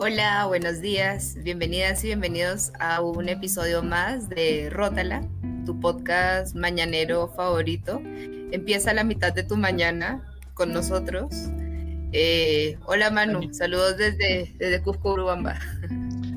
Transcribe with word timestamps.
Hola, 0.00 0.46
buenos 0.46 0.80
días, 0.80 1.36
bienvenidas 1.42 2.04
y 2.04 2.06
bienvenidos 2.06 2.70
a 2.78 3.00
un 3.00 3.28
episodio 3.28 3.82
más 3.82 4.28
de 4.28 4.70
Rótala, 4.70 5.28
tu 5.66 5.80
podcast 5.80 6.54
mañanero 6.54 7.26
favorito. 7.34 8.00
Empieza 8.52 8.94
la 8.94 9.02
mitad 9.02 9.32
de 9.32 9.42
tu 9.42 9.56
mañana 9.56 10.24
con 10.54 10.72
nosotros. 10.72 11.34
Eh, 12.12 12.78
hola 12.86 13.10
Manu, 13.10 13.52
saludos 13.52 13.96
desde, 13.96 14.54
desde 14.56 14.80
Cusco, 14.82 15.14
Urubamba. 15.14 15.58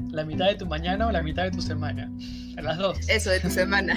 ¿La 0.09 0.25
mitad 0.25 0.47
de 0.47 0.55
tu 0.55 0.65
mañana 0.65 1.05
o 1.05 1.11
la 1.11 1.21
mitad 1.21 1.43
de 1.43 1.51
tu 1.51 1.61
semana? 1.61 2.11
A 2.57 2.63
las 2.63 2.79
dos. 2.79 2.97
Eso, 3.09 3.29
de 3.29 3.41
tu 3.41 3.51
semana. 3.51 3.93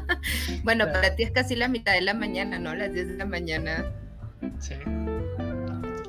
bueno, 0.64 0.86
para 0.86 1.14
ti 1.14 1.24
es 1.24 1.32
casi 1.32 1.54
la 1.54 1.68
mitad 1.68 1.92
de 1.92 2.00
la 2.00 2.14
mañana, 2.14 2.58
¿no? 2.58 2.74
Las 2.74 2.94
10 2.94 3.08
de 3.08 3.14
la 3.18 3.26
mañana. 3.26 3.92
Sí. 4.58 4.72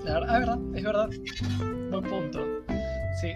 La 0.05 0.21
verdad, 0.21 0.31
es 0.33 0.39
verdad, 0.39 0.59
es 0.73 0.83
verdad. 0.83 1.09
Buen 1.91 2.03
punto. 2.03 2.56
Sí, 3.19 3.33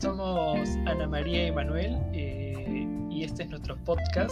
somos 0.00 0.68
Ana 0.86 1.08
María 1.08 1.48
y 1.48 1.50
Manuel 1.50 1.98
eh, 2.12 2.86
y 3.10 3.24
este 3.24 3.42
es 3.42 3.48
nuestro 3.48 3.76
podcast 3.78 4.30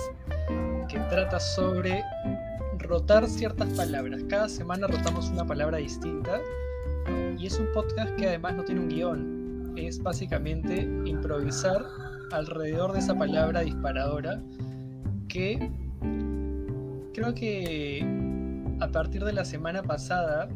que 0.88 1.00
trata 1.10 1.40
sobre 1.40 2.04
rotar 2.78 3.26
ciertas 3.26 3.68
palabras. 3.70 4.22
Cada 4.28 4.48
semana 4.48 4.86
rotamos 4.86 5.28
una 5.30 5.44
palabra 5.44 5.78
distinta 5.78 6.40
y 7.36 7.46
es 7.46 7.58
un 7.58 7.66
podcast 7.74 8.14
que 8.14 8.28
además 8.28 8.54
no 8.54 8.62
tiene 8.62 8.82
un 8.82 8.88
guion. 8.88 9.74
Es 9.76 10.00
básicamente 10.00 10.82
improvisar 11.04 11.84
alrededor 12.30 12.92
de 12.92 13.00
esa 13.00 13.16
palabra 13.16 13.62
disparadora 13.62 14.40
que 15.26 15.68
creo 17.12 17.34
que 17.34 18.06
a 18.78 18.86
partir 18.86 19.24
de 19.24 19.32
la 19.32 19.44
semana 19.44 19.82
pasada 19.82 20.48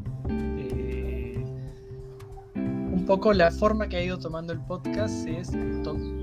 poco 3.06 3.32
la 3.32 3.50
forma 3.50 3.88
que 3.88 3.96
ha 3.96 4.02
ido 4.02 4.18
tomando 4.18 4.52
el 4.52 4.60
podcast 4.60 5.26
es 5.26 5.50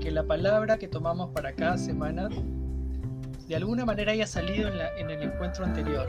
que 0.00 0.10
la 0.10 0.22
palabra 0.24 0.78
que 0.78 0.88
tomamos 0.88 1.30
para 1.30 1.52
cada 1.52 1.78
semana 1.78 2.28
de 3.48 3.56
alguna 3.56 3.84
manera 3.84 4.12
haya 4.12 4.26
salido 4.26 4.68
en, 4.98 5.10
el 5.10 5.22
encuentro 5.22 5.64
anterior. 5.64 6.06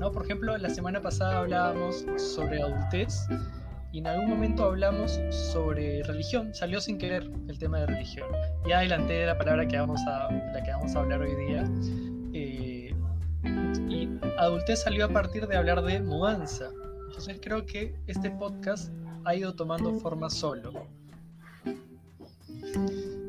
¿no? 0.00 0.10
Por 0.10 0.24
ejemplo, 0.24 0.56
la 0.56 0.70
semana 0.70 1.00
pasada 1.00 1.38
hablábamos 1.38 2.06
sobre 2.16 2.62
adultez 2.62 3.26
y 3.92 3.98
en 3.98 4.06
algún 4.06 4.30
momento 4.30 4.64
hablamos 4.64 5.20
sobre 5.30 6.02
religión. 6.04 6.54
Salió 6.54 6.80
sin 6.80 6.96
querer 6.96 7.30
el 7.48 7.58
tema 7.58 7.80
de 7.80 7.86
religión. 7.86 8.26
Ya 8.66 8.78
adelanté 8.78 9.26
la 9.26 9.36
palabra 9.36 9.68
que 9.68 9.76
vamos 9.76 10.00
a, 10.06 10.32
la 10.32 10.62
que 10.62 10.70
vamos 10.70 10.96
a 10.96 11.00
hablar 11.00 11.20
hoy 11.20 11.34
día. 11.46 11.70
Eh, 12.32 12.94
y 13.90 14.08
adultez 14.38 14.82
salió 14.82 15.04
a 15.04 15.08
partir 15.08 15.46
de 15.46 15.56
hablar 15.56 15.82
de 15.82 16.00
mudanza. 16.00 16.70
Entonces 17.08 17.38
creo 17.42 17.66
que 17.66 17.94
este 18.06 18.30
podcast 18.30 18.90
ha 19.24 19.34
ido 19.34 19.54
tomando 19.54 19.92
forma 20.00 20.30
solo. 20.30 20.86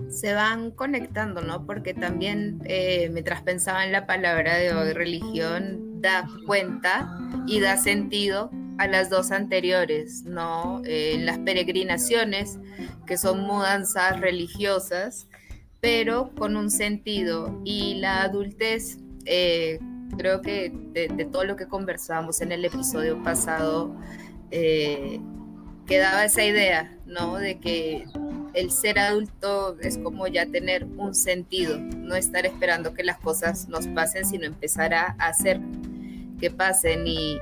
Se 0.09 0.33
van 0.33 0.71
conectando, 0.71 1.41
¿no? 1.41 1.65
Porque 1.65 1.93
también 1.93 2.61
eh, 2.65 3.09
mientras 3.11 3.41
pensaba 3.41 3.85
en 3.85 3.91
la 3.91 4.05
palabra 4.05 4.55
de 4.55 4.73
hoy, 4.73 4.93
religión, 4.93 6.01
da 6.01 6.27
cuenta 6.45 7.17
y 7.47 7.59
da 7.59 7.77
sentido 7.77 8.51
a 8.77 8.87
las 8.87 9.09
dos 9.09 9.31
anteriores, 9.31 10.23
¿no? 10.23 10.81
Eh, 10.85 11.17
las 11.19 11.39
peregrinaciones, 11.39 12.59
que 13.05 13.17
son 13.17 13.41
mudanzas 13.41 14.19
religiosas, 14.19 15.27
pero 15.79 16.31
con 16.35 16.55
un 16.55 16.69
sentido. 16.69 17.59
Y 17.63 17.95
la 17.95 18.23
adultez, 18.23 18.97
eh, 19.25 19.79
creo 20.17 20.41
que 20.41 20.71
de, 20.93 21.25
todo 21.31 21.43
lo 21.43 21.55
que 21.55 21.67
conversábamos 21.67 22.41
en 22.41 22.51
el 22.51 22.65
episodio 22.65 23.21
pasado, 23.23 23.95
quedaba 25.85 26.25
esa 26.25 26.43
idea, 26.43 26.91
¿no? 27.05 27.37
De 27.37 27.59
que 27.59 28.05
el 28.53 28.71
ser 28.71 28.99
adulto 28.99 29.77
es 29.81 29.97
como 29.97 30.27
ya 30.27 30.45
tener 30.45 30.85
un 30.97 31.15
sentido, 31.15 31.79
no 31.79 32.15
estar 32.15 32.45
esperando 32.45 32.93
que 32.93 33.03
las 33.03 33.17
cosas 33.17 33.67
nos 33.67 33.87
pasen, 33.87 34.25
sino 34.25 34.45
empezar 34.45 34.93
a 34.93 35.15
hacer 35.19 35.59
que 36.39 36.51
pasen. 36.51 37.05
Y, 37.07 37.39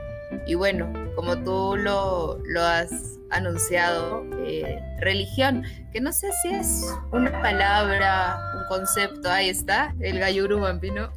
bueno, 0.55 0.91
como 1.15 1.37
tú 1.43 1.75
lo, 1.77 2.39
has 2.61 3.19
anunciado, 3.29 4.25
eh, 4.45 4.79
religión, 4.99 5.63
que 5.93 6.01
no 6.01 6.11
sé 6.11 6.29
si 6.41 6.49
es 6.49 6.85
una 7.11 7.31
palabra, 7.41 8.37
un 8.57 8.63
concepto, 8.67 9.29
ahí 9.29 9.49
está, 9.49 9.93
el 9.99 10.19
galluru 10.19 10.59
bambino. 10.59 11.11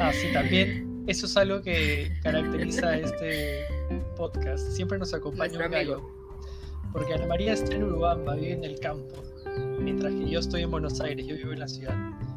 Ah, 0.00 0.12
sí, 0.12 0.32
también. 0.32 1.04
Eso 1.06 1.26
es 1.26 1.36
algo 1.36 1.62
que 1.62 2.12
caracteriza 2.22 2.88
a 2.88 2.96
este 2.98 3.77
podcast, 4.16 4.70
siempre 4.72 4.98
nos 4.98 5.14
acompaña 5.14 5.64
un 5.64 5.70
gallo. 5.70 6.02
Porque 6.92 7.14
Ana 7.14 7.26
María 7.26 7.52
está 7.52 7.74
en 7.74 7.84
Urubamba, 7.84 8.34
vive 8.34 8.52
en 8.52 8.64
el 8.64 8.80
campo, 8.80 9.22
mientras 9.78 10.12
que 10.14 10.28
yo 10.28 10.40
estoy 10.40 10.62
en 10.62 10.70
Buenos 10.70 11.00
Aires, 11.00 11.26
yo 11.26 11.36
vivo 11.36 11.52
en 11.52 11.60
la 11.60 11.68
ciudad. 11.68 11.94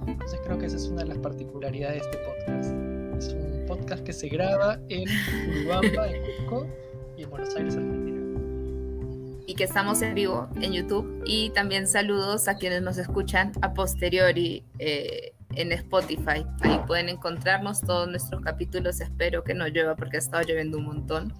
Entonces 0.07 0.39
creo 0.43 0.57
que 0.57 0.65
esa 0.65 0.77
es 0.77 0.87
una 0.87 1.03
de 1.03 1.09
las 1.09 1.17
particularidades 1.19 2.03
de 2.03 2.09
este 2.09 2.17
podcast. 2.17 2.73
Es 3.17 3.33
un 3.33 3.65
podcast 3.67 4.03
que 4.03 4.13
se 4.13 4.27
graba 4.27 4.79
en 4.89 5.07
Urubamba, 5.49 6.07
en 6.07 6.21
Cusco 6.23 6.67
y 7.17 7.23
en 7.23 7.29
Buenos 7.29 7.55
Aires, 7.55 7.75
Argentina. 7.75 8.19
Y 9.45 9.55
que 9.55 9.63
estamos 9.63 10.01
en 10.01 10.15
vivo 10.15 10.47
en 10.61 10.73
YouTube. 10.73 11.23
Y 11.25 11.49
también 11.51 11.87
saludos 11.87 12.47
a 12.47 12.55
quienes 12.55 12.81
nos 12.81 12.97
escuchan 12.97 13.51
a 13.61 13.73
posteriori. 13.73 14.63
Eh, 14.79 15.33
en 15.55 15.71
Spotify. 15.71 16.45
Ahí 16.61 16.79
pueden 16.87 17.09
encontrarnos 17.09 17.81
todos 17.81 18.09
nuestros 18.09 18.41
capítulos. 18.41 19.01
Espero 19.01 19.43
que 19.43 19.53
no 19.53 19.67
llueva 19.67 19.95
porque 19.95 20.17
ha 20.17 20.19
estado 20.19 20.43
lloviendo 20.43 20.77
un 20.77 20.85
montón. 20.85 21.33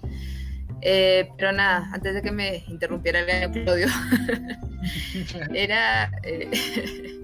Eh, 0.81 1.29
pero 1.37 1.51
nada, 1.51 1.89
antes 1.93 2.15
de 2.15 2.21
que 2.21 2.31
me 2.31 2.63
interrumpiera 2.67 3.19
el 3.19 3.43
episodio, 3.43 3.87
era 5.53 6.11
eh, 6.23 6.49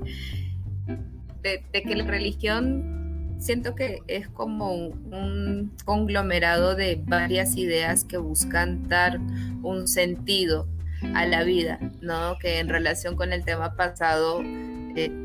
de, 1.41 1.81
que 1.81 1.95
la 1.95 2.05
religión 2.05 3.35
siento 3.39 3.73
que 3.73 4.01
es 4.07 4.27
como 4.29 4.73
un, 4.73 5.73
conglomerado 5.85 6.75
de 6.75 7.01
varias 7.05 7.55
ideas 7.55 8.03
que 8.03 8.17
buscan 8.17 8.87
dar 8.87 9.19
un 9.63 9.87
sentido 9.87 10.67
a 11.15 11.25
la 11.25 11.43
vida, 11.43 11.79
¿no? 12.01 12.37
Que 12.39 12.59
en 12.59 12.69
relación 12.69 13.15
con 13.15 13.33
el 13.33 13.43
tema 13.43 13.75
pasado 13.75 14.41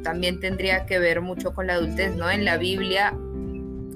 también 0.02 0.40
tendría 0.40 0.86
que 0.86 0.98
ver 0.98 1.20
mucho 1.20 1.54
con 1.54 1.66
la 1.66 1.74
adultez, 1.74 2.14
¿no? 2.16 2.30
En 2.30 2.44
la 2.44 2.56
Biblia, 2.56 3.14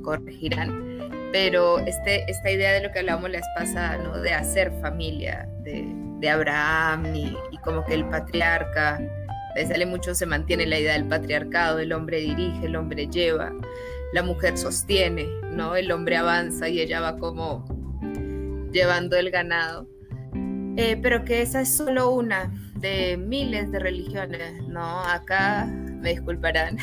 corregirán, 0.03 1.31
pero 1.33 1.79
este, 1.81 2.31
esta 2.31 2.51
idea 2.51 2.73
de 2.73 2.83
lo 2.83 2.93
que 2.93 3.01
hablamos 3.01 3.31
la 3.31 3.41
pasada, 3.55 3.99
¿no? 3.99 4.19
De 4.19 4.33
hacer 4.33 4.73
familia, 4.81 5.49
de, 5.63 6.07
Abraham 6.31 7.15
y, 7.15 7.37
como 7.63 7.85
que 7.85 7.95
el 7.95 8.05
patriarca, 8.09 9.01
de 9.55 9.67
sale 9.67 9.87
mucho 9.87 10.13
se 10.13 10.27
mantiene 10.27 10.67
la 10.67 10.79
idea 10.79 10.95
del 10.95 11.07
patriarcado, 11.07 11.79
el 11.79 11.93
hombre 11.93 12.19
dirige, 12.19 12.67
el 12.67 12.75
hombre 12.75 13.07
lleva, 13.07 13.53
la 14.13 14.23
mujer 14.25 14.59
sostiene, 14.59 15.29
¿no? 15.53 15.77
El 15.77 15.93
hombre 15.93 16.17
avanza 16.17 16.69
y 16.69 16.81
ella 16.81 17.01
va 17.01 17.17
como 17.17 17.65
llevando 18.73 19.17
el 19.17 19.31
ganado. 19.31 19.87
Eh, 20.77 20.99
pero 21.01 21.25
que 21.25 21.43
esa 21.43 21.61
es 21.61 21.77
solo 21.77 22.11
una 22.11 22.53
de 22.81 23.17
miles 23.17 23.71
de 23.73 23.79
religiones, 23.79 24.63
¿no? 24.69 25.01
Acá 25.01 25.67
me 25.67 26.11
disculparán, 26.11 26.77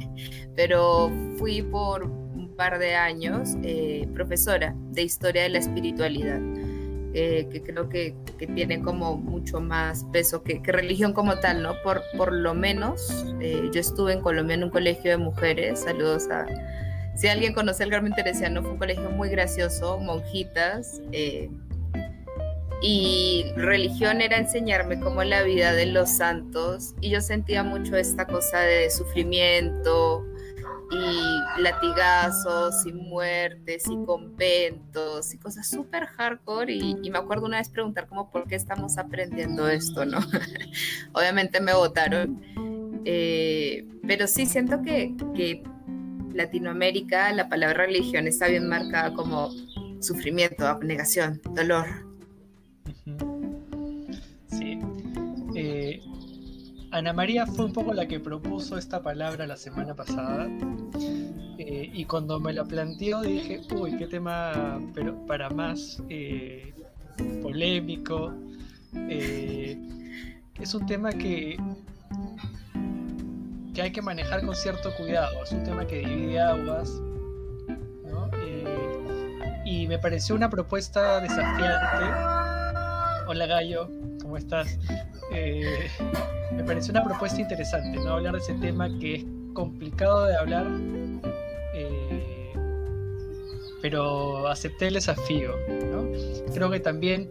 pero 0.56 1.10
fui 1.36 1.62
por 1.62 2.04
un 2.04 2.54
par 2.56 2.78
de 2.78 2.94
años 2.94 3.56
eh, 3.62 4.06
profesora 4.14 4.74
de 4.90 5.02
historia 5.02 5.42
de 5.42 5.50
la 5.50 5.58
espiritualidad, 5.58 6.40
eh, 7.14 7.48
que 7.50 7.62
creo 7.62 7.88
que, 7.88 8.14
que, 8.38 8.46
tiene 8.46 8.80
como 8.80 9.16
mucho 9.16 9.60
más 9.60 10.04
peso 10.12 10.42
que, 10.42 10.60
religión 10.64 11.12
como 11.12 11.38
tal, 11.40 11.62
¿no? 11.62 11.74
Por, 11.82 12.02
por 12.16 12.32
lo 12.32 12.54
menos 12.54 13.26
yo 13.40 13.80
estuve 13.80 14.12
en 14.12 14.20
Colombia 14.20 14.54
en 14.54 14.64
un 14.64 14.70
colegio 14.70 15.10
de 15.10 15.16
mujeres, 15.16 15.80
saludos 15.80 16.28
a... 16.30 16.46
Si 17.16 17.28
alguien 17.28 17.52
conoce 17.52 17.84
el 17.84 17.90
Carmen 17.90 18.14
Teresiano, 18.14 18.62
fue 18.62 18.70
un 18.70 18.78
colegio 18.78 19.10
muy 19.10 19.28
gracioso, 19.28 19.98
monjitas, 19.98 21.02
y 22.82 23.44
religión 23.56 24.20
era 24.20 24.38
enseñarme 24.38 24.98
como 25.00 25.22
la 25.22 25.42
vida 25.42 25.72
de 25.72 25.86
los 25.86 26.08
santos 26.08 26.94
y 27.00 27.10
yo 27.10 27.20
sentía 27.20 27.62
mucho 27.62 27.96
esta 27.96 28.26
cosa 28.26 28.60
de 28.60 28.90
sufrimiento 28.90 30.24
y 30.90 31.60
latigazos 31.62 32.84
y 32.86 32.92
muertes 32.92 33.84
y 33.86 34.04
conventos 34.04 35.32
y 35.34 35.38
cosas 35.38 35.68
súper 35.68 36.06
hardcore 36.06 36.72
y, 36.74 37.10
me 37.10 37.18
acuerdo 37.18 37.46
una 37.46 37.58
vez 37.58 37.68
preguntar 37.68 38.08
como 38.08 38.30
por 38.30 38.48
qué 38.48 38.56
estamos 38.56 38.98
aprendiendo 38.98 39.68
esto, 39.68 40.04
¿no? 40.04 40.18
Obviamente 41.12 41.60
me 41.60 41.74
votaron, 41.74 42.40
eh, 43.04 43.86
pero 44.06 44.26
sí 44.26 44.46
siento 44.46 44.82
que, 44.82 45.14
que 45.34 45.62
Latinoamérica 46.34 47.32
la 47.32 47.48
palabra 47.48 47.84
religión 47.84 48.26
está 48.26 48.48
bien 48.48 48.68
marcada 48.68 49.12
como 49.14 49.50
sufrimiento, 50.00 50.66
abnegación, 50.66 51.40
dolor, 51.54 52.09
Sí. 54.48 54.78
Eh, 55.54 56.00
Ana 56.90 57.12
María 57.12 57.46
fue 57.46 57.66
un 57.66 57.72
poco 57.72 57.92
la 57.94 58.06
que 58.06 58.20
propuso 58.20 58.76
esta 58.76 59.02
palabra 59.02 59.46
la 59.46 59.56
semana 59.56 59.94
pasada. 59.94 60.48
Eh, 61.58 61.90
y 61.92 62.04
cuando 62.04 62.40
me 62.40 62.52
la 62.52 62.64
planteó 62.64 63.20
dije, 63.20 63.60
uy, 63.74 63.96
qué 63.96 64.06
tema 64.06 64.80
pero 64.94 65.26
para 65.26 65.50
más 65.50 66.02
eh, 66.08 66.74
polémico. 67.42 68.32
Es 68.92 70.74
un 70.74 70.86
tema 70.86 71.10
que, 71.12 71.56
que 73.74 73.82
hay 73.82 73.92
que 73.92 74.02
manejar 74.02 74.44
con 74.44 74.54
cierto 74.54 74.90
cuidado, 74.96 75.42
es 75.44 75.52
un 75.52 75.64
tema 75.64 75.86
que 75.86 76.00
divide 76.00 76.40
aguas, 76.40 77.00
y 79.70 79.86
me 79.86 79.98
pareció 79.98 80.34
una 80.34 80.50
propuesta 80.50 81.20
desafiante. 81.20 82.59
Hola 83.32 83.46
Gallo, 83.46 83.88
¿cómo 84.20 84.36
estás? 84.36 84.76
Eh, 85.32 85.88
me 86.52 86.64
pareció 86.64 86.90
una 86.90 87.04
propuesta 87.04 87.40
interesante, 87.40 87.96
¿no? 88.00 88.14
Hablar 88.14 88.32
de 88.32 88.40
ese 88.40 88.54
tema 88.54 88.88
que 88.98 89.14
es 89.14 89.24
complicado 89.52 90.24
de 90.24 90.36
hablar, 90.36 90.66
eh, 91.72 92.52
pero 93.80 94.48
acepté 94.48 94.88
el 94.88 94.94
desafío, 94.94 95.54
¿no? 95.68 96.08
Creo 96.52 96.72
que 96.72 96.80
también 96.80 97.30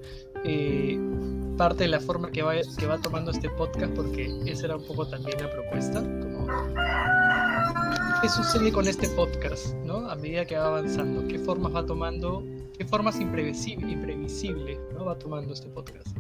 parte 1.58 1.84
de 1.84 1.90
la 1.90 2.00
forma 2.00 2.32
que 2.32 2.44
va, 2.44 2.54
que 2.78 2.86
va 2.86 2.98
tomando 3.00 3.32
este 3.32 3.50
podcast, 3.50 3.94
porque 3.94 4.32
esa 4.46 4.68
era 4.68 4.78
un 4.78 4.86
poco 4.86 5.06
también 5.06 5.38
la 5.42 5.52
propuesta, 5.52 6.00
como 6.00 6.48
qué 8.22 8.30
sucede 8.30 8.72
con 8.72 8.88
este 8.88 9.10
podcast, 9.10 9.76
¿no? 9.84 10.10
A 10.10 10.16
medida 10.16 10.46
que 10.46 10.56
va 10.56 10.68
avanzando, 10.68 11.28
qué 11.28 11.40
formas 11.40 11.76
va 11.76 11.86
tomando, 11.86 12.46
qué 12.80 12.86
formas 12.86 13.20
imprevisibles, 13.20 13.92
imprevisibles 13.92 14.80
¿no? 14.94 15.04
va 15.04 15.20
tomando 15.20 15.54
este 15.54 15.68
podcast. 15.68 16.18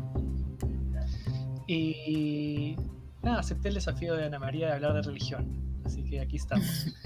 Y 1.68 2.76
nada, 3.24 3.40
acepté 3.40 3.70
el 3.70 3.76
desafío 3.76 4.16
de 4.16 4.26
Ana 4.26 4.40
María 4.40 4.68
de 4.68 4.74
hablar 4.74 4.94
de 4.94 5.04
religión, 5.04 5.48
así 5.86 6.04
que 6.04 6.20
aquí 6.20 6.36
estamos. 6.36 6.94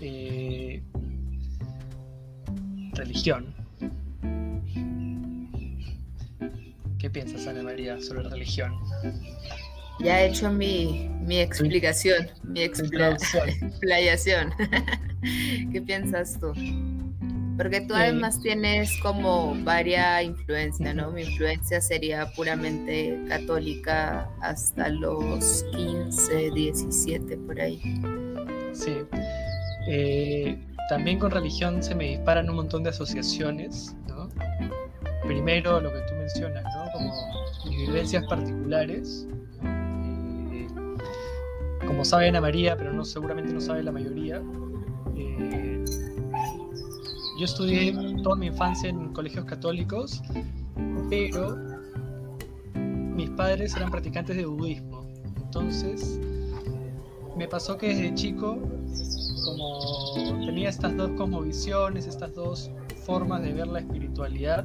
Eh, 0.00 0.82
religión. 2.92 3.54
¿Qué 6.98 7.08
piensas, 7.08 7.46
Ana 7.46 7.62
María, 7.62 7.98
sobre 8.02 8.28
religión? 8.28 8.74
Ya 10.00 10.20
he 10.20 10.28
hecho 10.28 10.52
mi, 10.52 11.08
explicación, 11.30 12.26
mi 12.42 12.60
explicación. 12.64 13.48
¿Qué 15.72 15.80
piensas 15.80 16.38
tú? 16.38 16.52
Porque 17.56 17.80
tú 17.82 17.94
además 17.94 18.40
tienes 18.40 18.90
como 19.00 19.54
varia 19.62 20.22
influencia, 20.22 20.92
¿no? 20.92 21.12
Mi 21.12 21.22
influencia 21.22 21.80
sería 21.80 22.26
puramente 22.34 23.18
católica 23.28 24.28
hasta 24.40 24.88
los 24.88 25.64
15, 25.72 26.50
17, 26.50 27.36
por 27.38 27.60
ahí. 27.60 27.80
Sí. 28.72 28.96
Eh, 29.88 30.58
también 30.88 31.18
con 31.18 31.30
religión 31.30 31.82
se 31.82 31.94
me 31.94 32.08
disparan 32.08 32.50
un 32.50 32.56
montón 32.56 32.82
de 32.82 32.90
asociaciones, 32.90 33.94
¿no? 34.08 34.28
Primero 35.24 35.80
lo 35.80 35.92
que 35.92 36.00
tú 36.00 36.14
mencionas, 36.14 36.64
¿no? 36.64 36.92
Como 36.92 37.14
vivencias 37.86 38.26
particulares. 38.26 39.28
Eh, 39.62 40.66
como 41.86 42.04
sabe 42.04 42.28
Ana 42.28 42.40
María, 42.40 42.76
pero 42.76 42.92
no, 42.92 43.04
seguramente 43.04 43.52
no 43.52 43.60
sabe 43.60 43.82
la 43.84 43.92
mayoría. 43.92 44.42
Eh, 45.16 45.84
yo 47.38 47.44
estudié 47.44 47.92
toda 48.22 48.36
mi 48.36 48.46
infancia 48.46 48.88
en 48.88 49.12
colegios 49.12 49.44
católicos, 49.44 50.22
pero 51.10 51.56
mis 52.74 53.30
padres 53.30 53.76
eran 53.76 53.90
practicantes 53.90 54.36
de 54.36 54.46
budismo. 54.46 55.06
Entonces, 55.42 56.20
me 57.36 57.48
pasó 57.48 57.76
que 57.76 57.88
desde 57.88 58.14
chico, 58.14 58.58
como 59.44 60.44
tenía 60.46 60.68
estas 60.68 60.96
dos 60.96 61.10
como 61.16 61.42
visiones, 61.42 62.06
estas 62.06 62.34
dos 62.34 62.70
formas 63.04 63.42
de 63.42 63.52
ver 63.52 63.66
la 63.66 63.80
espiritualidad, 63.80 64.64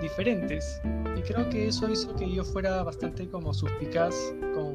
diferentes. 0.00 0.80
Y 1.16 1.22
creo 1.22 1.48
que 1.50 1.68
eso 1.68 1.88
hizo 1.90 2.14
que 2.16 2.30
yo 2.30 2.44
fuera 2.44 2.82
bastante 2.82 3.28
como 3.28 3.52
suspicaz 3.52 4.14
con 4.54 4.72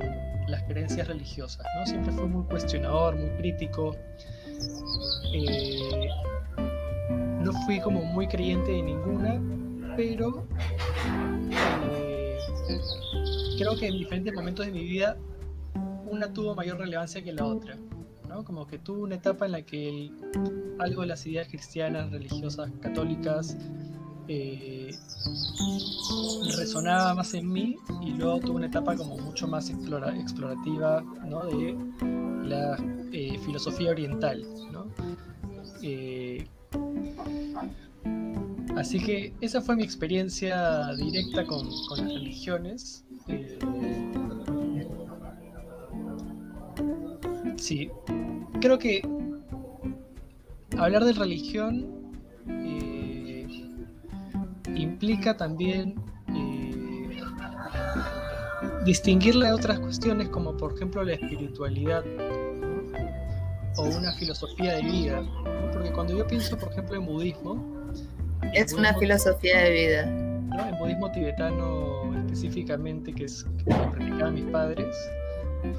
las 0.48 0.64
creencias 0.64 1.08
religiosas, 1.08 1.66
¿no? 1.78 1.86
Siempre 1.86 2.12
fui 2.12 2.28
muy 2.28 2.44
cuestionador, 2.46 3.16
muy 3.16 3.30
crítico. 3.38 3.96
Eh, 5.34 6.10
no 7.42 7.54
fui 7.66 7.80
como 7.80 8.04
muy 8.04 8.28
creyente 8.28 8.72
de 8.72 8.82
ninguna, 8.82 9.42
pero 9.96 10.48
eh, 11.52 12.38
creo 13.58 13.78
que 13.78 13.88
en 13.88 13.98
diferentes 13.98 14.34
momentos 14.34 14.66
de 14.66 14.72
mi 14.72 14.84
vida 14.84 15.18
una 16.08 16.32
tuvo 16.34 16.56
mayor 16.56 16.80
relevancia 16.80 17.24
que 17.24 17.34
la 17.34 17.46
otra. 17.46 17.78
¿no? 18.30 18.44
Como 18.44 18.66
que 18.68 18.78
tuvo 18.80 19.04
una 19.04 19.16
etapa 19.16 19.46
en 19.46 19.52
la 19.52 19.62
que 19.62 20.12
algo 20.80 21.02
de 21.02 21.08
las 21.08 21.26
ideas 21.26 21.48
cristianas, 21.48 22.12
religiosas, 22.12 22.72
católicas, 22.82 23.58
eh, 24.28 24.96
resonaba 26.58 27.14
más 27.14 27.34
en 27.34 27.52
mí 27.52 27.78
y 28.02 28.12
luego 28.12 28.40
tuve 28.40 28.56
una 28.58 28.68
etapa 28.68 28.96
como 28.96 29.18
mucho 29.18 29.48
más 29.48 29.70
explorativa 29.70 31.04
de 31.46 31.78
la 32.44 32.78
eh, 33.12 33.38
filosofía 33.46 33.92
oriental. 33.92 34.46
Eh, 35.82 36.48
así 38.76 39.00
que 39.00 39.34
esa 39.42 39.62
fue 39.62 39.76
mi 39.76 39.84
experiencia 39.84 40.94
directa 40.96 41.46
con, 41.46 41.70
con 41.88 42.00
las 42.00 42.14
religiones. 42.14 43.06
sí, 47.58 47.90
creo 48.60 48.80
que 48.80 49.02
hablar 50.78 51.04
de 51.06 51.14
religión 51.14 51.95
implica 54.76 55.36
también 55.36 55.96
eh, 56.36 57.22
distinguirle 58.86 59.48
a 59.48 59.56
otras 59.56 59.80
cuestiones 59.80 60.30
como 60.30 60.56
por 60.58 60.74
ejemplo 60.74 61.04
la 61.04 61.14
espiritualidad 61.14 62.04
o 63.78 63.84
una 63.84 64.14
filosofía 64.14 64.76
de 64.76 64.84
vida. 64.84 65.24
Porque 65.74 65.92
cuando 65.92 66.18
yo 66.18 66.26
pienso 66.28 66.58
por 66.58 66.72
ejemplo 66.72 66.96
en 66.96 67.06
budismo... 67.06 67.76
Es 68.54 68.74
una 68.74 68.94
filosofía 68.94 69.60
de 69.60 69.72
vida. 69.72 70.02
En 70.04 70.78
budismo 70.78 71.12
tibetano 71.12 72.14
específicamente, 72.36 73.14
que 73.14 73.26
es 73.26 73.46
que 73.58 73.66
practicaban 73.66 74.36
mis 74.36 74.46
padres, 74.46 74.96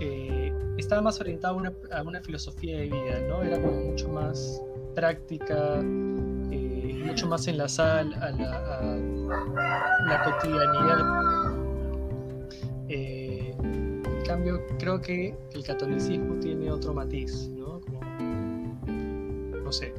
eh, 0.00 0.52
estaba 0.78 1.02
más 1.02 1.20
orientado 1.20 1.54
a 1.54 1.56
una, 1.58 1.72
a 1.92 2.02
una, 2.02 2.20
filosofía 2.20 2.78
de 2.78 2.86
vida, 2.86 3.20
¿no? 3.28 3.42
Era 3.42 3.60
como 3.60 3.80
mucho 3.80 4.08
más 4.08 4.62
práctica, 4.94 5.80
mucho 7.06 7.26
más 7.26 7.46
enlazada 7.46 8.00
a 8.00 8.30
la, 8.30 8.96
la 10.06 10.24
cotidianidad. 10.24 11.56
Eh, 12.88 13.54
en 13.60 14.24
cambio, 14.26 14.60
creo 14.78 15.00
que 15.00 15.34
el 15.52 15.64
catolicismo 15.64 16.38
tiene 16.40 16.70
otro 16.70 16.92
matiz, 16.94 17.48
¿no? 17.50 17.80
no 19.62 19.72
sé. 19.72 19.92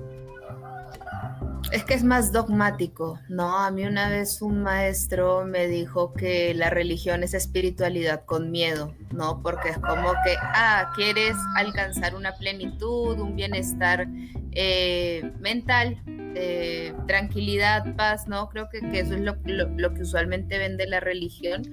Es 1.71 1.83
que 1.83 1.95
es 1.95 2.03
más 2.03 2.31
dogmático, 2.31 3.19
¿no? 3.27 3.57
A 3.57 3.71
mí 3.71 3.85
una 3.85 4.07
vez 4.07 4.41
un 4.41 4.63
maestro 4.63 5.43
me 5.45 5.67
dijo 5.67 6.13
que 6.13 6.53
la 6.53 6.69
religión 6.69 7.23
es 7.23 7.33
espiritualidad 7.33 8.23
con 8.23 8.51
miedo, 8.51 8.95
¿no? 9.11 9.41
Porque 9.41 9.69
es 9.69 9.77
como 9.77 10.13
que, 10.23 10.37
ah, 10.39 10.93
quieres 10.95 11.35
alcanzar 11.57 12.15
una 12.15 12.33
plenitud, 12.35 13.19
un 13.19 13.35
bienestar 13.35 14.07
eh, 14.53 15.29
mental, 15.39 16.01
eh, 16.39 16.93
tranquilidad, 17.07 17.95
paz, 17.95 18.27
¿no? 18.27 18.47
Creo 18.49 18.69
que, 18.69 18.77
eso 18.99 19.15
es 19.15 19.21
lo, 19.21 19.93
que 19.93 20.01
usualmente 20.01 20.57
vende 20.57 20.85
la 20.85 20.99
religión, 20.99 21.63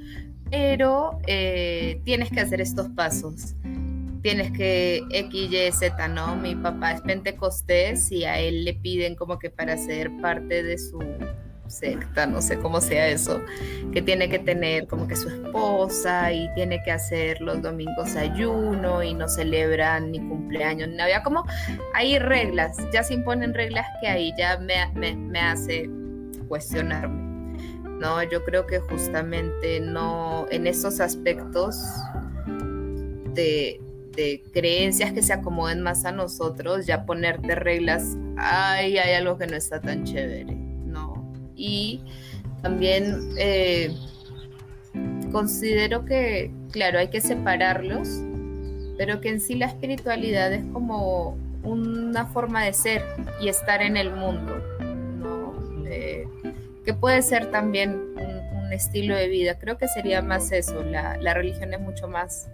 pero 0.51 1.19
eh, 1.27 2.01
tienes 2.05 2.31
que 2.31 2.41
hacer 2.41 2.61
estos 2.61 2.89
pasos. 2.91 3.55
Tienes 4.23 4.53
que 4.53 5.03
X, 5.11 5.53
Y, 5.53 5.73
Z, 5.73 6.09
¿no? 6.09 6.35
Mi 6.37 6.55
papá 6.55 6.93
es 6.93 7.03
pentecostés 7.03 8.11
y 8.11 8.25
a 8.25 8.41
él 8.41 8.65
le 8.65 8.73
piden 8.73 9.17
como 9.17 9.39
que 9.39 9.51
para 9.51 9.77
ser 9.77 10.11
parte 10.23 10.63
de 10.63 10.79
su 10.79 10.99
secta, 11.69 12.27
no 12.27 12.43
sé 12.43 12.59
cómo 12.59 12.81
sea 12.81 13.09
eso, 13.09 13.43
que 13.93 14.03
tiene 14.03 14.29
que 14.29 14.39
tener 14.39 14.87
como 14.87 15.07
que 15.07 15.17
su 15.17 15.29
esposa 15.29 16.33
y 16.33 16.53
tiene 16.55 16.83
que 16.83 16.93
hacer 16.93 17.41
los 17.41 17.63
domingos 17.63 18.17
ayuno 18.17 19.03
y 19.03 19.15
no 19.15 19.29
celebran 19.29 20.13
ni 20.13 20.19
cumpleaños 20.19 20.89
ni 20.89 21.01
Había 21.01 21.23
como, 21.23 21.45
hay 21.95 22.19
reglas, 22.19 22.77
ya 22.93 23.03
se 23.03 23.15
imponen 23.15 23.55
reglas 23.55 23.87
que 24.01 24.09
ahí 24.09 24.33
ya 24.39 24.59
me, 24.59 25.15
me, 25.15 25.41
hace 25.41 25.89
cuestionarme. 26.49 27.23
No, 27.99 28.23
yo 28.23 28.45
creo 28.45 28.67
que 28.67 28.81
justamente 28.81 29.81
no, 29.81 30.47
en 30.51 30.67
esos 30.67 31.01
aspectos 31.01 31.77
de, 33.35 33.81
de 34.17 34.43
creencias 34.53 35.13
que 35.13 35.23
se 35.23 35.33
acomoden 35.33 35.81
más 35.81 36.05
a 36.05 36.13
nosotros, 36.13 36.87
ya 36.87 37.07
ponerte 37.07 37.55
reglas, 37.55 38.17
ay, 38.37 38.99
hay 38.99 39.15
algo 39.15 39.39
que 39.39 39.47
no 39.47 39.57
está 39.57 39.81
tan 39.81 40.05
chévere 40.05 40.64
y 41.57 42.01
también 42.63 43.35
eh, 43.39 43.95
considero 45.33 46.05
que, 46.05 46.51
claro, 46.73 46.99
hay 46.99 47.09
que 47.09 47.21
separarlos, 47.21 48.09
pero 48.97 49.21
que 49.21 49.31
en 49.31 49.41
sí 49.41 49.55
la 49.55 49.67
espiritualidad 49.67 50.53
es 50.53 50.65
como 50.73 51.37
una 51.63 52.27
forma 52.27 52.65
de 52.65 52.73
ser 52.73 53.03
y 53.41 53.49
estar 53.49 53.83
en 53.83 53.97
el 53.97 54.11
mundo, 54.11 54.55
¿no? 55.19 55.55
Eh, 55.87 56.27
que 56.85 56.95
puede 56.95 57.23
ser 57.23 57.51
también 57.51 57.91
un, 58.17 58.35
estilo 58.73 59.15
de 59.15 59.29
vida. 59.29 59.57
Creo 59.57 59.79
que 59.79 59.87
sería 59.87 60.21
más 60.21 60.51
eso, 60.51 60.83
la, 60.83 61.17
la 61.19 61.33
religión 61.33 61.73
es 61.75 61.81
mucho 61.81 62.09
más 62.09 62.49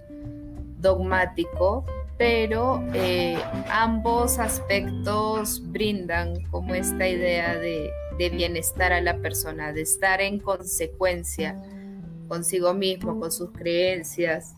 dogmático, 0.78 1.86
pero 2.18 2.84
eh, 2.92 3.38
ambos 3.70 4.38
aspectos 4.38 5.62
brindan 5.72 6.42
como 6.50 6.74
esta 6.74 7.08
idea 7.08 7.56
de, 7.56 7.90
de 8.20 8.28
bienestar 8.28 8.92
a 8.92 9.00
la 9.00 9.16
persona, 9.16 9.72
de 9.72 9.80
estar 9.80 10.20
en 10.20 10.40
consecuencia 10.40 11.58
consigo 12.28 12.74
mismo, 12.74 13.18
con 13.18 13.32
sus 13.32 13.50
creencias. 13.50 14.54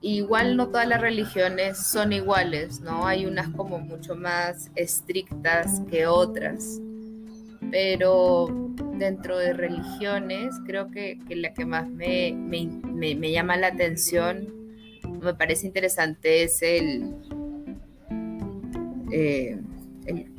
Igual 0.00 0.56
no 0.56 0.68
todas 0.68 0.86
las 0.86 1.00
religiones 1.00 1.76
son 1.78 2.12
iguales, 2.12 2.80
¿no? 2.80 3.04
Hay 3.04 3.26
unas 3.26 3.48
como 3.48 3.80
mucho 3.80 4.14
más 4.14 4.70
estrictas 4.76 5.82
que 5.90 6.06
otras, 6.06 6.80
pero 7.72 8.46
dentro 8.94 9.38
de 9.38 9.54
religiones 9.54 10.54
creo 10.64 10.88
que, 10.92 11.18
la 11.30 11.52
que 11.54 11.66
más 11.66 11.88
me, 11.88 12.32
me, 12.32 13.32
llama 13.32 13.56
la 13.56 13.68
atención, 13.68 14.46
me 15.20 15.34
parece 15.34 15.66
interesante 15.66 16.44
es 16.44 16.62
el, 16.62 17.12
eh, 19.10 19.58
el 20.06 20.31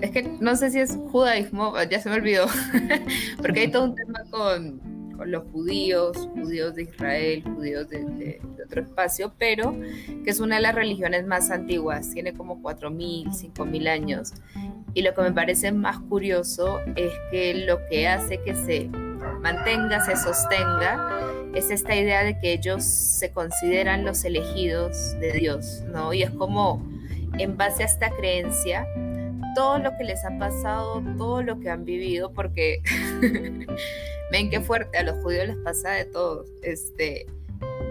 es 0.00 0.10
que 0.10 0.22
no 0.40 0.56
sé 0.56 0.70
si 0.70 0.78
es 0.78 0.96
judaísmo, 1.10 1.74
ya 1.90 2.00
se 2.00 2.08
me 2.08 2.16
olvidó, 2.16 2.46
porque 3.38 3.60
hay 3.60 3.70
todo 3.70 3.84
un 3.84 3.94
tema 3.94 4.24
con, 4.30 4.98
los 5.26 5.42
judíos, 5.50 6.28
judíos 6.32 6.76
de 6.76 6.84
Israel, 6.84 7.42
judíos 7.42 7.88
de, 7.88 8.40
otro 8.64 8.82
espacio, 8.82 9.32
pero 9.36 9.74
que 10.22 10.30
es 10.30 10.38
una 10.38 10.56
de 10.56 10.62
las 10.62 10.76
religiones 10.76 11.26
más 11.26 11.50
antiguas, 11.50 12.10
tiene 12.10 12.34
como 12.34 12.62
4.000, 12.62 13.26
5.000 13.30 13.88
años. 13.88 14.32
Y 14.94 15.02
lo 15.02 15.14
que 15.14 15.22
me 15.22 15.32
parece 15.32 15.72
más 15.72 15.98
curioso 15.98 16.78
es 16.94 17.10
que 17.32 17.66
lo 17.66 17.84
que 17.88 18.06
hace 18.06 18.40
que 18.42 18.54
se 18.54 18.90
mantenga, 19.42 20.04
se 20.04 20.14
sostenga, 20.16 21.20
es 21.54 21.70
esta 21.70 21.96
idea 21.96 22.22
de 22.22 22.38
que 22.38 22.52
ellos 22.52 22.84
se 22.84 23.32
consideran 23.32 24.04
los 24.04 24.24
elegidos 24.24 25.18
de 25.18 25.32
Dios, 25.32 25.82
¿no? 25.88 26.12
Y 26.12 26.22
es 26.22 26.30
como 26.30 26.86
en 27.38 27.56
base 27.56 27.82
a 27.82 27.86
esta 27.86 28.10
creencia, 28.10 28.86
todo 29.58 29.80
lo 29.80 29.96
que 29.96 30.04
les 30.04 30.24
ha 30.24 30.38
pasado, 30.38 31.02
todo 31.16 31.42
lo 31.42 31.58
que 31.58 31.68
han 31.68 31.84
vivido, 31.84 32.32
porque 32.32 32.80
ven 34.30 34.50
qué 34.50 34.60
fuerte, 34.60 34.96
a 34.98 35.02
los 35.02 35.16
judíos 35.20 35.48
les 35.48 35.56
pasa 35.56 35.90
de 35.90 36.04
todo, 36.04 36.44
este, 36.62 37.26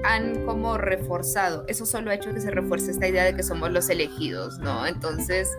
han 0.05 0.45
como 0.45 0.77
reforzado, 0.77 1.65
eso 1.67 1.85
solo 1.85 2.09
ha 2.09 2.13
hecho 2.15 2.33
que 2.33 2.39
se 2.39 2.51
refuerce 2.51 2.91
esta 2.91 3.09
idea 3.09 3.25
de 3.25 3.35
que 3.35 3.43
somos 3.43 3.69
los 3.69 3.89
elegidos, 3.89 4.59
¿no? 4.59 4.87
Entonces, 4.87 5.49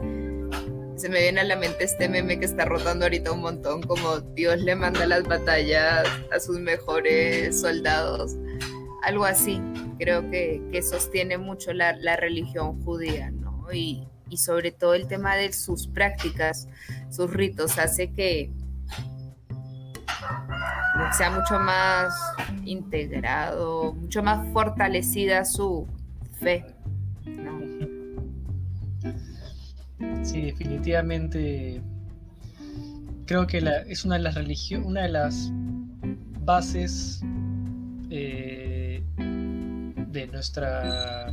se 0.97 1.11
me 1.11 1.21
viene 1.21 1.43
a 1.43 1.45
la 1.45 1.57
mente 1.57 1.85
este 1.85 2.09
meme 2.09 2.39
que 2.39 2.47
está 2.47 2.65
rotando 2.65 3.05
ahorita 3.05 3.31
un 3.31 3.43
montón, 3.43 3.83
como 3.83 4.21
Dios 4.21 4.63
le 4.63 4.77
manda 4.77 5.07
las 5.07 5.25
batallas 5.25 6.09
a 6.33 6.41
sus 6.41 6.59
mejores 6.59 7.61
soldados, 7.61 8.35
algo 9.03 9.27
así, 9.27 9.61
creo 9.99 10.23
que, 10.31 10.81
sostiene 10.83 11.37
mucho 11.37 11.75
la, 11.75 11.95
la 11.99 12.17
religión 12.17 12.83
judía, 12.83 13.31
¿no? 13.31 13.67
Y, 13.75 14.09
y 14.31 14.37
sobre 14.37 14.73
todo 14.73 14.95
el 14.95 15.07
tema 15.09 15.37
de 15.37 15.53
sus 15.53 15.87
prácticas, 15.87 16.69
sus 17.11 17.31
ritos, 17.33 17.79
hace 17.79 18.13
que 18.13 18.51
sea 21.17 21.31
mucho 21.31 21.59
más 21.59 22.15
integrado, 22.65 23.95
mucho 23.95 24.23
más 24.23 24.47
fortalecida 24.53 25.45
su 25.45 25.87
fe. 26.41 26.65
Sí, 30.23 30.43
definitivamente 30.43 31.83
creo 33.27 33.47
que 33.47 33.63
es 33.87 34.05
una 34.05 34.17
de 34.17 34.23
las 34.23 34.35
religiones, 34.35 34.87
una 34.87 35.03
de 35.03 35.09
las 35.11 35.51
bases 36.45 37.23
eh, 38.11 39.03
de 39.17 40.27
nuestra 40.29 41.31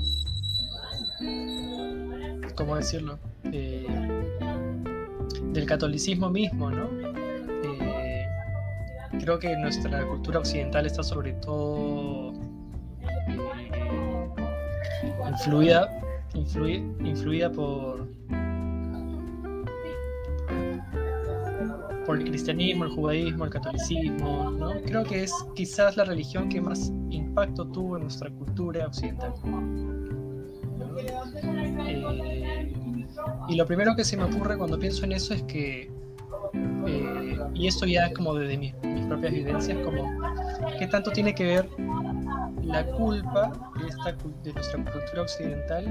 ¿cómo 2.55 2.75
decirlo? 2.75 3.19
Eh, 3.51 3.87
del 5.53 5.65
catolicismo 5.65 6.29
mismo, 6.29 6.71
¿no? 6.71 6.89
Eh, 7.63 8.27
creo 9.19 9.39
que 9.39 9.55
nuestra 9.57 10.05
cultura 10.05 10.39
occidental 10.39 10.85
está 10.85 11.03
sobre 11.03 11.33
todo 11.33 12.33
eh, 13.01 14.29
influida, 15.27 15.89
influida 16.33 17.51
por 17.51 18.07
por 22.05 22.19
el 22.19 22.25
cristianismo, 22.25 22.83
el 22.85 22.91
judaísmo, 22.91 23.45
el 23.45 23.49
catolicismo, 23.49 24.51
¿no? 24.51 24.79
Creo 24.85 25.03
que 25.03 25.23
es 25.23 25.33
quizás 25.55 25.97
la 25.97 26.05
religión 26.05 26.49
que 26.49 26.61
más 26.61 26.91
impacto 27.09 27.65
tuvo 27.67 27.97
en 27.97 28.03
nuestra 28.03 28.29
cultura 28.29 28.85
occidental. 28.85 29.33
Y 33.47 33.55
lo 33.55 33.65
primero 33.65 33.95
que 33.95 34.03
se 34.03 34.17
me 34.17 34.23
ocurre 34.23 34.57
cuando 34.57 34.77
pienso 34.79 35.05
en 35.05 35.13
eso 35.13 35.33
es 35.33 35.43
que, 35.43 35.91
eh, 36.87 37.39
y 37.53 37.67
esto 37.67 37.85
ya 37.85 38.07
es 38.07 38.13
como 38.13 38.33
desde 38.35 38.57
mis, 38.57 38.73
propias 39.07 39.33
vivencias, 39.33 39.77
como 39.83 40.11
qué 40.79 40.87
tanto 40.87 41.11
tiene 41.11 41.35
que 41.35 41.45
ver 41.45 41.69
la 42.63 42.85
culpa 42.85 43.51
de 44.43 44.53
nuestra 44.53 44.83
cultura 44.83 45.21
occidental 45.21 45.85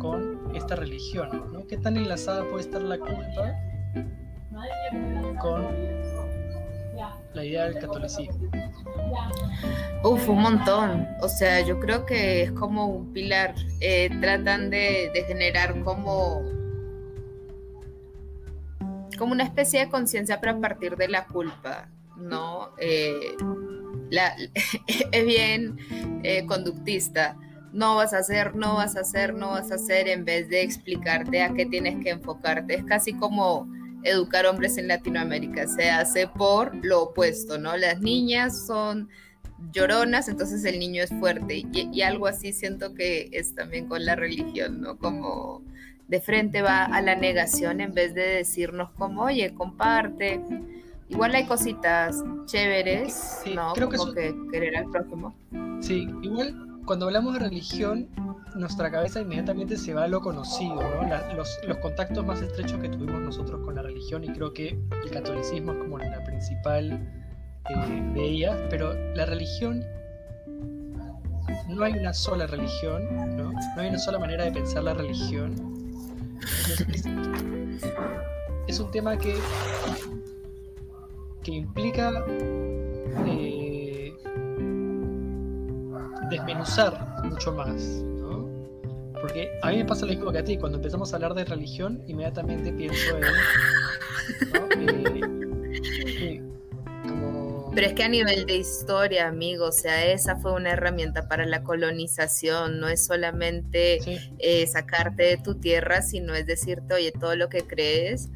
con 0.00 0.50
esta 0.54 0.76
religión, 0.76 1.28
¿no? 1.52 1.66
¿Qué 1.66 1.76
tan 1.78 1.96
enlazada 1.96 2.44
puede 2.48 2.62
estar 2.62 2.82
la 2.82 2.98
culpa 2.98 3.54
con 5.40 5.64
la 7.34 7.44
idea 7.44 7.64
del 7.64 7.78
catolicismo? 7.78 8.50
Uf, 10.02 10.28
un 10.28 10.42
montón. 10.42 11.08
O 11.20 11.28
sea, 11.28 11.60
yo 11.60 11.80
creo 11.80 12.06
que 12.06 12.42
es 12.42 12.52
como 12.52 12.86
un 12.86 13.12
pilar. 13.12 13.54
Eh, 13.80 14.10
tratan 14.20 14.70
de, 14.70 15.10
generar 15.26 15.80
como, 15.82 16.42
como 19.18 19.32
una 19.32 19.44
especie 19.44 19.80
de 19.80 19.88
conciencia 19.88 20.40
para 20.40 20.58
partir 20.60 20.96
de 20.96 21.08
la 21.08 21.26
culpa, 21.26 21.88
¿no? 22.16 22.70
Eh, 22.78 23.36
es 25.12 25.26
bien 25.26 25.76
eh, 26.22 26.46
conductista. 26.46 27.36
No 27.72 27.96
vas 27.96 28.14
a 28.14 28.18
hacer, 28.18 28.54
no 28.54 28.76
vas 28.76 28.96
a 28.96 29.00
hacer, 29.00 29.34
no 29.34 29.50
vas 29.50 29.72
a 29.72 29.74
hacer, 29.74 30.06
en 30.06 30.24
vez 30.24 30.48
de 30.48 30.62
explicarte 30.62 31.42
a 31.42 31.52
qué 31.54 31.66
tienes 31.66 32.02
que 32.04 32.10
enfocarte. 32.10 32.74
Es 32.74 32.84
casi 32.84 33.14
como 33.14 33.66
educar 34.04 34.46
hombres 34.46 34.78
en 34.78 34.88
Latinoamérica. 34.88 35.66
Se 35.66 35.90
hace 35.90 36.28
por 36.28 36.74
lo 36.84 37.02
opuesto, 37.04 37.58
¿no? 37.58 37.76
Las 37.76 38.00
niñas 38.00 38.66
son 38.66 39.08
lloronas, 39.72 40.28
entonces 40.28 40.64
el 40.64 40.78
niño 40.78 41.02
es 41.02 41.10
fuerte. 41.10 41.64
Y, 41.72 42.02
algo 42.02 42.26
así 42.26 42.52
siento 42.52 42.94
que 42.94 43.30
es 43.32 43.54
también 43.54 43.88
con 43.88 44.04
la 44.04 44.14
religión, 44.14 44.80
¿no? 44.80 44.98
Como 44.98 45.62
de 46.08 46.20
frente 46.20 46.60
va 46.62 46.84
a 46.84 47.00
la 47.00 47.16
negación 47.16 47.80
en 47.80 47.94
vez 47.94 48.14
de 48.14 48.22
decirnos 48.22 48.90
como, 48.92 49.22
oye, 49.22 49.54
comparte. 49.54 50.40
Igual 51.08 51.34
hay 51.34 51.46
cositas 51.46 52.22
chéveres, 52.46 53.42
¿no? 53.54 53.72
Creo 53.74 53.88
como 53.88 54.12
que, 54.12 54.34
querer 54.50 54.76
al 54.76 54.90
prójimo. 54.90 55.34
Sí, 55.80 56.08
igual 56.22 56.73
cuando 56.84 57.06
hablamos 57.06 57.34
de 57.34 57.40
religión, 57.40 58.08
nuestra 58.54 58.90
cabeza 58.90 59.20
inmediatamente 59.20 59.76
se 59.76 59.94
va 59.94 60.04
a 60.04 60.08
lo 60.08 60.20
conocido, 60.20 60.76
¿no? 60.76 61.34
los, 61.34 61.58
contactos 61.80 62.24
más 62.24 62.40
estrechos 62.40 62.80
que 62.80 62.88
tuvimos 62.88 63.20
nosotros 63.20 63.60
con 63.64 63.74
la 63.74 63.82
religión, 63.82 64.24
y 64.24 64.28
creo 64.28 64.52
que 64.52 64.78
el 65.04 65.10
catolicismo 65.10 65.72
es 65.72 65.78
como 65.78 65.98
la 65.98 66.22
principal 66.24 66.92
eh, 67.68 68.12
de 68.14 68.24
ellas, 68.24 68.58
pero 68.70 68.94
la 69.14 69.26
religión, 69.26 69.84
no 71.68 71.84
hay 71.84 71.92
una 71.92 72.12
sola 72.12 72.46
religión, 72.46 73.36
¿no? 73.36 73.52
No 73.52 73.80
hay 73.80 73.88
una 73.88 73.98
sola 73.98 74.18
manera 74.18 74.44
de 74.44 74.52
pensar 74.52 74.84
la 74.84 74.94
religión. 74.94 75.54
es, 78.66 78.78
un 78.78 78.90
tema 78.90 79.16
que, 79.16 79.34
que 81.42 81.52
implica 81.52 82.24
eh, 83.26 83.63
desmenuzar 86.30 87.22
mucho 87.24 87.52
más, 87.52 87.82
¿no? 87.82 88.48
Porque 89.20 89.50
a 89.62 89.70
mí 89.70 89.78
me 89.78 89.84
pasa 89.84 90.06
lo 90.06 90.12
mismo 90.12 90.32
que 90.32 90.38
a 90.38 90.44
ti, 90.44 90.56
cuando 90.58 90.78
empezamos 90.78 91.12
a 91.12 91.16
hablar 91.16 91.34
de 91.34 91.44
religión, 91.44 92.02
inmediatamente 92.06 92.72
pienso 92.72 93.16
en... 93.16 93.24
Eh, 94.86 96.40
pero 97.74 97.88
es 97.88 97.94
que 97.94 98.04
a 98.04 98.08
nivel 98.08 98.46
de 98.46 98.56
historia, 98.56 99.26
amigo, 99.26 99.66
o 99.66 99.72
sea, 99.72 100.06
esa 100.06 100.36
fue 100.36 100.52
una 100.52 100.70
herramienta 100.70 101.28
para 101.28 101.44
la 101.44 101.64
colonización, 101.64 102.78
no 102.78 102.88
es 102.88 103.04
solamente 103.04 103.98
eh, 104.38 104.66
sacarte 104.68 105.24
de 105.24 105.36
tu 105.38 105.56
tierra, 105.56 106.00
sino 106.00 106.34
es 106.34 106.46
decirte, 106.46 106.94
oye, 106.94 107.10
todo 107.10 107.34
lo 107.34 107.48
que 107.48 107.62
crees, 107.62 108.28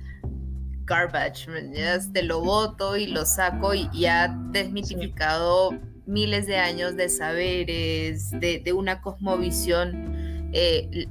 garbage, 0.85 1.47
te 2.13 2.23
lo 2.23 2.41
voto 2.41 2.97
y 2.97 3.07
lo 3.07 3.25
saco 3.27 3.75
y, 3.75 4.07
ha 4.07 4.29
desmitificado 4.51 5.71
miles 6.09 6.47
de 6.47 6.57
años 6.57 6.97
de 6.97 7.09
saberes, 7.09 8.31
de, 8.33 8.73
una 8.75 9.01
cosmovisión. 9.01 10.49
Eh, 10.53 11.07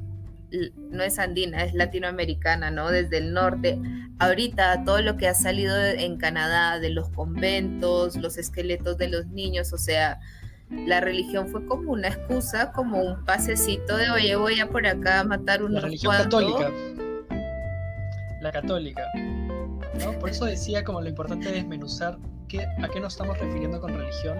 no 0.90 1.04
es 1.04 1.20
andina, 1.20 1.64
es 1.64 1.74
latinoamericana, 1.74 2.72
¿no? 2.72 2.90
Desde 2.90 3.18
el 3.20 3.34
norte. 3.34 3.80
Ahorita 4.20 4.84
todo 4.84 5.02
lo 5.02 5.18
que 5.18 5.28
ha 5.28 5.34
salido 5.34 5.78
en 5.78 6.18
Canadá, 6.18 6.80
de 6.80 6.90
los 6.90 7.10
conventos, 7.10 8.16
los 8.16 8.38
esqueletos 8.38 8.98
de 8.98 9.10
los 9.10 9.28
niños, 9.28 9.74
o 9.74 9.78
sea, 9.78 10.20
la 10.70 11.00
religión 11.00 11.48
fue 11.48 11.66
como 11.66 11.92
una 11.92 12.10
excusa, 12.10 12.72
como 12.72 13.02
un 13.02 13.24
pasecito 13.26 13.96
de, 13.96 14.10
oye, 14.10 14.36
voy 14.36 14.60
a 14.60 14.68
por 14.68 14.86
acá 14.88 15.20
a 15.20 15.24
matar 15.24 15.62
unos 15.62 15.76
La 15.76 15.82
religión 15.82 16.16
católica. 16.16 16.72
La 18.42 18.52
católica. 18.52 19.04
¿no? 20.00 20.20
Por 20.20 20.30
eso 20.30 20.46
decía 20.46 20.84
como 20.84 21.02
lo 21.02 21.10
importante 21.10 21.48
de 21.50 21.56
desmenuzar 21.56 22.18
qué, 22.48 22.62
a 22.62 22.88
qué 22.92 23.00
nos 23.00 23.14
estamos 23.14 23.38
refiriendo 23.38 23.80
con 23.80 23.94
religión, 23.94 24.38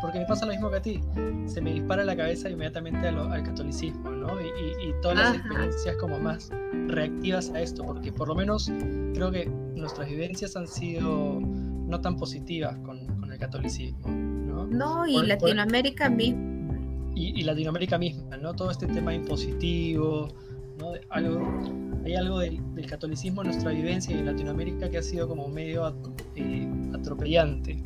porque 0.00 0.20
me 0.20 0.26
pasa 0.26 0.46
lo 0.46 0.52
mismo 0.52 0.70
que 0.70 0.76
a 0.76 0.82
ti. 0.82 1.00
Se 1.46 1.60
me 1.60 1.72
dispara 1.72 2.04
la 2.04 2.16
cabeza 2.16 2.48
inmediatamente 2.48 3.08
al 3.08 3.42
catolicismo, 3.42 4.10
¿no? 4.10 4.40
Y, 4.40 4.92
todas 5.02 5.18
las 5.18 5.36
experiencias 5.36 5.96
como 5.96 6.18
más 6.18 6.50
reactivas 6.88 7.50
a 7.50 7.60
esto, 7.60 7.84
porque 7.84 8.12
por 8.12 8.28
lo 8.28 8.34
menos 8.34 8.70
creo 9.14 9.30
que 9.30 9.46
nuestras 9.46 10.08
vivencias 10.08 10.56
han 10.56 10.66
sido 10.66 11.40
no 11.40 12.00
tan 12.00 12.16
positivas 12.16 12.76
con, 12.78 13.06
con 13.20 13.30
el 13.32 13.38
catolicismo. 13.38 14.08
No, 14.70 15.06
y 15.06 15.24
Latinoamérica 15.24 16.08
misma. 16.10 16.78
Y, 17.14 17.42
Latinoamérica 17.42 17.98
misma, 17.98 18.36
¿no? 18.36 18.54
Todo 18.54 18.70
este 18.70 18.86
tema 18.86 19.12
impositivo, 19.12 20.28
¿no? 20.78 20.92
Algo, 21.10 21.40
hay 22.04 22.14
algo 22.14 22.38
del, 22.38 22.60
catolicismo 22.88 23.42
en 23.42 23.48
nuestra 23.48 23.72
vivencia 23.72 24.14
y 24.14 24.20
en 24.20 24.26
Latinoamérica 24.26 24.88
que 24.88 24.98
ha 24.98 25.02
sido 25.02 25.26
como 25.26 25.48
medio 25.48 25.92
eh, 26.36 26.68
atropellante, 26.94 27.82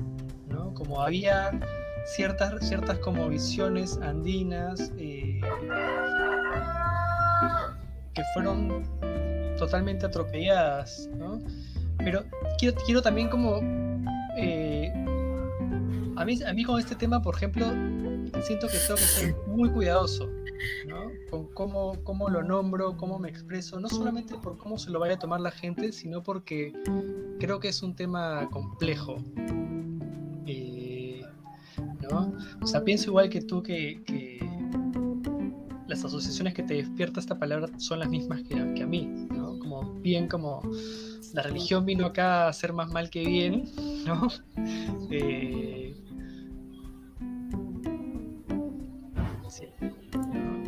¿no? 0.50 0.74
Como 0.74 1.00
había 1.00 1.50
ciertas, 2.06 2.66
ciertas 2.66 2.98
como 2.98 3.28
visiones 3.28 3.98
andinas 3.98 4.92
eh, 4.98 5.40
que 8.14 8.22
fueron 8.34 8.84
totalmente 9.58 10.06
atropelladas, 10.06 11.08
¿no? 11.16 11.40
Pero 11.98 12.24
quiero, 12.58 12.76
quiero 12.84 13.02
también 13.02 13.28
como 13.28 13.60
eh, 14.36 14.92
a 16.16 16.24
mí, 16.24 16.42
a 16.42 16.52
mí 16.52 16.64
con 16.64 16.78
este 16.78 16.94
tema, 16.94 17.22
por 17.22 17.36
ejemplo, 17.36 17.66
siento 18.42 18.66
que 18.68 18.78
tengo 18.78 18.96
que 18.96 19.02
ser 19.02 19.36
muy 19.46 19.70
cuidadoso 19.70 20.28
¿no? 20.88 21.10
con 21.30 21.46
cómo, 21.48 22.02
cómo, 22.04 22.28
lo 22.28 22.42
nombro, 22.42 22.96
cómo 22.96 23.18
me 23.18 23.28
expreso, 23.28 23.80
no 23.80 23.88
solamente 23.88 24.36
por 24.36 24.56
cómo 24.58 24.78
se 24.78 24.90
lo 24.90 25.00
vaya 25.00 25.14
a 25.14 25.18
tomar 25.18 25.40
la 25.40 25.50
gente, 25.50 25.92
sino 25.92 26.22
porque 26.22 26.72
creo 27.38 27.60
que 27.60 27.68
es 27.68 27.82
un 27.82 27.94
tema 27.94 28.48
complejo. 28.50 29.22
Eh, 30.46 30.71
¿no? 32.12 32.32
O 32.60 32.66
sea, 32.66 32.84
pienso 32.84 33.10
igual 33.10 33.28
que 33.30 33.40
tú 33.40 33.62
que, 33.62 34.02
que, 34.04 34.38
las 35.88 36.04
asociaciones 36.04 36.54
que 36.54 36.62
te 36.62 36.74
despierta 36.74 37.20
esta 37.20 37.38
palabra 37.38 37.68
son 37.78 37.98
las 37.98 38.08
mismas 38.08 38.42
que, 38.42 38.54
que 38.74 38.82
a 38.82 38.86
mí, 38.86 39.06
¿no? 39.30 39.58
Como 39.58 39.94
bien 40.00 40.28
como 40.28 40.62
la 41.32 41.42
religión 41.42 41.84
vino 41.86 42.06
acá 42.06 42.44
a 42.44 42.48
hacer 42.48 42.72
más 42.72 42.90
mal 42.90 43.10
que 43.10 43.24
bien, 43.24 43.64
¿no? 44.06 44.28
Eh, 45.10 45.94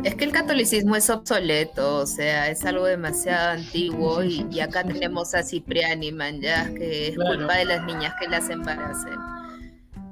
Es 0.04 0.16
que 0.16 0.26
el 0.26 0.32
catolicismo 0.32 0.96
es 0.96 1.08
obsoleto, 1.08 1.96
o 1.96 2.06
sea, 2.06 2.50
es 2.50 2.62
algo 2.66 2.84
demasiado 2.84 3.52
antiguo 3.52 4.22
y, 4.22 4.60
acá 4.60 4.84
tenemos 4.84 5.34
a 5.34 5.42
Cipriani 5.42 6.12
ya 6.42 6.72
que 6.74 7.08
es 7.08 7.16
culpa 7.16 7.56
de 7.56 7.64
las 7.64 7.86
niñas 7.86 8.14
que 8.20 8.28
las 8.28 8.50
embaracen. 8.50 9.18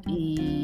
Y 0.06 0.61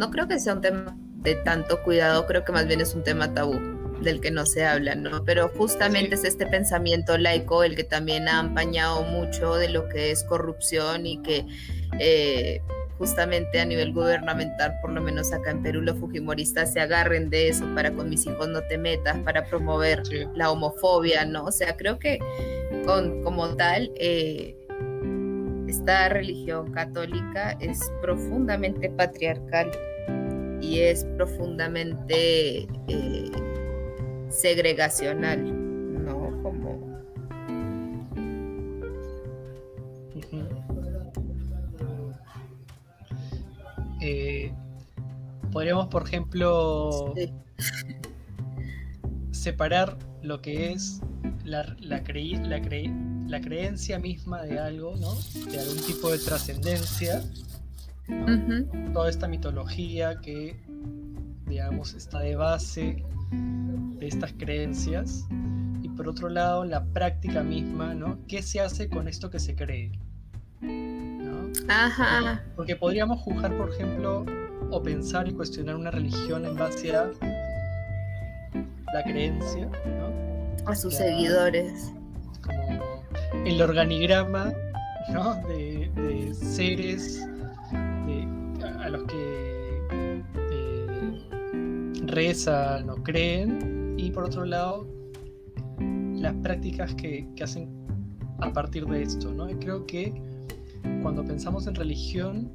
no 0.00 0.10
creo 0.10 0.26
que 0.26 0.40
sea 0.40 0.54
un 0.54 0.62
tema 0.62 0.96
de 1.16 1.34
tanto 1.34 1.82
cuidado, 1.82 2.26
creo 2.26 2.42
que 2.42 2.52
más 2.52 2.66
bien 2.66 2.80
es 2.80 2.94
un 2.94 3.04
tema 3.04 3.34
tabú 3.34 3.60
del 4.00 4.22
que 4.22 4.30
no 4.30 4.46
se 4.46 4.64
habla, 4.64 4.94
¿no? 4.94 5.26
Pero 5.26 5.50
justamente 5.50 6.14
es 6.14 6.24
este 6.24 6.46
pensamiento 6.46 7.18
laico 7.18 7.64
el 7.64 7.76
que 7.76 7.84
también 7.84 8.26
ha 8.26 8.40
empañado 8.40 9.02
mucho 9.02 9.56
de 9.56 9.68
lo 9.68 9.90
que 9.90 10.10
es 10.10 10.24
corrupción 10.24 11.04
y 11.04 11.20
que 11.20 11.44
eh, 11.98 12.62
justamente 12.96 13.60
a 13.60 13.66
nivel 13.66 13.92
gubernamental, 13.92 14.78
por 14.80 14.90
lo 14.90 15.02
menos 15.02 15.34
acá 15.34 15.50
en 15.50 15.62
Perú, 15.62 15.82
los 15.82 15.98
fujimoristas 15.98 16.72
se 16.72 16.80
agarren 16.80 17.28
de 17.28 17.48
eso 17.48 17.66
para 17.74 17.92
con 17.92 18.08
mis 18.08 18.24
hijos 18.24 18.48
no 18.48 18.62
te 18.62 18.78
metas, 18.78 19.18
para 19.18 19.44
promover 19.44 20.02
la 20.34 20.50
homofobia, 20.50 21.26
¿no? 21.26 21.44
O 21.44 21.52
sea, 21.52 21.76
creo 21.76 21.98
que 21.98 22.18
con, 22.86 23.22
como 23.22 23.54
tal, 23.54 23.92
eh, 23.96 24.56
esta 25.68 26.08
religión 26.08 26.72
católica 26.72 27.52
es 27.60 27.92
profundamente 28.00 28.88
patriarcal 28.88 29.70
y 30.60 30.80
es 30.80 31.04
profundamente 31.16 32.68
eh, 32.88 33.30
segregacional, 34.28 36.04
¿no? 36.04 36.42
Como 36.42 36.90
Eh, 44.00 44.50
podríamos, 45.52 45.88
por 45.88 46.06
ejemplo, 46.06 47.14
separar 49.30 49.98
lo 50.22 50.40
que 50.40 50.72
es 50.72 51.00
la, 51.44 51.76
la, 51.80 52.02
la, 52.02 53.40
creencia 53.40 53.98
misma 53.98 54.42
de 54.42 54.58
algo, 54.58 54.96
¿no? 54.96 55.14
De 55.50 55.60
algún 55.60 55.76
tipo 55.86 56.10
de 56.10 56.18
trascendencia. 56.18 57.22
Toda 58.92 59.08
esta 59.08 59.28
mitología 59.28 60.20
que, 60.20 60.56
digamos, 61.46 61.94
está 61.94 62.20
de 62.20 62.36
base 62.36 63.04
de 63.32 64.06
estas 64.06 64.32
creencias. 64.32 65.26
Y 65.82 65.88
por 65.90 66.08
otro 66.08 66.28
lado, 66.28 66.64
la 66.64 66.84
práctica 66.84 67.42
misma, 67.42 67.94
¿no? 67.94 68.18
¿Qué 68.26 68.42
se 68.42 68.60
hace 68.60 68.88
con 68.88 69.08
esto 69.08 69.30
que 69.30 69.38
se 69.38 69.54
cree? 69.54 69.92
Ajá. 71.68 72.42
Porque 72.56 72.76
podríamos 72.76 73.20
juzgar, 73.20 73.56
por 73.56 73.70
ejemplo, 73.70 74.24
o 74.70 74.82
pensar 74.82 75.28
y 75.28 75.32
cuestionar 75.32 75.76
una 75.76 75.90
religión 75.90 76.44
en 76.44 76.56
base 76.56 76.94
a 76.94 77.10
la 78.92 79.02
creencia, 79.04 79.66
¿no? 79.66 80.70
A 80.70 80.74
sus 80.74 80.94
seguidores. 80.94 81.92
Como 82.42 82.80
el 83.44 83.62
organigrama, 83.62 84.52
¿no? 85.12 85.36
De, 85.48 85.90
seres 86.34 87.26
los 88.90 89.04
que 89.04 89.82
eh, 89.90 91.20
rezan 92.06 92.90
o 92.90 92.96
creen, 92.96 93.94
y 93.96 94.10
por 94.10 94.24
otro 94.24 94.44
lado, 94.44 94.86
las 96.14 96.34
prácticas 96.36 96.94
que, 96.94 97.28
que 97.34 97.44
hacen 97.44 97.68
a 98.38 98.52
partir 98.52 98.86
de 98.86 99.02
esto, 99.02 99.32
¿no? 99.32 99.48
Y 99.48 99.54
creo 99.54 99.86
que 99.86 100.12
cuando 101.02 101.24
pensamos 101.24 101.66
en 101.66 101.74
religión 101.74 102.50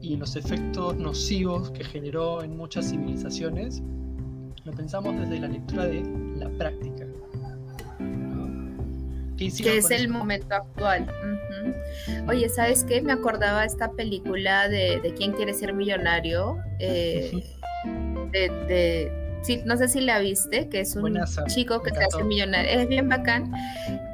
y 0.00 0.14
en 0.14 0.20
los 0.20 0.36
efectos 0.36 0.96
nocivos 0.96 1.70
que 1.70 1.84
generó 1.84 2.42
en 2.42 2.56
muchas 2.56 2.90
civilizaciones, 2.90 3.82
lo 4.64 4.72
pensamos 4.72 5.16
desde 5.18 5.40
la 5.40 5.48
lectura 5.48 5.84
de 5.84 6.02
la 6.36 6.50
práctica. 6.50 6.99
Que 9.48 9.78
es 9.78 9.90
el 9.90 10.08
momento 10.08 10.54
actual. 10.54 11.06
Oye, 12.28 12.48
¿sabes 12.50 12.84
qué? 12.84 13.00
Me 13.00 13.12
acordaba 13.12 13.64
esta 13.64 13.90
película 13.92 14.68
de, 14.68 15.00
de 15.00 15.14
¿Quién 15.14 15.32
quiere 15.32 15.54
ser 15.54 15.72
millonario? 15.72 16.58
Eh, 16.78 17.42
de, 18.32 19.12
sí, 19.42 19.62
no 19.64 19.78
sé 19.78 19.88
si 19.88 20.02
la 20.02 20.18
viste, 20.18 20.68
que 20.68 20.80
es 20.80 20.94
un 20.94 21.18
chico 21.46 21.82
que 21.82 21.90
se 21.90 22.04
hace 22.04 22.22
millonario. 22.22 22.70
Es 22.70 22.88
bien 22.88 23.08
bacán. 23.08 23.50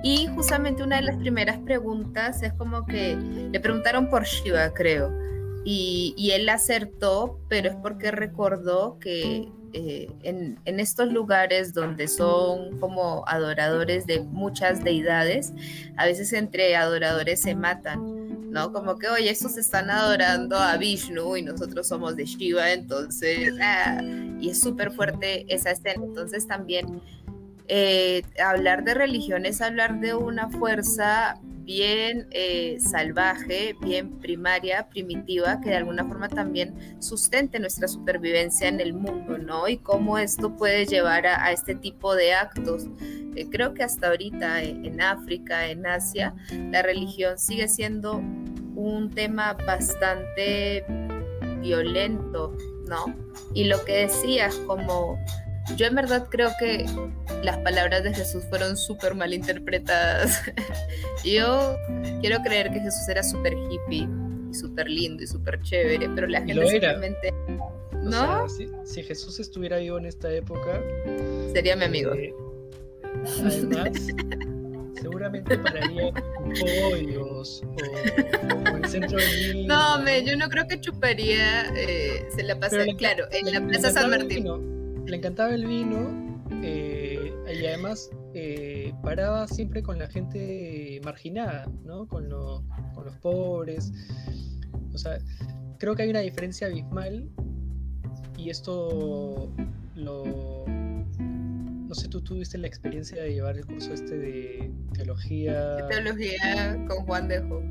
Y 0.04 0.28
justamente 0.28 0.84
una 0.84 0.96
de 0.96 1.02
las 1.02 1.16
primeras 1.16 1.58
preguntas 1.58 2.42
es 2.44 2.52
como 2.52 2.86
que 2.86 3.16
le 3.16 3.58
preguntaron 3.58 4.08
por 4.08 4.24
Shiva, 4.24 4.72
creo. 4.74 5.12
Y, 5.64 6.14
y 6.16 6.30
él 6.30 6.48
acertó, 6.48 7.40
pero 7.48 7.70
es 7.70 7.76
porque 7.82 8.12
recordó 8.12 8.98
que 9.00 9.48
eh, 9.78 10.08
en, 10.22 10.80
estos 10.80 11.12
lugares 11.12 11.74
donde 11.74 12.08
son 12.08 12.78
como 12.80 13.24
adoradores 13.28 14.06
de 14.06 14.20
muchas 14.20 14.82
deidades, 14.82 15.52
a 15.98 16.06
veces 16.06 16.32
entre 16.32 16.74
adoradores 16.76 17.42
se 17.42 17.54
matan, 17.54 18.50
¿no? 18.50 18.72
Como 18.72 18.96
que, 18.98 19.08
oye, 19.08 19.28
estos 19.28 19.58
están 19.58 19.90
adorando 19.90 20.56
a 20.56 20.78
Vishnu 20.78 21.36
y 21.36 21.42
nosotros 21.42 21.88
somos 21.88 22.16
de 22.16 22.24
Shiva, 22.24 22.72
entonces, 22.72 23.52
ah, 23.60 24.00
y 24.40 24.48
es 24.48 24.60
súper 24.60 24.92
fuerte 24.92 25.44
esa 25.54 25.72
escena. 25.72 26.02
Entonces 26.02 26.46
también 26.46 27.02
eh, 27.68 28.22
hablar 28.42 28.82
de 28.82 28.94
religión 28.94 29.44
es 29.44 29.60
hablar 29.60 30.00
de 30.00 30.14
una 30.14 30.48
fuerza 30.48 31.38
bien 31.66 32.28
eh, 32.30 32.78
salvaje, 32.78 33.74
bien 33.82 34.20
primaria, 34.20 34.88
primitiva, 34.88 35.60
que 35.60 35.70
de 35.70 35.76
alguna 35.76 36.04
forma 36.04 36.28
también 36.28 36.74
sustente 37.00 37.58
nuestra 37.58 37.88
supervivencia 37.88 38.68
en 38.68 38.80
el 38.80 38.94
mundo, 38.94 39.36
¿no? 39.36 39.68
Y 39.68 39.78
cómo 39.78 40.16
esto 40.16 40.56
puede 40.56 40.86
llevar 40.86 41.26
a, 41.26 41.50
este 41.50 41.74
tipo 41.74 42.14
de 42.14 42.34
actos. 42.34 42.86
Eh, 43.34 43.48
creo 43.50 43.74
que 43.74 43.82
hasta 43.82 44.08
ahorita 44.08 44.62
en 44.62 45.00
África, 45.00 45.68
en 45.68 45.84
Asia, 45.86 46.34
la 46.70 46.82
religión 46.82 47.36
sigue 47.36 47.66
siendo 47.66 48.18
un 48.76 49.10
tema 49.10 49.54
bastante 49.54 50.84
violento, 51.60 52.56
¿no? 52.88 53.06
Y 53.54 53.64
lo 53.64 53.84
que 53.84 54.06
decías, 54.06 54.54
como 54.68 55.18
yo 55.74 55.86
en 55.86 55.94
verdad 55.94 56.28
creo 56.30 56.50
que 56.58 56.86
las 57.42 57.58
palabras 57.58 58.04
de 58.04 58.14
Jesús 58.14 58.44
fueron 58.48 58.76
súper 58.76 59.14
mal 59.14 59.34
interpretadas. 59.34 60.42
yo 61.24 61.76
quiero 62.20 62.40
creer 62.42 62.70
que 62.70 62.80
Jesús 62.80 63.08
era 63.08 63.22
súper 63.22 63.54
hippie 63.54 64.08
y 64.50 64.54
súper 64.54 64.88
lindo 64.88 65.24
y 65.24 65.26
súper 65.26 65.60
chévere, 65.62 66.08
pero 66.14 66.26
la 66.28 66.42
gente 66.42 66.66
simplemente... 66.68 67.34
¿No? 68.02 68.46
si, 68.48 69.02
Jesús 69.02 69.40
estuviera 69.40 69.78
vivo 69.78 69.98
en 69.98 70.06
esta 70.06 70.32
época... 70.32 70.80
Sería 71.52 71.74
mi 71.74 71.84
amigo. 71.84 72.12
Eh, 72.14 72.32
además, 73.44 73.90
seguramente 75.00 75.58
pararía 75.58 76.12
pollos 76.60 77.62
o, 77.64 78.70
o, 78.72 78.76
el 78.76 78.88
centro 78.88 79.18
de 79.18 79.64
No, 79.66 80.00
me, 80.02 80.24
yo 80.24 80.36
no 80.36 80.48
creo 80.48 80.68
que 80.68 80.80
chuparía, 80.80 81.68
eh, 81.74 82.28
se 82.36 82.44
la 82.44 82.60
pasa, 82.60 82.84
claro, 82.96 83.26
en 83.32 83.52
la 83.52 83.66
Plaza 83.66 83.90
San 83.90 84.10
Martín. 84.10 84.75
Le 85.06 85.16
encantaba 85.16 85.54
el 85.54 85.66
vino 85.66 86.36
eh, 86.62 87.32
y 87.60 87.66
además 87.66 88.10
eh, 88.34 88.92
paraba 89.02 89.46
siempre 89.48 89.82
con 89.82 89.98
la 89.98 90.08
gente 90.08 91.00
marginada, 91.04 91.70
¿no? 91.84 92.06
Con, 92.06 92.28
con 92.28 93.04
los 93.04 93.16
pobres. 93.16 93.92
O 94.92 94.98
sea, 94.98 95.18
creo 95.78 95.94
que 95.94 96.02
hay 96.02 96.10
una 96.10 96.20
diferencia 96.20 96.66
abismal 96.66 97.28
y 98.36 98.50
esto 98.50 99.50
lo 99.94 100.64
no 101.88 101.94
sé, 101.94 102.08
tú 102.08 102.20
tuviste 102.20 102.58
la 102.58 102.66
experiencia 102.66 103.22
de 103.22 103.34
llevar 103.34 103.56
el 103.56 103.64
curso 103.64 103.92
este 103.92 104.18
de 104.18 104.70
teología. 104.92 105.86
Teología 105.88 106.84
con 106.88 107.04
Juan 107.06 107.28
Dejo. 107.28 107.62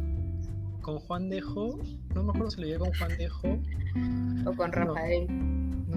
Con 0.82 1.00
Juan 1.00 1.30
Dejo, 1.30 1.80
no 2.14 2.24
me 2.24 2.30
acuerdo 2.30 2.52
si 2.52 2.62
lo 2.62 2.68
llevé 2.68 2.80
con 2.80 2.94
Juan 2.94 3.18
Dejo. 3.18 3.60
O 4.46 4.54
con 4.56 4.72
Rafael. 4.72 5.28
No, 5.28 5.55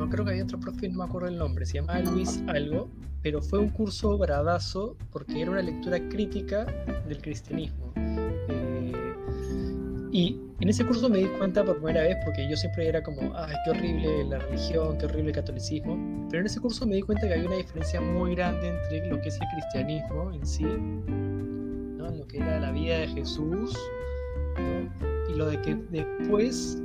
creo 0.09 0.25
que 0.25 0.31
había 0.33 0.45
otro 0.45 0.61
profe, 0.61 0.89
no 0.89 0.99
me 0.99 1.05
acuerdo 1.05 1.29
el 1.29 1.39
nombre, 1.39 1.67
se 1.67 1.75
llamaba 1.75 2.01
Luis 2.01 2.43
algo, 2.47 2.89
pero 3.23 3.43
fue 3.43 3.59
un 3.59 3.71
curso 3.71 4.17
bravazo 4.17 4.97
porque 5.11 5.43
era 5.43 5.51
una 5.51 5.63
lectura 5.63 5.99
crítica 6.09 6.65
del 7.09 7.21
cristianismo. 7.21 7.93
Eh, 7.97 9.15
y 10.13 10.41
en 10.61 10.69
ese 10.69 10.85
curso 10.85 11.09
me 11.09 11.19
di 11.19 11.27
cuenta 11.27 11.65
por 11.65 11.77
primera 11.77 12.03
vez, 12.03 12.17
porque 12.25 12.49
yo 12.49 12.57
siempre 12.57 12.89
era 12.89 13.03
como, 13.03 13.33
ay, 13.37 13.55
qué 13.65 13.71
horrible 13.71 14.25
la 14.25 14.39
religión, 14.39 14.99
qué 14.99 15.07
horrible 15.07 15.31
el 15.31 15.35
catolicismo, 15.35 16.27
pero 16.31 16.41
en 16.41 16.47
ese 16.47 16.61
curso 16.61 16.87
me 16.87 16.97
di 16.97 17.03
cuenta 17.03 17.27
que 17.27 17.35
había 17.35 17.47
una 17.47 17.57
diferencia 17.57 18.01
muy 18.01 18.35
grande 18.35 18.69
entre 18.69 19.07
lo 19.09 19.21
que 19.21 19.29
es 19.29 19.41
el 19.41 19.47
cristianismo 19.49 20.33
en 20.33 20.47
sí, 20.47 20.65
¿no? 20.65 22.11
lo 22.11 22.27
que 22.27 22.39
era 22.39 22.59
la 22.61 22.73
vida 22.73 22.99
de 22.99 23.09
Jesús, 23.09 23.77
y 25.29 25.35
lo 25.35 25.47
de 25.47 25.61
que 25.61 25.75
después 25.91 26.83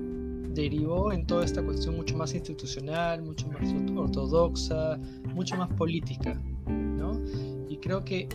derivó 0.53 1.11
en 1.11 1.25
toda 1.25 1.45
esta 1.45 1.63
cuestión 1.63 1.97
mucho 1.97 2.15
más 2.15 2.33
institucional, 2.33 3.21
mucho 3.21 3.47
más 3.47 3.73
ortodoxa, 3.95 4.97
mucho 5.33 5.55
más 5.57 5.69
política, 5.73 6.39
¿no? 6.67 7.19
Y 7.69 7.77
creo 7.77 8.03
que 8.03 8.27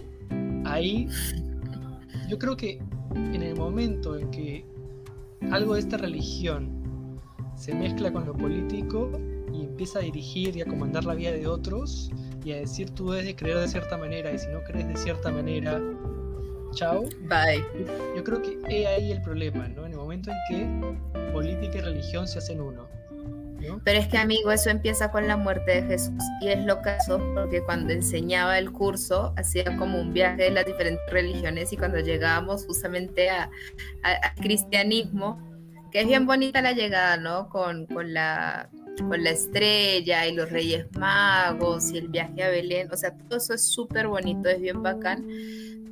ahí, 0.64 1.09
yo 2.28 2.38
creo 2.38 2.57
que 2.57 2.81
en 3.14 3.42
el 3.42 3.54
momento 3.57 4.16
en 4.16 4.31
que 4.31 4.64
algo 5.50 5.74
de 5.74 5.81
esta 5.81 5.96
religión 5.96 6.78
se 7.57 7.74
mezcla 7.74 8.12
con 8.12 8.26
lo 8.26 8.35
político 8.35 9.11
y 9.52 9.62
empieza 9.62 10.00
a 10.00 10.02
dirigir 10.02 10.57
y 10.57 10.61
a 10.61 10.66
comandar 10.66 11.04
la 11.04 11.14
vida 11.14 11.33
de 11.33 11.46
otros 11.46 12.11
y 12.44 12.52
a 12.52 12.57
decir 12.57 12.90
tú 12.90 13.11
debes 13.11 13.26
de 13.26 13.37
creer 13.37 13.59
de 13.59 13.68
cierta 13.68 13.96
manera 13.96 14.33
y 14.33 14.38
si 14.38 14.46
no 14.48 14.62
crees 14.64 14.88
de 14.88 14.96
cierta 14.96 15.31
manera, 15.31 15.81
chao. 16.72 17.02
Bye. 17.28 17.64
Yo, 18.16 18.22
creo 18.24 18.42
que 18.42 18.59
es 18.68 18.87
ahí 18.87 19.12
el 19.12 19.22
problema, 19.22 19.68
¿no? 19.68 19.87
En 19.87 19.92
el 19.92 19.98
momento 19.98 20.31
en 20.31 20.37
que 20.48 21.17
política 21.33 21.79
y 21.79 21.81
religión 21.81 22.27
se 22.27 22.38
hacen 22.38 22.61
uno. 22.61 22.88
Pero 23.85 23.99
es 23.99 24.09
que 24.09 24.19
amigo, 24.19 24.53
eso 24.53 24.71
empieza 24.71 25.11
con 25.11 25.27
la 25.27 25.37
muerte 25.37 25.83
de 25.83 25.88
Jesús 25.88 26.23
y 26.41 26.49
es 26.49 26.64
lo 26.64 26.81
caso 26.81 27.21
porque 27.35 27.62
cuando 27.62 27.93
enseñaba 27.93 28.59
el 28.59 28.71
curso 28.71 29.35
hacía 29.37 29.77
como 29.77 30.01
un 30.01 30.12
viaje 30.12 30.45
de 30.45 30.51
las 30.51 30.64
diferentes 30.64 31.11
religiones 31.11 31.73
y 31.73 31.77
cuando 31.77 31.99
llegábamos 31.99 32.67
justamente 32.67 33.31
a, 33.31 33.51
cristianismo, 34.41 35.43
que 35.91 36.03
es 36.03 36.07
bien 36.07 36.27
bonita 36.27 36.62
la 36.62 36.73
llegada, 36.73 37.17
¿no? 37.17 37.49
Con, 37.49 37.87
con, 37.87 38.14
la, 38.14 38.71
con 38.97 39.23
la 39.23 39.31
estrella 39.31 40.27
y 40.27 40.35
los 40.35 40.51
reyes 40.51 40.87
magos 40.97 41.91
y 41.91 41.99
el 41.99 42.09
viaje 42.09 42.45
a 42.45 42.51
Belén, 42.51 42.88
o 42.93 42.97
sea, 42.97 43.17
todo 43.17 43.38
eso 43.38 43.55
es 43.55 43.62
súper 43.62 44.07
bonito, 44.07 44.49
es 44.49 44.61
bien 44.61 44.83
bacán, 44.83 45.27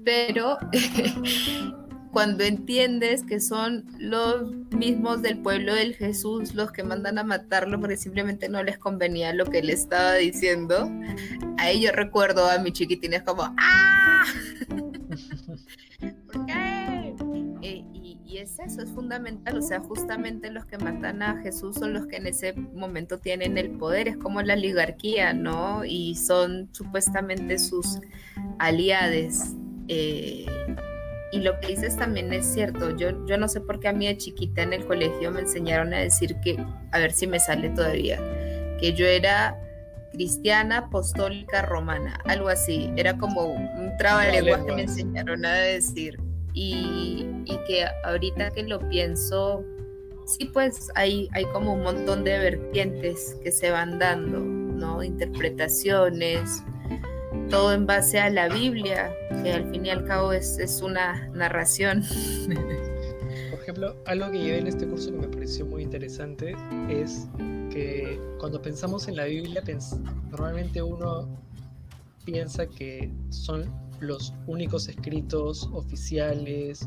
pero 0.05 0.59
cuando 2.16 2.44
entiendes 2.44 3.24
que 3.24 3.40
son 3.40 3.85
los 3.98 4.50
mismos 4.70 5.20
del 5.20 5.42
pueblo 5.42 5.74
del 5.74 5.94
Jesús 5.94 6.55
los 6.55 6.72
que 6.72 6.83
mandan 6.83 7.18
a 7.18 7.24
matarlo 7.24 7.79
porque 7.79 7.98
simplemente 7.98 8.48
no 8.48 8.62
les 8.62 8.79
convenía 8.79 9.35
lo 9.35 9.44
que 9.44 9.59
él 9.59 9.68
estaba 9.68 10.14
diciendo, 10.14 10.90
ahí 11.59 11.83
yo 11.83 11.92
recuerdo 11.92 12.48
a 12.48 12.57
mi 12.57 12.72
chiquitina 12.72 13.18
es 13.18 13.22
como 13.22 13.55
¡Ah! 13.59 14.24
¿Por 16.33 16.46
qué? 16.46 17.14
Eh, 17.61 17.85
y, 17.92 18.38
es 18.38 18.61
eso, 18.61 18.81
es 18.81 18.90
fundamental, 18.92 19.59
o 19.59 19.62
sea, 19.62 19.81
justamente 19.81 20.50
los 20.50 20.64
que 20.64 20.79
matan 20.79 21.22
a 21.22 21.42
Jesús 21.42 21.76
son 21.76 21.92
los 21.92 22.07
que 22.07 22.16
en 22.16 22.29
ese 22.29 22.55
momento 22.55 23.18
tienen 23.18 23.59
el 23.59 23.72
poder, 23.72 24.09
es 24.09 24.16
como 24.16 24.40
la 24.40 24.55
oligarquía, 24.55 25.35
¿no? 25.35 25.85
Y 25.85 26.14
son 26.14 26.70
supuestamente 26.72 27.59
sus 27.59 27.98
aliados. 28.59 29.55
Eh, 29.88 30.46
y 31.32 31.40
lo 31.40 31.58
que 31.60 31.68
dices 31.68 31.96
también 31.96 32.32
es 32.32 32.46
cierto. 32.46 32.96
Yo, 32.96 33.26
yo 33.26 33.36
no 33.36 33.48
sé 33.48 33.60
por 33.60 33.80
qué 33.80 33.88
a 33.88 33.92
mí 33.92 34.06
de 34.06 34.16
chiquita 34.16 34.62
en 34.62 34.72
el 34.72 34.86
colegio 34.86 35.30
me 35.30 35.40
enseñaron 35.40 35.92
a 35.92 35.98
decir 35.98 36.36
que, 36.42 36.56
a 36.92 36.98
ver 36.98 37.12
si 37.12 37.26
me 37.26 37.40
sale 37.40 37.70
todavía, 37.70 38.18
que 38.80 38.92
yo 38.92 39.06
era 39.06 39.60
cristiana 40.12 40.78
apostólica 40.78 41.62
romana, 41.62 42.18
algo 42.24 42.48
así. 42.48 42.90
Era 42.96 43.18
como 43.18 43.44
un 43.44 43.96
trabalenguas 43.98 44.64
que 44.64 44.72
me 44.72 44.82
enseñaron 44.82 45.44
a 45.44 45.52
decir. 45.54 46.18
Y, 46.54 47.26
y, 47.44 47.58
que 47.66 47.84
ahorita 48.04 48.50
que 48.50 48.62
lo 48.62 48.78
pienso, 48.88 49.62
sí, 50.26 50.46
pues 50.46 50.90
hay, 50.94 51.28
hay 51.32 51.44
como 51.46 51.74
un 51.74 51.82
montón 51.82 52.24
de 52.24 52.38
vertientes 52.38 53.36
que 53.42 53.52
se 53.52 53.70
van 53.70 53.98
dando, 53.98 54.38
¿no? 54.38 55.02
Interpretaciones, 55.02 56.62
todo 57.50 57.72
en 57.72 57.87
base 57.87 58.18
a 58.18 58.30
la 58.30 58.48
Biblia, 58.48 59.12
que 59.42 59.52
al 59.52 59.70
fin 59.70 59.87
y 59.87 59.90
al 59.90 60.04
cabo 60.04 60.32
es, 60.32 60.59
es 60.59 60.82
una 60.82 61.28
narración. 61.28 62.02
Por 63.50 63.61
ejemplo, 63.61 63.96
algo 64.06 64.30
que 64.30 64.38
llevé 64.38 64.59
en 64.59 64.66
este 64.66 64.87
curso 64.87 65.11
que 65.11 65.18
me 65.18 65.28
pareció 65.28 65.66
muy 65.66 65.82
interesante 65.82 66.54
es 66.88 67.28
que 67.70 68.20
cuando 68.38 68.61
pensamos 68.62 69.09
en 69.09 69.16
la 69.16 69.24
Biblia, 69.24 69.62
normalmente 70.30 70.82
uno 70.82 71.28
piensa 72.24 72.66
que 72.66 73.11
son 73.30 73.70
los 74.00 74.32
únicos 74.46 74.88
escritos 74.88 75.68
oficiales 75.72 76.87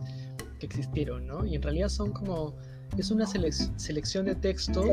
que 0.59 0.65
existieron, 0.65 1.25
¿no? 1.27 1.45
Y 1.45 1.55
en 1.55 1.61
realidad 1.61 1.89
son 1.89 2.11
como, 2.11 2.53
es 2.97 3.11
una 3.11 3.25
selección 3.25 4.25
de 4.25 4.35
textos, 4.35 4.85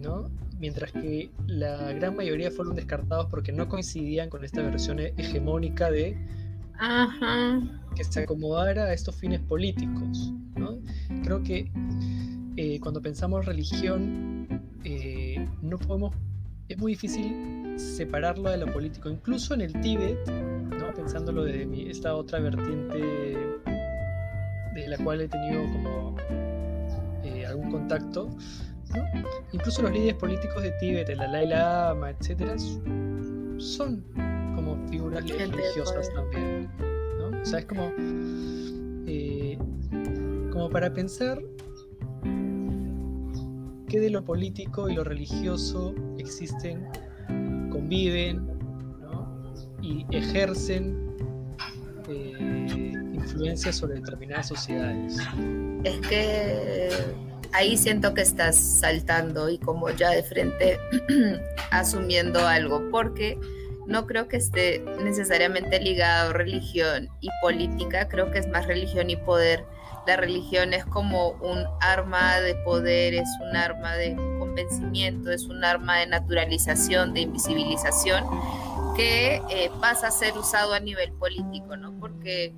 ¿no? 0.00 0.30
Mientras 0.58 0.92
que 0.92 1.30
la 1.46 1.92
gran 1.92 2.16
mayoría 2.16 2.50
fueron 2.50 2.74
descartados 2.74 3.26
porque 3.30 3.52
no 3.52 3.68
coincidían 3.68 4.28
con 4.28 4.44
esta 4.44 4.62
versión 4.62 4.98
hegemónica 4.98 5.90
de 5.90 6.16
que 7.94 8.04
se 8.04 8.22
acomodara 8.22 8.84
a 8.84 8.92
estos 8.92 9.16
fines 9.16 9.40
políticos. 9.40 10.32
Creo 11.22 11.42
que 11.42 11.70
eh, 12.56 12.80
cuando 12.80 13.00
pensamos 13.00 13.46
religión, 13.46 14.46
eh, 14.84 15.46
no 15.62 15.78
podemos, 15.78 16.14
es 16.68 16.78
muy 16.78 16.92
difícil 16.92 17.74
separarlo 17.78 18.50
de 18.50 18.58
lo 18.58 18.72
político. 18.72 19.08
Incluso 19.08 19.54
en 19.54 19.60
el 19.62 19.80
Tíbet, 19.80 20.18
¿no? 20.28 20.92
pensándolo 20.94 21.44
de 21.44 21.90
esta 21.90 22.14
otra 22.14 22.40
vertiente 22.40 22.98
de 24.74 24.88
la 24.88 24.98
cual 24.98 25.20
he 25.20 25.28
tenido 25.28 25.62
como 25.72 26.16
eh, 27.24 27.46
algún 27.46 27.70
contacto, 27.70 28.28
Incluso 29.52 29.82
los 29.82 29.92
líderes 29.92 30.14
políticos 30.14 30.62
de 30.62 30.72
Tíbet, 30.72 31.08
el 31.08 31.18
Dalai 31.18 31.46
Lama, 31.48 32.10
etcétera, 32.10 32.56
son 33.58 34.04
como 34.54 34.76
figuras 34.88 35.28
religiosas 35.28 36.12
también. 36.14 36.70
¿no? 37.18 37.40
O 37.40 37.44
sea, 37.44 37.60
es 37.60 37.64
como, 37.66 37.92
eh, 39.06 39.58
como 40.52 40.68
para 40.70 40.92
pensar 40.92 41.40
que 43.88 44.00
de 44.00 44.10
lo 44.10 44.24
político 44.24 44.88
y 44.88 44.94
lo 44.94 45.04
religioso 45.04 45.94
existen, 46.18 46.86
conviven 47.70 48.46
¿no? 49.00 49.54
y 49.80 50.04
ejercen 50.10 51.16
eh, 52.08 52.92
influencia 53.14 53.72
sobre 53.72 53.94
determinadas 53.94 54.48
sociedades. 54.48 55.16
Es 55.84 56.00
que 56.06 57.27
ahí 57.52 57.76
siento 57.76 58.14
que 58.14 58.22
estás 58.22 58.56
saltando 58.56 59.48
y 59.48 59.58
como 59.58 59.90
ya 59.90 60.10
de 60.10 60.22
frente 60.22 60.78
asumiendo 61.70 62.46
algo, 62.46 62.88
porque 62.90 63.38
no 63.86 64.06
creo 64.06 64.28
que 64.28 64.36
esté 64.36 64.84
necesariamente 65.02 65.80
ligado 65.80 66.32
religión 66.32 67.08
y 67.20 67.28
política, 67.40 68.08
creo 68.08 68.30
que 68.30 68.38
es 68.38 68.48
más 68.48 68.66
religión 68.66 69.10
y 69.10 69.16
poder 69.16 69.64
la 70.08 70.16
religión 70.16 70.72
es 70.72 70.86
como 70.86 71.32
un 71.32 71.66
arma 71.80 72.40
de 72.40 72.54
poder, 72.54 73.12
es 73.12 73.28
un 73.42 73.54
arma 73.54 73.94
de 73.94 74.16
convencimiento, 74.38 75.30
es 75.30 75.44
un 75.44 75.62
arma 75.62 75.98
de 75.98 76.06
naturalización, 76.06 77.12
de 77.12 77.20
invisibilización, 77.20 78.24
que 78.96 79.42
eh, 79.50 79.70
pasa 79.82 80.06
a 80.06 80.10
ser 80.10 80.38
usado 80.38 80.72
a 80.72 80.80
nivel 80.80 81.12
político, 81.12 81.76
¿no? 81.76 81.92
Porque, 82.00 82.54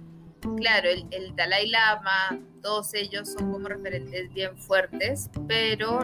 claro, 0.57 0.89
el, 0.89 1.35
Dalai 1.37 1.69
Lama, 1.69 2.41
todos 2.63 2.95
ellos 2.95 3.33
son 3.33 3.53
como 3.53 3.69
referentes 3.69 4.33
bien 4.33 4.57
fuertes, 4.59 5.31
pero 5.49 6.01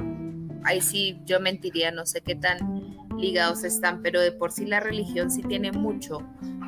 ahí 0.64 0.81
sí 0.81 1.18
yo 1.25 1.40
mentiría, 1.40 1.90
no 1.90 2.07
sé 2.07 2.20
qué 2.20 2.35
tan 2.35 2.59
ligados 3.16 3.64
están, 3.64 4.03
pero 4.03 4.20
de 4.20 4.33
por 4.33 4.53
sí 4.53 4.66
la 4.66 4.81
religión 4.81 5.31
sí 5.31 5.42
tiene 5.42 5.72
mucho 5.72 6.18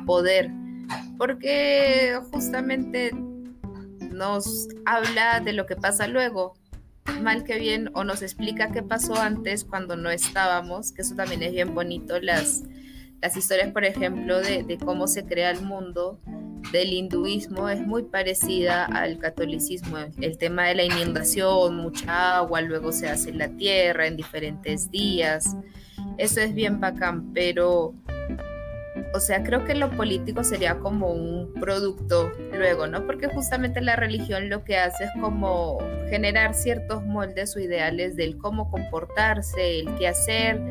poder, 0.05 0.49
porque 1.17 2.19
justamente 2.31 3.11
nos 4.11 4.67
habla 4.85 5.39
de 5.39 5.53
lo 5.53 5.65
que 5.65 5.75
pasa 5.75 6.07
luego, 6.07 6.53
mal 7.21 7.43
que 7.43 7.59
bien, 7.59 7.89
o 7.93 8.03
nos 8.03 8.21
explica 8.21 8.71
qué 8.71 8.81
pasó 8.83 9.15
antes 9.15 9.63
cuando 9.63 9.95
no 9.95 10.09
estábamos, 10.09 10.91
que 10.91 11.01
eso 11.01 11.15
también 11.15 11.43
es 11.43 11.51
bien 11.51 11.73
bonito, 11.75 12.19
las, 12.19 12.63
las 13.21 13.37
historias, 13.37 13.71
por 13.71 13.85
ejemplo, 13.85 14.39
de 14.39 14.77
cómo 14.83 15.07
se 15.07 15.25
crea 15.25 15.51
el 15.51 15.61
mundo 15.61 16.19
del 16.71 16.93
hinduismo 16.93 17.69
es 17.69 17.85
muy 17.85 18.03
parecida 18.03 18.85
al 18.85 19.17
catolicismo. 19.17 19.97
El 20.21 20.37
tema 20.37 20.67
de 20.67 20.75
la 20.75 20.83
inundación, 20.83 21.77
mucha 21.77 22.37
agua, 22.37 22.61
luego 22.61 22.91
se 22.91 23.09
hace 23.09 23.31
la 23.33 23.49
tierra 23.49 24.07
en 24.07 24.17
diferentes 24.17 24.91
días. 24.91 25.55
Eso 26.17 26.41
es 26.41 26.53
bien 26.53 26.79
bacán, 26.79 27.33
pero 27.33 27.93
o 29.13 29.19
sea, 29.19 29.43
creo 29.43 29.65
que 29.65 29.75
lo 29.75 29.89
político 29.91 30.43
sería 30.43 30.79
como 30.79 31.11
un 31.11 31.53
producto 31.59 32.31
luego, 32.53 32.87
¿no? 32.87 33.05
Porque 33.05 33.27
justamente 33.27 33.81
la 33.81 33.95
religión 33.95 34.49
lo 34.49 34.63
que 34.63 34.77
hace 34.77 35.05
es 35.05 35.11
como 35.19 35.79
generar 36.09 36.53
ciertos 36.53 37.03
moldes 37.05 37.55
o 37.55 37.59
ideales 37.59 38.15
del 38.15 38.37
cómo 38.37 38.69
comportarse, 38.69 39.79
el 39.79 39.95
qué 39.95 40.07
hacer. 40.07 40.61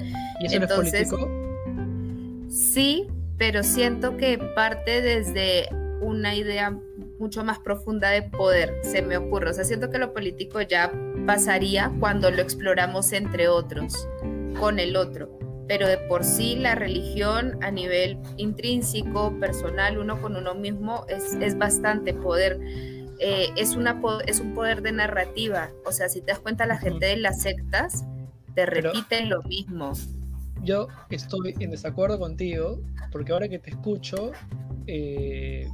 ¿Y 0.41 0.47
eso 0.47 0.57
Entonces, 0.57 1.03
es 1.03 1.11
político? 1.11 2.49
Sí, 2.49 3.09
pero 3.39 3.63
siento 3.63 4.17
que 4.17 4.39
parte 4.55 5.01
desde 5.01 5.69
una 6.01 6.35
idea 6.35 6.77
mucho 7.19 7.45
más 7.45 7.59
profunda 7.59 8.11
de 8.11 8.23
poder, 8.23 8.75
se 8.83 9.03
me 9.03 9.17
ocurre. 9.17 9.51
O 9.51 9.53
sea, 9.53 9.65
siento 9.65 9.91
que 9.91 9.99
lo 9.99 10.13
político 10.13 10.61
ya 10.61 10.93
pasaría 11.27 11.93
cuando 12.01 12.31
lo 12.31 12.41
exploramos 12.41 13.13
entre 13.13 13.49
otros, 13.49 14.09
con 14.59 14.79
el 14.79 14.97
otro 14.97 15.39
pero 15.69 15.87
de 15.87 15.99
por 15.99 16.25
sí 16.25 16.57
la 16.57 16.75
religión 16.75 17.63
a 17.63 17.71
nivel 17.71 18.19
intrínseco, 18.39 19.39
personal, 19.39 19.99
uno 19.99 20.21
con 20.21 20.35
uno 20.35 20.55
mismo, 20.55 21.05
es, 21.09 21.35
es 21.35 21.57
bastante 21.57 22.15
poder. 22.15 22.59
Eh, 23.21 23.49
es, 23.57 23.77
una, 23.77 24.01
es 24.27 24.41
un 24.41 24.55
poder 24.55 24.81
de 24.81 24.93
narrativa. 24.93 25.71
O 25.85 25.93
sea, 25.93 26.09
si 26.09 26.21
te 26.21 26.33
das 26.33 26.41
cuenta, 26.41 26.67
la 26.67 26.79
gente 26.79 27.07
de 27.07 27.19
las 27.19 27.43
sectas 27.43 28.05
te 28.55 28.65
repiten 28.65 29.29
lo 29.29 29.43
mismo. 29.43 29.93
Yo 30.63 30.89
estoy 31.11 31.55
en 31.61 31.71
desacuerdo 31.71 32.19
contigo, 32.19 32.81
porque 33.13 33.33
ahora 33.33 33.49
que 33.49 33.59
te 33.59 33.71
escucho, 33.71 34.33
eh, 34.89 35.69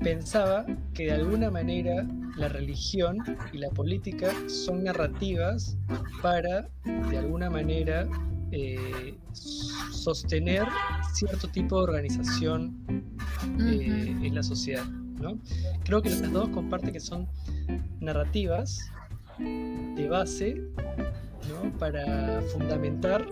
pensaba 0.00 0.64
que 0.94 1.04
de 1.04 1.12
alguna 1.12 1.50
manera 1.50 2.06
la 2.36 2.48
religión 2.48 3.18
y 3.52 3.58
la 3.58 3.68
política 3.70 4.32
son 4.48 4.84
narrativas 4.84 5.76
para, 6.22 6.68
de 7.10 7.18
alguna 7.18 7.50
manera, 7.50 8.08
eh, 8.52 9.14
sostener 9.32 10.66
cierto 11.12 11.46
tipo 11.48 11.76
de 11.76 11.84
organización 11.84 13.06
eh, 13.60 14.16
en 14.22 14.34
la 14.34 14.42
sociedad. 14.42 14.84
¿no? 15.20 15.38
Creo 15.84 16.02
que 16.02 16.10
las 16.10 16.32
dos 16.32 16.48
comparten 16.48 16.92
que 16.92 17.00
son 17.00 17.28
narrativas 18.00 18.90
de 19.38 20.08
base 20.08 20.62
para 21.78 22.40
fundamentar 22.52 23.26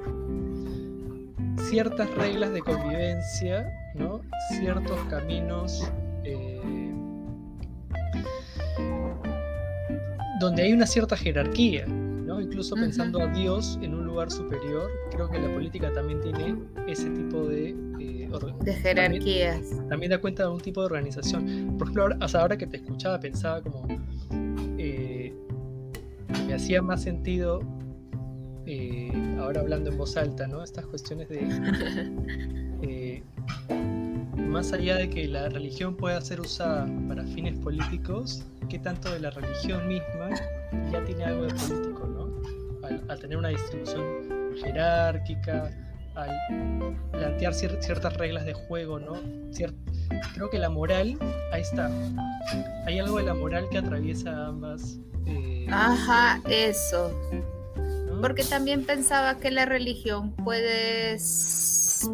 ciertas 1.68 2.12
reglas 2.14 2.52
de 2.52 2.60
convivencia, 2.60 3.79
¿no? 3.94 4.20
ciertos 4.58 4.98
caminos 5.08 5.90
donde 10.40 10.62
hay 10.62 10.72
una 10.72 10.86
cierta 10.86 11.16
jerarquía, 11.16 11.86
¿no? 11.86 12.40
Incluso 12.40 12.74
pensando 12.74 13.20
a 13.20 13.26
Dios 13.26 13.78
en 13.82 13.94
un 13.94 14.06
lugar 14.06 14.30
superior, 14.30 14.90
creo 15.10 15.28
que 15.28 15.38
la 15.38 15.52
política 15.52 15.92
también 15.92 16.20
tiene 16.22 16.56
ese 16.88 17.10
tipo 17.10 17.46
de... 17.46 17.76
Eh, 18.00 18.28
de 18.62 18.72
jerarquías. 18.72 19.60
También, 19.90 20.10
da 20.10 20.18
cuenta 20.18 20.44
de 20.44 20.48
un 20.48 20.60
tipo 20.60 20.80
de 20.80 20.86
organización. 20.86 21.76
Por 21.76 21.88
ejemplo, 21.88 22.02
ahora, 22.04 22.16
ahora 22.34 22.56
que 22.56 22.66
te 22.66 22.78
escuchaba 22.78 23.20
pensaba 23.20 23.60
como... 23.60 23.86
Eh, 24.78 25.34
me 26.46 26.54
hacía 26.54 26.80
más 26.80 27.02
sentido, 27.02 27.60
eh, 28.64 29.12
ahora 29.38 29.60
hablando 29.60 29.90
en 29.90 29.98
voz 29.98 30.16
alta, 30.16 30.46
¿no? 30.46 30.64
Estas 30.64 30.86
cuestiones 30.86 31.28
de... 31.28 31.40
más 34.50 34.72
allá 34.72 34.96
de 34.96 35.08
que 35.08 35.28
la 35.28 35.48
religión 35.48 35.96
pueda 35.96 36.20
ser 36.20 36.40
usada 36.40 36.86
para 37.08 37.24
fines 37.24 37.56
políticos, 37.60 38.44
qué 38.68 38.78
tanto 38.80 39.12
de 39.12 39.20
la 39.20 39.30
religión 39.30 39.86
misma 39.86 40.30
ya 40.90 41.04
tiene 41.04 41.24
algo 41.24 41.44
de 41.44 41.54
político, 41.54 42.06
¿no? 42.06 43.08
Al, 43.08 43.18
tener 43.20 43.38
una 43.38 43.48
distribución 43.48 44.04
jerárquica, 44.60 45.70
al 46.16 46.96
plantear 47.12 47.54
ciertas 47.54 48.16
reglas 48.16 48.44
de 48.44 48.54
juego, 48.54 48.98
¿no? 48.98 49.14
creo 50.34 50.50
que 50.50 50.58
la 50.58 50.68
moral, 50.68 51.16
ahí 51.52 51.62
está. 51.62 51.88
Hay 52.86 52.98
algo 52.98 53.18
de 53.18 53.24
la 53.24 53.34
moral 53.34 53.68
que 53.70 53.78
atraviesa 53.78 54.46
ambas. 54.46 54.98
Eh, 55.26 55.66
Ajá, 55.70 56.40
eso. 56.48 57.14
Porque 58.20 58.42
también 58.42 58.84
pensaba 58.84 59.38
que 59.38 59.50
la 59.50 59.66
religión 59.66 60.32
puede, 60.32 61.16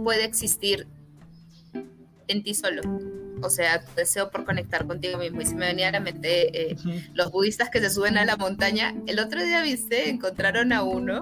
puede 0.05 0.25
existir 0.25 0.87
en 2.29 2.43
ti 2.43 2.55
solo. 2.55 2.83
O 3.43 3.51
sea, 3.51 3.85
tu 3.85 3.93
deseo 3.95 4.31
por 4.31 4.45
conectar 4.45 4.87
contigo 4.87 5.19
mismo. 5.19 5.41
Y 5.43 5.47
si 5.47 5.55
me 5.55 5.67
venía 5.67 5.89
a 5.89 5.93
la 5.93 6.01
mente 6.01 6.71
eh, 6.71 6.77
los 7.13 7.31
budistas 7.31 7.69
que 7.69 7.81
se 7.81 7.91
suben 7.91 8.17
a 8.17 8.25
la 8.25 8.37
montaña. 8.37 8.95
El 9.07 9.19
otro 9.19 9.43
día, 9.45 9.63
viste, 9.63 10.09
encontraron 10.09 10.73
a 10.73 10.83
uno 10.83 11.21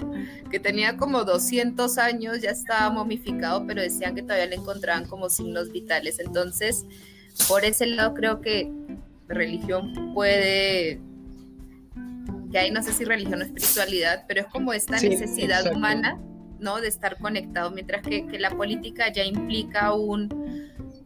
que 0.50 0.60
tenía 0.60 0.96
como 0.96 1.24
200 1.24 1.98
años, 1.98 2.40
ya 2.40 2.50
estaba 2.50 2.90
momificado, 2.90 3.66
pero 3.66 3.82
decían 3.82 4.14
que 4.14 4.22
todavía 4.22 4.46
le 4.46 4.56
encontraban 4.56 5.06
como 5.06 5.28
signos 5.28 5.72
vitales. 5.72 6.20
Entonces, 6.20 6.84
por 7.48 7.64
ese 7.64 7.86
lado 7.86 8.14
creo 8.14 8.40
que 8.40 8.70
religión 9.26 10.12
puede 10.14 11.00
que 12.52 12.58
hay 12.58 12.70
no 12.70 12.82
sé 12.82 12.92
si 12.92 13.04
religión 13.04 13.40
o 13.40 13.44
espiritualidad, 13.44 14.26
pero 14.28 14.42
es 14.42 14.46
como 14.46 14.72
esta 14.72 15.00
necesidad 15.00 15.72
humana, 15.72 16.20
¿no? 16.60 16.80
De 16.80 16.86
estar 16.86 17.18
conectado, 17.18 17.72
mientras 17.72 18.02
que, 18.02 18.28
que, 18.28 18.38
la 18.38 18.50
política 18.50 19.12
ya 19.12 19.24
implica 19.24 19.92
un, 19.92 20.63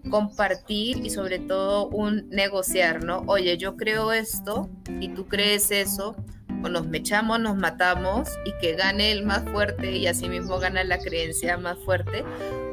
compartir 0.08 1.04
y 1.04 1.10
sobre 1.10 1.38
todo 1.38 1.88
un 1.88 2.28
negociar, 2.30 3.04
¿no? 3.04 3.22
Oye, 3.26 3.56
yo 3.56 3.76
creo 3.76 4.12
esto 4.12 4.68
y 5.00 5.08
tú 5.08 5.26
crees 5.26 5.70
eso, 5.70 6.16
o 6.62 6.68
nos 6.68 6.86
mechamos, 6.86 7.40
nos 7.40 7.56
matamos 7.56 8.28
y 8.44 8.52
que 8.60 8.74
gane 8.74 9.12
el 9.12 9.24
más 9.24 9.44
fuerte 9.50 9.92
y 9.92 10.06
así 10.06 10.28
mismo 10.28 10.58
gana 10.58 10.82
la 10.84 10.98
creencia 10.98 11.56
más 11.56 11.78
fuerte, 11.84 12.24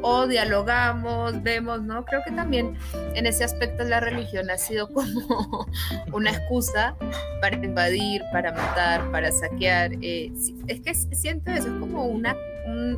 o 0.01 0.27
dialogamos, 0.27 1.41
vemos, 1.43 1.81
¿no? 1.83 2.05
Creo 2.05 2.21
que 2.25 2.31
también 2.31 2.75
en 3.13 3.25
ese 3.25 3.43
aspecto 3.43 3.83
la 3.83 3.99
religión 3.99 4.49
ha 4.49 4.57
sido 4.57 4.91
como 4.91 5.67
una 6.13 6.31
excusa 6.31 6.95
para 7.41 7.55
invadir, 7.55 8.23
para 8.31 8.51
matar, 8.51 9.11
para 9.11 9.31
saquear. 9.31 9.91
Eh, 10.01 10.31
es 10.67 10.81
que 10.81 10.93
siento 10.93 11.51
eso, 11.51 11.67
es 11.67 11.79
como 11.79 12.05
una 12.05 12.35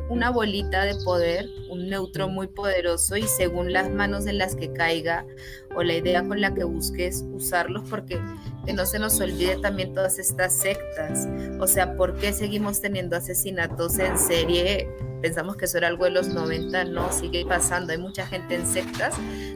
una 0.08 0.30
bolita 0.30 0.84
de 0.84 0.94
poder, 1.04 1.46
un 1.68 1.88
neutro 1.88 2.28
muy 2.28 2.46
poderoso 2.46 3.16
y 3.16 3.22
según 3.22 3.72
las 3.72 3.90
manos 3.90 4.26
en 4.26 4.38
las 4.38 4.54
que 4.54 4.72
caiga 4.72 5.26
o 5.74 5.82
la 5.82 5.94
idea 5.94 6.26
con 6.26 6.40
la 6.40 6.54
que 6.54 6.64
busques 6.64 7.24
usarlos, 7.32 7.88
porque 7.88 8.18
que 8.64 8.72
no 8.72 8.86
se 8.86 8.98
nos 8.98 9.20
olvide 9.20 9.56
también 9.58 9.94
todas 9.94 10.18
estas 10.18 10.52
sectas. 10.54 11.28
O 11.60 11.66
sea, 11.66 11.96
¿por 11.96 12.16
qué 12.16 12.32
seguimos 12.32 12.80
teniendo 12.80 13.16
asesinatos 13.16 13.98
en 13.98 14.18
serie? 14.18 14.88
Pensamos 15.20 15.56
que 15.56 15.66
eso 15.66 15.78
era 15.78 15.88
algo 15.88 16.04
de 16.04 16.10
los 16.10 16.28
90, 16.28 16.84
no, 16.84 17.12
sigue 17.12 17.44
pasando, 17.44 17.92
hay 17.92 17.98
mucha 17.98 18.26
gente 18.26 18.54
en 18.54 18.66
sectas, 18.66 19.14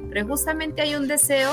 pero 0.09 0.27
justamente 0.27 0.83
hay 0.83 0.94
un 0.94 1.09
deseo 1.09 1.51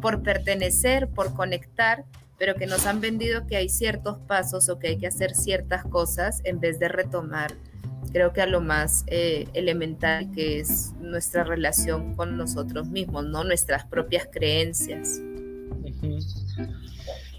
por 0.00 0.22
pertenecer, 0.22 1.08
por 1.08 1.32
conectar, 1.34 2.04
pero 2.38 2.56
que 2.56 2.66
nos 2.66 2.86
han 2.86 3.00
vendido 3.00 3.46
que 3.46 3.56
hay 3.56 3.68
ciertos 3.68 4.18
pasos 4.18 4.68
o 4.68 4.78
que 4.78 4.88
hay 4.88 4.98
que 4.98 5.06
hacer 5.06 5.34
ciertas 5.34 5.84
cosas 5.84 6.40
en 6.44 6.60
vez 6.60 6.78
de 6.78 6.88
retomar 6.88 7.52
creo 8.12 8.32
que 8.32 8.42
a 8.42 8.46
lo 8.46 8.60
más 8.60 9.04
eh, 9.06 9.48
elemental 9.54 10.30
que 10.32 10.60
es 10.60 10.92
nuestra 11.00 11.44
relación 11.44 12.14
con 12.14 12.36
nosotros 12.36 12.88
mismos, 12.88 13.24
¿no? 13.24 13.42
Nuestras 13.44 13.84
propias 13.86 14.28
creencias. 14.30 15.20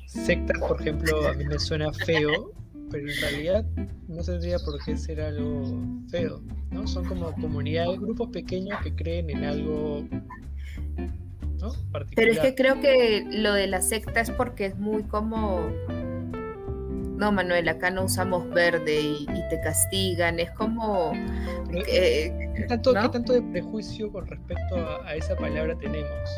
Sectas, 0.07 0.59
por 0.59 0.81
ejemplo, 0.81 1.27
a 1.27 1.33
mí 1.33 1.45
me 1.45 1.59
suena 1.59 1.91
feo, 1.91 2.51
pero 2.91 3.09
en 3.09 3.21
realidad 3.21 3.65
no 4.07 4.23
tendría 4.23 4.59
por 4.59 4.83
qué 4.83 4.97
ser 4.97 5.21
algo 5.21 5.79
feo, 6.09 6.41
¿no? 6.71 6.87
Son 6.87 7.05
como 7.05 7.33
comunidades, 7.33 7.99
grupos 7.99 8.29
pequeños 8.29 8.79
que 8.83 8.93
creen 8.93 9.29
en 9.29 9.43
algo, 9.43 10.07
¿no? 11.59 11.73
particular. 11.91 12.13
Pero 12.15 12.31
es 12.31 12.39
que 12.39 12.55
creo 12.55 12.79
que 12.79 13.25
lo 13.29 13.53
de 13.53 13.67
la 13.67 13.81
secta 13.81 14.21
es 14.21 14.31
porque 14.31 14.67
es 14.67 14.77
muy 14.77 15.03
como 15.03 15.71
no, 17.23 17.31
Manuel, 17.31 17.69
acá 17.69 17.89
no 17.89 18.03
usamos 18.03 18.49
verde 18.49 19.01
y, 19.01 19.25
te 19.49 19.57
castigan, 19.63 20.41
es 20.41 20.51
como... 20.51 21.13
¿qué, 21.71 22.65
tanto, 22.67 22.91
tanto, 22.91 23.31
de 23.31 23.41
prejuicio 23.41 24.11
con 24.11 24.27
respecto 24.27 24.75
a, 25.05 25.15
esa 25.15 25.33
palabra 25.37 25.73
tenemos? 25.77 26.29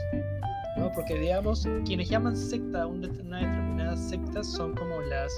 ¿no? 0.78 0.92
Porque 0.92 1.18
digamos, 1.18 1.68
quienes 1.86 2.08
llaman 2.10 2.38
secta 2.38 2.84
a 2.84 2.88
una 2.88 3.08
determinada 3.08 3.98
secta 3.98 4.44
son 4.44 4.76
como 4.76 5.02
las... 5.02 5.34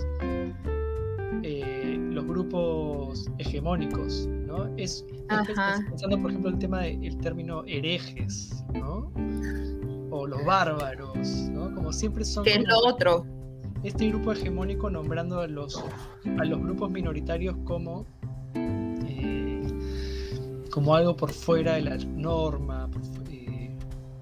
Eh, 1.43 1.97
los 2.12 2.25
grupos 2.25 3.27
hegemónicos, 3.38 4.27
¿no? 4.27 4.65
Es, 4.75 5.05
pensando, 5.88 6.21
por 6.21 6.31
ejemplo, 6.31 6.49
el 6.49 6.60
tema 6.60 6.81
del 6.81 7.17
término 7.19 7.63
herejes, 7.67 8.65
¿no? 8.73 9.13
O 10.12 10.27
los 10.27 10.43
bárbaros, 10.43 11.27
¿no? 11.51 11.73
Como 11.73 11.93
siempre 11.93 12.25
son... 12.25 12.43
¿Qué 12.43 12.55
es 12.55 12.67
lo 12.67 12.79
otro? 12.79 13.37
Este 13.84 14.08
grupo 14.10 14.32
hegemónico 14.32 14.90
nombrando 14.90 15.42
a 15.42 15.48
los, 15.48 15.84
a 16.40 16.46
los 16.46 16.60
grupos 16.60 16.90
minoritarios 16.90 17.56
como, 17.66 18.06
eh, 18.56 19.62
como 20.72 20.96
algo 20.96 21.16
por 21.16 21.32
fuera 21.32 21.76
de 21.76 21.82
la 21.82 21.98
norma, 21.98 22.90
eh, 23.32 23.76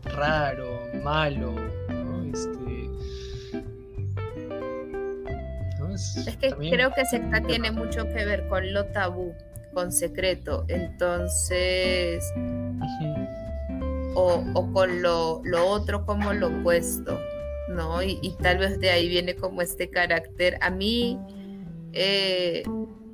raro, 0.03 0.65
malo. 1.03 1.53
Este, 5.93 6.29
es, 6.29 6.37
que 6.37 6.49
creo 6.51 6.91
que 6.91 7.05
secta 7.05 7.41
tiene 7.41 7.71
mucho 7.71 8.03
que 8.05 8.25
ver 8.25 8.47
con 8.47 8.73
lo 8.73 8.85
tabú, 8.87 9.33
con 9.73 9.91
secreto. 9.91 10.65
Entonces... 10.67 12.23
o, 14.15 14.43
o, 14.53 14.71
con 14.71 15.01
lo, 15.01 15.41
lo 15.43 15.67
otro 15.67 16.05
como 16.05 16.33
lo 16.33 16.47
opuesto. 16.47 17.17
¿No? 17.75 18.01
Y, 18.01 18.35
tal 18.41 18.57
vez 18.57 18.79
de 18.79 18.89
ahí 18.89 19.07
viene 19.07 19.35
como 19.35 19.61
este 19.61 19.89
carácter. 19.89 20.57
A 20.61 20.69
mí, 20.69 21.19
eh, 21.93 22.63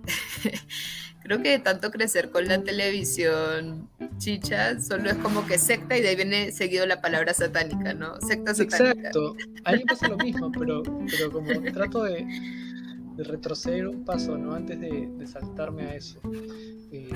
creo 1.24 1.42
que 1.42 1.60
tanto 1.60 1.92
crecer 1.92 2.30
con 2.30 2.48
la 2.48 2.64
televisión 2.64 3.90
chicha, 4.18 4.80
solo 4.80 5.10
es 5.10 5.18
como 5.18 5.46
que 5.46 5.58
secta 5.58 5.98
y 5.98 6.02
de 6.02 6.10
ahí 6.10 6.16
viene 6.16 6.52
seguido 6.52 6.86
la 6.86 7.02
palabra 7.02 7.34
satánica, 7.34 7.94
¿no? 7.94 8.20
Secta 8.22 8.54
satánica. 8.54 8.94
Exacto, 9.10 9.36
a 9.66 9.72
mí 9.72 9.80
me 9.80 9.86
pasa 9.86 10.08
lo 10.08 10.18
mismo, 10.18 10.52
pero, 10.52 10.84
pero 10.84 11.32
como 11.32 11.50
trato 11.74 12.04
de, 12.04 12.26
retroceder 13.18 13.88
un 13.88 14.06
paso, 14.06 14.38
¿no? 14.38 14.54
Antes 14.54 14.80
de, 14.80 15.28
saltarme 15.28 15.84
a 15.84 15.96
eso. 15.96 16.20
Eh, 16.92 17.10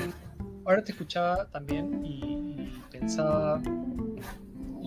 ahora 0.66 0.84
te 0.84 0.92
escuchaba 0.92 1.46
también 1.50 2.06
y 2.06 2.72
pensaba 2.92 3.62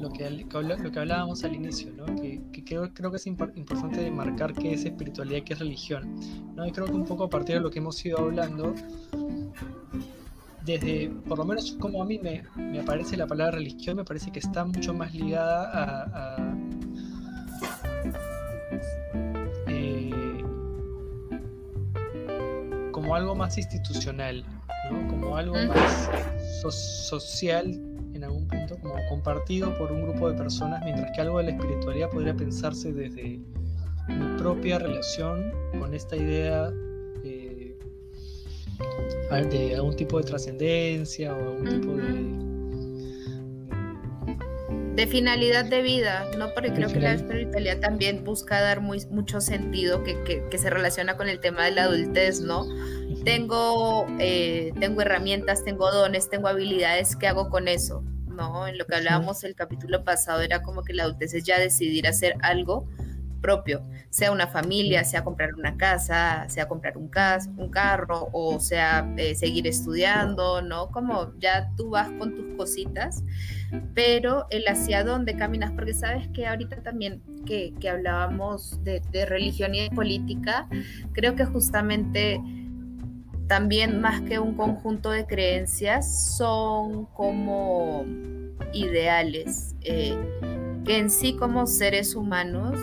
lo 0.01 0.11
que, 0.11 0.29
lo 0.31 0.91
que 0.91 0.99
hablábamos 0.99 1.45
al 1.45 1.55
inicio, 1.55 1.93
¿no? 1.93 2.07
que, 2.07 2.41
creo, 2.65 2.93
creo, 2.93 3.11
que 3.11 3.17
es 3.17 3.27
importante 3.27 4.11
marcar 4.11 4.53
qué 4.55 4.73
es 4.73 4.85
espiritualidad, 4.85 5.43
qué 5.45 5.55
es 5.55 5.59
religión. 5.59 6.17
¿no? 6.55 6.67
Y 6.67 6.73
creo 6.73 6.87
que 6.87 6.93
un 6.93 7.05
poco 7.05 7.25
a 7.25 7.31
partir 7.31 7.57
de 7.57 7.61
lo 7.61 7.71
que 7.71 7.79
hemos 7.79 8.05
ido 8.05 8.19
hablando, 8.19 8.75
desde, 10.65 11.11
por 11.27 11.39
lo 11.39 11.45
menos 11.45 11.73
como 11.81 12.03
a 12.03 12.05
mí 12.05 12.19
me, 12.19 12.45
me 12.57 12.81
aparece 12.81 13.17
la 13.17 13.27
palabra 13.27 13.57
religión, 13.57 13.97
me 13.97 14.05
parece 14.05 14.31
que 14.31 14.39
está 14.39 14.65
mucho 14.65 14.95
más 14.95 15.15
ligada 15.15 16.11
a... 16.15 16.57
Eh, 19.69 20.43
como 22.93 23.15
algo 23.15 23.35
más 23.35 23.57
institucional, 23.57 24.45
¿no? 24.91 25.09
como 25.09 25.37
algo 25.37 25.55
más 25.55 26.11
social 26.61 27.81
en 28.15 28.25
algún 28.25 28.47
punto 28.49 28.58
compartido 29.09 29.77
por 29.79 29.93
un 29.93 30.03
grupo 30.03 30.31
de 30.31 30.37
personas, 30.37 30.83
mientras 30.85 31.11
que 31.15 31.21
algo 31.21 31.39
de 31.39 31.45
la 31.45 31.51
espiritualidad 31.51 32.11
podría 32.11 32.35
pensarse 32.35 32.93
desde 32.93 33.41
mi 34.09 34.39
propia 34.39 34.79
relación 34.79 35.53
con 35.79 35.95
esta 35.95 36.17
idea 36.17 36.71
eh, 37.25 37.77
de 39.51 39.75
algún 39.75 39.97
tipo 39.97 40.19
de 40.19 40.25
trascendencia 40.25 41.35
o 41.35 41.39
algún 41.39 41.81
tipo 41.81 41.97
de 41.97 42.49
de 44.95 45.07
finalidad 45.07 45.65
de 45.65 45.81
vida, 45.81 46.27
¿no? 46.37 46.53
Porque 46.55 46.73
creo 46.73 46.89
que 46.89 46.99
la 46.99 47.13
espiritualidad 47.13 47.79
también 47.79 48.25
busca 48.25 48.61
dar 48.61 48.81
muy, 48.81 49.01
mucho 49.13 49.41
sentido 49.41 50.03
que, 50.03 50.21
que, 50.51 50.59
se 50.59 50.71
relaciona 50.71 51.17
con 51.17 51.29
el 51.29 51.39
tema 51.39 51.67
de 51.67 51.71
la 51.71 51.85
adultez, 51.85 52.41
¿no? 52.41 52.67
tengo, 53.25 54.07
eh, 54.19 54.73
tengo 54.81 55.03
herramientas, 55.03 55.63
tengo 55.63 55.91
dones, 55.93 56.31
tengo 56.31 56.49
habilidades, 56.49 57.15
¿qué 57.15 57.29
hago 57.29 57.51
con 57.51 57.69
eso? 57.69 58.03
¿No? 58.39 58.69
En 58.69 58.79
lo 58.79 58.87
que 58.87 58.95
hablábamos 58.95 59.43
el 59.43 59.57
capítulo 59.57 60.05
pasado 60.05 60.43
era 60.43 60.63
como 60.63 60.85
que 60.85 60.93
la 60.93 61.03
adultez 61.03 61.35
es 61.35 61.43
ya 61.43 61.59
decidir 61.59 62.07
hacer 62.07 62.37
algo 62.41 62.87
propio, 63.41 63.83
sea 64.11 64.31
una 64.31 64.47
familia, 64.47 65.03
sea 65.05 65.25
comprar 65.25 65.55
una 65.55 65.77
casa, 65.77 66.49
sea 66.49 66.69
comprar 66.69 66.97
un, 66.97 67.11
un 67.57 67.71
carro 67.71 68.29
o 68.33 68.61
sea 68.61 69.13
eh, 69.17 69.35
seguir 69.35 69.67
estudiando, 69.67 70.63
¿no? 70.63 70.89
Como 70.91 71.37
ya 71.39 71.73
tú 71.77 71.91
vas 71.91 72.09
con 72.19 72.35
tus 72.37 72.57
cositas, 72.57 73.25
pero 73.93 74.47
el 74.51 74.67
hacia 74.69 75.03
dónde 75.03 75.37
caminas, 75.37 75.73
porque 75.73 75.95
sabes 75.95 76.29
que 76.29 76.47
ahorita 76.47 76.83
también 76.83 77.23
que, 77.45 77.75
que 77.81 77.89
hablábamos 77.89 78.83
de, 78.85 79.01
de 79.11 79.27
religión 79.27 79.75
y 79.75 79.89
de 79.89 79.91
política, 79.91 80.69
creo 81.13 81.35
que 81.35 81.45
justamente 81.45 82.41
también 83.49 84.01
más 84.01 84.21
que 84.23 84.39
un 84.39 84.55
conjunto 84.55 85.11
de 85.11 85.27
creencias, 85.27 86.37
son 86.37 87.07
como 87.07 88.05
ideales, 88.73 89.75
eh, 89.83 90.17
que 90.85 90.99
en 90.99 91.11
sí 91.11 91.35
como 91.35 91.67
seres 91.67 92.15
humanos 92.15 92.79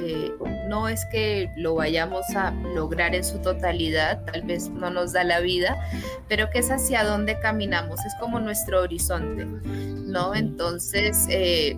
eh, 0.00 0.32
no 0.68 0.88
es 0.88 1.04
que 1.06 1.50
lo 1.56 1.74
vayamos 1.74 2.24
a 2.36 2.50
lograr 2.74 3.14
en 3.14 3.24
su 3.24 3.38
totalidad, 3.38 4.24
tal 4.24 4.42
vez 4.42 4.68
no 4.68 4.90
nos 4.90 5.12
da 5.12 5.24
la 5.24 5.40
vida, 5.40 5.76
pero 6.28 6.50
que 6.50 6.58
es 6.58 6.70
hacia 6.70 7.04
dónde 7.04 7.38
caminamos, 7.40 8.04
es 8.04 8.14
como 8.20 8.38
nuestro 8.38 8.82
horizonte, 8.82 9.46
¿no? 9.46 10.34
Entonces, 10.34 11.26
eh, 11.30 11.76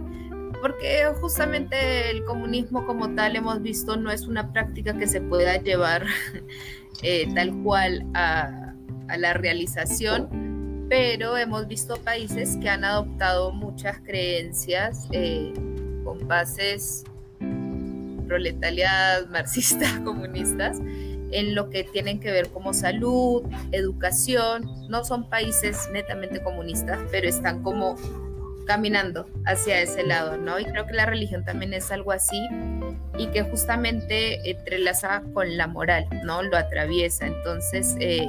porque 0.60 1.04
justamente 1.20 2.10
el 2.10 2.24
comunismo 2.24 2.86
como 2.86 3.14
tal 3.14 3.36
hemos 3.36 3.60
visto 3.62 3.96
no 3.96 4.10
es 4.10 4.26
una 4.26 4.52
práctica 4.52 4.96
que 4.96 5.06
se 5.06 5.20
pueda 5.20 5.56
llevar 5.58 6.06
eh, 7.02 7.28
tal 7.34 7.54
cual 7.62 8.06
a, 8.14 8.72
la 9.18 9.34
realización, 9.34 10.86
pero 10.88 11.36
hemos 11.36 11.68
visto 11.68 11.96
países 11.98 12.56
que 12.56 12.68
han 12.70 12.84
adoptado 12.84 13.52
muchas 13.52 13.98
creencias 14.00 15.08
eh, 15.12 15.52
con 16.04 16.26
bases 16.26 17.04
proletariadas, 18.26 19.28
marxistas, 19.30 20.00
comunistas, 20.00 20.78
en 21.30 21.54
lo 21.54 21.68
que 21.68 21.84
tienen 21.84 22.20
que 22.20 22.30
ver 22.30 22.48
como 22.48 22.72
salud, 22.72 23.42
educación. 23.72 24.70
No 24.88 25.04
son 25.04 25.28
países 25.28 25.88
netamente 25.92 26.42
comunistas, 26.42 26.98
pero 27.10 27.28
están 27.28 27.62
como 27.62 27.96
caminando 28.66 29.26
hacia 29.46 29.80
ese 29.80 30.04
lado, 30.04 30.36
¿no? 30.36 30.58
Y 30.58 30.64
creo 30.64 30.86
que 30.86 30.94
la 30.94 31.06
religión 31.06 31.44
también 31.44 31.74
es 31.74 31.90
algo 31.90 32.12
así 32.12 32.48
y 33.18 33.26
que 33.28 33.42
justamente 33.42 34.50
entrelaza 34.50 35.22
con 35.32 35.56
la 35.56 35.66
moral, 35.66 36.06
¿no? 36.24 36.42
Lo 36.42 36.56
atraviesa. 36.56 37.26
Entonces, 37.26 37.96
eh, 38.00 38.26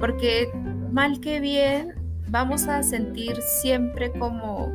porque 0.00 0.48
mal 0.90 1.20
que 1.20 1.40
bien, 1.40 1.94
vamos 2.28 2.68
a 2.68 2.82
sentir 2.82 3.36
siempre 3.40 4.12
como 4.12 4.72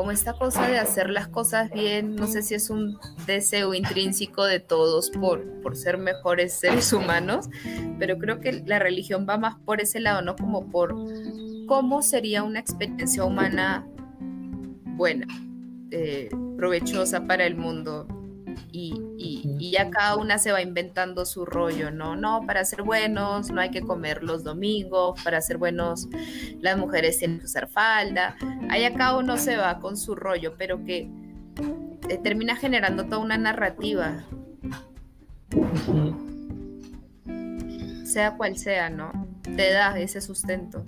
como 0.00 0.12
esta 0.12 0.32
cosa 0.32 0.66
de 0.66 0.78
hacer 0.78 1.10
las 1.10 1.28
cosas 1.28 1.70
bien, 1.70 2.16
no 2.16 2.26
sé 2.26 2.40
si 2.40 2.54
es 2.54 2.70
un 2.70 2.98
deseo 3.26 3.74
intrínseco 3.74 4.44
de 4.44 4.58
todos 4.58 5.10
por, 5.10 5.44
por 5.60 5.76
ser 5.76 5.98
mejores 5.98 6.54
seres 6.54 6.94
humanos, 6.94 7.50
pero 7.98 8.16
creo 8.16 8.40
que 8.40 8.62
la 8.64 8.78
religión 8.78 9.26
va 9.28 9.36
más 9.36 9.56
por 9.66 9.82
ese 9.82 10.00
lado, 10.00 10.22
¿no? 10.22 10.36
Como 10.36 10.70
por 10.70 10.94
cómo 11.70 12.02
sería 12.02 12.42
una 12.42 12.58
experiencia 12.58 13.24
humana 13.24 13.86
buena, 14.96 15.28
eh, 15.92 16.28
provechosa 16.56 17.28
para 17.28 17.46
el 17.46 17.54
mundo. 17.54 18.08
Y, 18.72 19.70
ya 19.70 19.88
cada 19.88 20.16
una 20.16 20.38
se 20.38 20.50
va 20.50 20.62
inventando 20.62 21.24
su 21.24 21.44
rollo, 21.44 21.92
¿no? 21.92 22.16
No, 22.16 22.40
para 22.44 22.64
ser 22.64 22.82
buenos 22.82 23.52
no 23.52 23.60
hay 23.60 23.70
que 23.70 23.82
comer 23.82 24.24
los 24.24 24.42
domingos, 24.42 25.22
para 25.22 25.40
ser 25.40 25.58
buenos 25.58 26.08
las 26.60 26.76
mujeres 26.76 27.18
tienen 27.18 27.38
que 27.38 27.44
usar 27.44 27.68
falda, 27.68 28.36
allá 28.68 28.92
cada 28.94 29.16
uno 29.16 29.36
se 29.36 29.56
va 29.56 29.78
con 29.78 29.96
su 29.96 30.16
rollo, 30.16 30.56
pero 30.58 30.84
que 30.84 31.08
eh, 32.08 32.18
termina 32.20 32.56
generando 32.56 33.04
toda 33.04 33.18
una 33.18 33.38
narrativa. 33.38 34.24
Sea 38.04 38.36
cual 38.36 38.58
sea, 38.58 38.90
¿no? 38.90 39.12
Te 39.42 39.72
da 39.72 39.96
ese 40.00 40.20
sustento. 40.20 40.84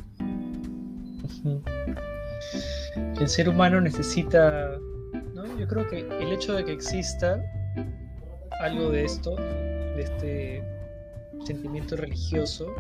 El 3.21 3.29
ser 3.29 3.49
humano 3.49 3.81
necesita, 3.81 4.79
yo 5.59 5.69
creo 5.69 5.89
que 5.89 6.01
el 6.01 6.33
hecho 6.33 6.55
de 6.55 6.65
que 6.65 6.73
exista 6.73 7.43
algo 8.61 8.91
de 8.91 9.05
esto, 9.05 9.37
de 9.37 10.03
este 10.03 10.65
sentimiento 11.45 11.97
religioso, 11.97 12.75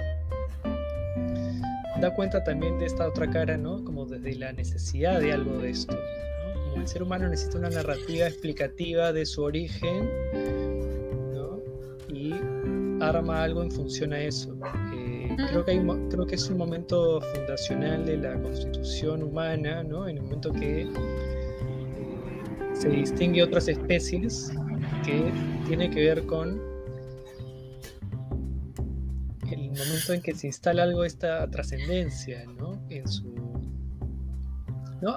da 2.01 2.13
cuenta 2.15 2.43
también 2.43 2.79
de 2.79 2.87
esta 2.87 3.09
otra 3.09 3.31
cara, 3.31 3.57
¿no? 3.57 3.85
Como 3.85 4.07
de, 4.07 4.19
desde 4.19 4.41
la 4.41 4.53
necesidad 4.53 5.21
de 5.21 5.33
algo 5.33 5.59
de 5.59 5.71
esto. 5.71 5.97
Como 6.71 6.83
el 6.83 6.89
ser 6.89 7.03
humano 7.03 7.29
necesita 7.29 7.59
una 7.59 7.71
narrativa 7.71 8.27
explicativa 8.27 9.13
de 9.13 9.25
su 9.25 9.43
origen 9.43 10.11
y 12.09 12.35
arma 13.01 13.43
algo 13.43 13.63
en 13.63 13.71
función 13.71 14.13
a 14.13 14.21
eso. 14.21 14.57
Eh, 15.33 15.37
creo, 16.11 16.27
que 16.27 16.35
es 16.35 16.49
un 16.51 16.59
momento 16.59 17.21
fundacional 17.21 18.05
de 18.05 18.19
la 18.19 18.41
constitución 18.43 19.23
humana, 19.23 19.83
¿no? 19.83 20.07
en 20.09 20.19
el 20.19 20.23
momento 20.25 20.53
que 20.53 20.89
se 22.75 22.89
distingue 22.89 23.43
otras 23.43 23.69
especies 23.69 24.53
que 25.05 25.33
tiene 25.67 25.91
que 25.91 26.01
ver 26.01 26.27
con 26.27 26.61
el 29.51 29.69
momento 29.69 30.13
en 30.13 30.21
que 30.21 30.35
se 30.35 30.49
instala 30.49 30.83
algo 30.83 31.03
de 31.03 31.09
esta 31.09 31.49
trascendencia, 31.51 32.45
¿no? 32.59 32.83
En 32.89 33.09
su... 33.09 33.33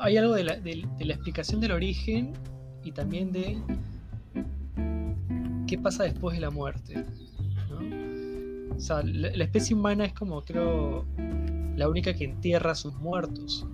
Hay 0.02 0.18
algo 0.18 0.34
de 0.34 0.44
la, 0.44 0.54
explicación 0.54 1.62
del 1.62 1.72
origen 1.72 2.34
y 2.84 2.92
también 2.92 3.32
de 3.32 3.58
qué 5.68 5.78
pasa 5.78 6.04
después 6.04 6.36
de 6.36 6.42
la 6.42 6.50
muerte. 6.50 7.06
¿No? 8.76 8.78
O 8.78 8.80
sea, 8.80 9.02
la, 9.04 9.44
especie 9.44 9.76
humana 9.76 10.06
es 10.06 10.14
como 10.14 10.42
creo 10.42 11.06
la 11.76 11.90
única 11.90 12.14
que 12.14 12.26
entierra 12.26 12.72
a 12.72 12.76
sus 12.76 12.94
muertos. 12.96 13.66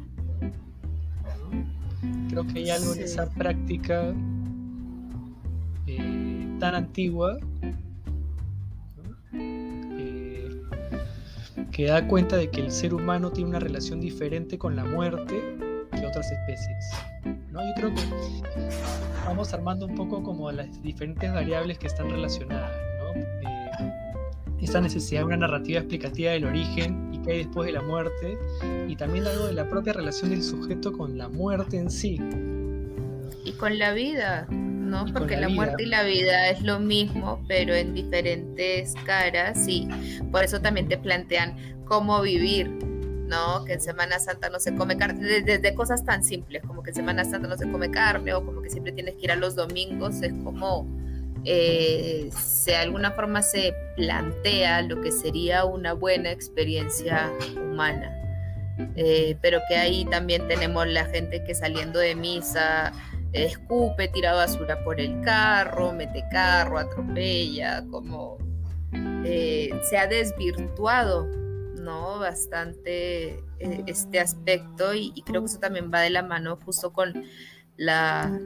Creo 2.29 2.47
que 2.47 2.59
hay 2.59 2.69
algo 2.69 2.93
en 2.93 3.01
esa 3.01 3.29
práctica 3.29 4.13
eh, 5.85 6.57
tan 6.59 6.75
antigua 6.75 7.37
eh, 9.33 10.61
que 11.71 11.85
da 11.85 12.07
cuenta 12.07 12.37
de 12.37 12.49
que 12.49 12.61
el 12.61 12.71
ser 12.71 12.93
humano 12.93 13.31
tiene 13.31 13.49
una 13.49 13.59
relación 13.59 13.99
diferente 13.99 14.57
con 14.57 14.75
la 14.75 14.85
muerte 14.85 15.57
que 15.91 16.05
otras 16.07 16.31
especies. 16.31 16.85
¿no? 17.51 17.61
Yo 17.61 17.73
creo 17.75 17.93
que 17.93 18.01
vamos 19.25 19.53
armando 19.53 19.85
un 19.85 19.95
poco 19.95 20.23
como 20.23 20.51
las 20.51 20.81
diferentes 20.81 21.31
variables 21.31 21.77
que 21.77 21.87
están 21.87 22.09
relacionadas. 22.09 22.71
Eh, 23.15 23.50
esta 24.61 24.81
necesidad 24.81 25.21
de 25.21 25.25
una 25.25 25.37
narrativa 25.37 25.79
explicativa 25.79 26.31
del 26.31 26.45
origen 26.45 27.11
que 27.23 27.31
hay 27.31 27.37
después 27.39 27.67
de 27.67 27.73
la 27.73 27.81
muerte 27.81 28.37
y 28.87 28.95
también 28.95 29.25
algo 29.27 29.47
de 29.47 29.53
la 29.53 29.67
propia 29.67 29.93
relación 29.93 30.31
del 30.31 30.43
sujeto 30.43 30.91
con 30.91 31.17
la 31.17 31.29
muerte 31.29 31.77
en 31.77 31.89
sí. 31.89 32.19
Y 33.43 33.53
con 33.53 33.77
la 33.79 33.93
vida, 33.93 34.47
¿no? 34.49 35.05
Porque 35.13 35.37
la, 35.37 35.49
muerte 35.49 35.83
y 35.83 35.85
la 35.87 36.03
vida 36.03 36.49
es 36.49 36.61
lo 36.61 36.79
mismo, 36.79 37.43
pero 37.47 37.73
en 37.73 37.93
diferentes 37.93 38.93
caras 39.05 39.67
y 39.67 39.87
por 40.31 40.43
eso 40.43 40.61
también 40.61 40.87
te 40.87 40.97
plantean 40.97 41.55
cómo 41.85 42.21
vivir, 42.21 42.69
¿no? 42.69 43.65
Que 43.65 43.73
en 43.73 43.81
Semana 43.81 44.19
Santa 44.19 44.49
no 44.49 44.59
se 44.59 44.75
come 44.75 44.97
carne, 44.97 45.41
desde, 45.41 45.73
cosas 45.73 46.05
tan 46.05 46.23
simples 46.23 46.61
como 46.67 46.83
que 46.83 46.91
en 46.91 46.95
Semana 46.97 47.23
Santa 47.25 47.47
no 47.47 47.57
se 47.57 47.69
come 47.71 47.89
carne 47.89 48.33
o 48.33 48.45
como 48.45 48.61
que 48.61 48.69
siempre 48.69 48.91
tienes 48.91 49.15
que 49.15 49.25
ir 49.25 49.31
a 49.31 49.35
los 49.35 49.55
domingos, 49.55 50.21
es 50.21 50.33
como 50.43 50.87
eh, 51.45 52.29
de 52.65 52.75
alguna 52.75 53.11
forma 53.11 53.41
se 53.41 53.73
plantea 53.95 54.81
lo 54.83 55.01
que 55.01 55.11
sería 55.11 55.65
una 55.65 55.93
buena 55.93 56.31
experiencia 56.31 57.31
humana. 57.55 58.17
Eh, 58.95 59.37
pero 59.41 59.59
que 59.67 59.75
ahí 59.75 60.05
también 60.05 60.47
tenemos 60.47 60.87
la 60.87 61.05
gente 61.05 61.43
que 61.43 61.53
saliendo 61.53 61.99
de 61.99 62.15
misa 62.15 62.91
escupe, 63.33 64.07
tira 64.09 64.33
basura 64.33 64.83
por 64.83 64.99
el 64.99 65.21
carro, 65.21 65.93
mete 65.93 66.23
carro, 66.31 66.77
atropella, 66.77 67.83
como 67.89 68.37
eh, 69.23 69.69
se 69.89 69.97
ha 69.97 70.07
desvirtuado, 70.07 71.27
¿no? 71.77 72.19
Bastante 72.19 73.39
eh, 73.59 73.83
este 73.87 74.19
aspecto 74.19 74.93
y 74.93 75.21
creo 75.25 75.41
que 75.41 75.47
eso 75.47 75.59
también 75.59 75.91
va 75.93 76.01
de 76.01 76.09
la 76.09 76.23
mano 76.23 76.57
justo 76.57 76.91
con 76.91 77.23
la 77.77 78.39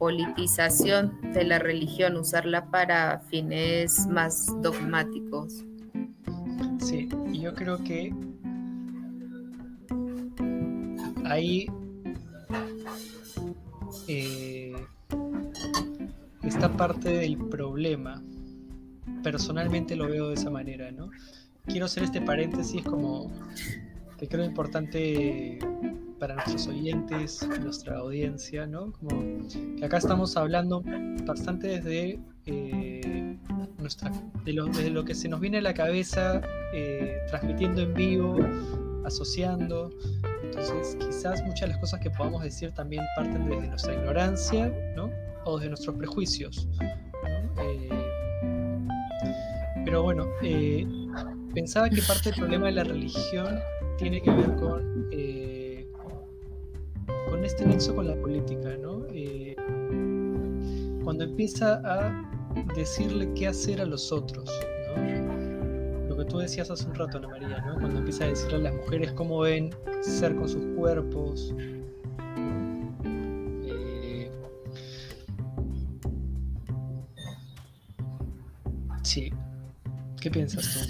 politización 0.00 1.20
de 1.34 1.44
la 1.44 1.58
religión, 1.58 2.16
usarla 2.16 2.70
para 2.70 3.20
fines 3.28 4.06
más 4.06 4.46
dogmáticos. 4.62 5.62
Sí, 6.78 7.06
yo 7.34 7.54
creo 7.54 7.84
que 7.84 8.10
ahí 11.26 11.66
eh, 14.08 14.72
está 16.44 16.74
parte 16.74 17.10
del 17.10 17.36
problema. 17.36 18.22
Personalmente 19.22 19.96
lo 19.96 20.08
veo 20.08 20.28
de 20.28 20.34
esa 20.34 20.48
manera, 20.48 20.90
¿no? 20.90 21.10
Quiero 21.66 21.84
hacer 21.84 22.04
este 22.04 22.22
paréntesis 22.22 22.82
como 22.82 23.30
que 24.16 24.26
creo 24.28 24.46
importante 24.46 25.58
para 26.20 26.34
nuestros 26.34 26.66
oyentes, 26.68 27.48
nuestra 27.62 27.96
audiencia, 27.96 28.66
¿no? 28.66 28.92
Como 28.92 29.08
que 29.76 29.84
acá 29.84 29.96
estamos 29.96 30.36
hablando 30.36 30.84
bastante 31.24 31.80
desde, 31.80 32.20
eh, 32.44 33.38
nuestra, 33.78 34.12
de 34.44 34.52
lo, 34.52 34.66
desde 34.66 34.90
lo 34.90 35.02
que 35.04 35.14
se 35.14 35.28
nos 35.28 35.40
viene 35.40 35.58
a 35.58 35.62
la 35.62 35.72
cabeza, 35.72 36.42
eh, 36.74 37.16
transmitiendo 37.28 37.80
en 37.80 37.94
vivo, 37.94 38.38
asociando. 39.04 39.90
Entonces, 40.44 40.96
quizás 41.00 41.42
muchas 41.42 41.62
de 41.62 41.68
las 41.68 41.78
cosas 41.78 42.00
que 42.00 42.10
podamos 42.10 42.42
decir 42.42 42.70
también 42.72 43.02
parten 43.16 43.48
desde 43.48 43.68
nuestra 43.68 43.94
ignorancia, 43.94 44.70
¿no? 44.94 45.10
O 45.46 45.58
de 45.58 45.68
nuestros 45.68 45.96
prejuicios. 45.96 46.68
Eh, 47.58 47.88
pero 49.86 50.02
bueno, 50.02 50.26
pensaba 51.54 51.88
que 51.88 52.02
parte 52.02 52.30
del 52.30 52.38
problema 52.38 52.66
de 52.66 52.72
la 52.72 52.84
religión 52.84 53.58
tiene 53.96 54.20
que 54.20 54.30
ver 54.30 54.54
con 54.56 55.08
con 57.40 57.46
este 57.46 57.64
nexo 57.64 57.96
con 57.96 58.06
la 58.06 58.16
política, 58.16 58.76
¿no? 58.76 59.06
Eh, 59.14 59.56
cuando 61.02 61.24
empieza 61.24 61.80
a 61.86 62.30
decirle 62.76 63.32
qué 63.32 63.46
hacer 63.46 63.80
a 63.80 63.86
los 63.86 64.12
otros, 64.12 64.50
¿no? 64.94 66.06
Lo 66.06 66.18
que 66.18 66.26
tú 66.26 66.36
decías 66.36 66.70
hace 66.70 66.84
un 66.84 66.94
rato, 66.94 67.16
Ana 67.16 67.28
María, 67.28 67.62
¿no? 67.62 67.78
Cuando 67.80 68.00
empieza 68.00 68.24
a 68.24 68.26
decirle 68.26 68.56
a 68.56 68.58
las 68.58 68.74
mujeres 68.74 69.12
cómo 69.12 69.38
ven 69.38 69.70
ser 70.02 70.36
con 70.36 70.50
sus 70.50 70.62
cuerpos. 70.76 71.54
Eh, 73.64 74.30
sí. 79.02 79.32
¿Qué 80.20 80.30
piensas 80.30 80.74
tú? 80.74 80.80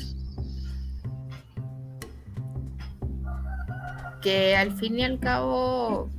Que 4.21 4.57
al 4.57 4.73
fin 4.73 4.99
y 4.99 5.05
al 5.05 5.21
cabo 5.21 6.11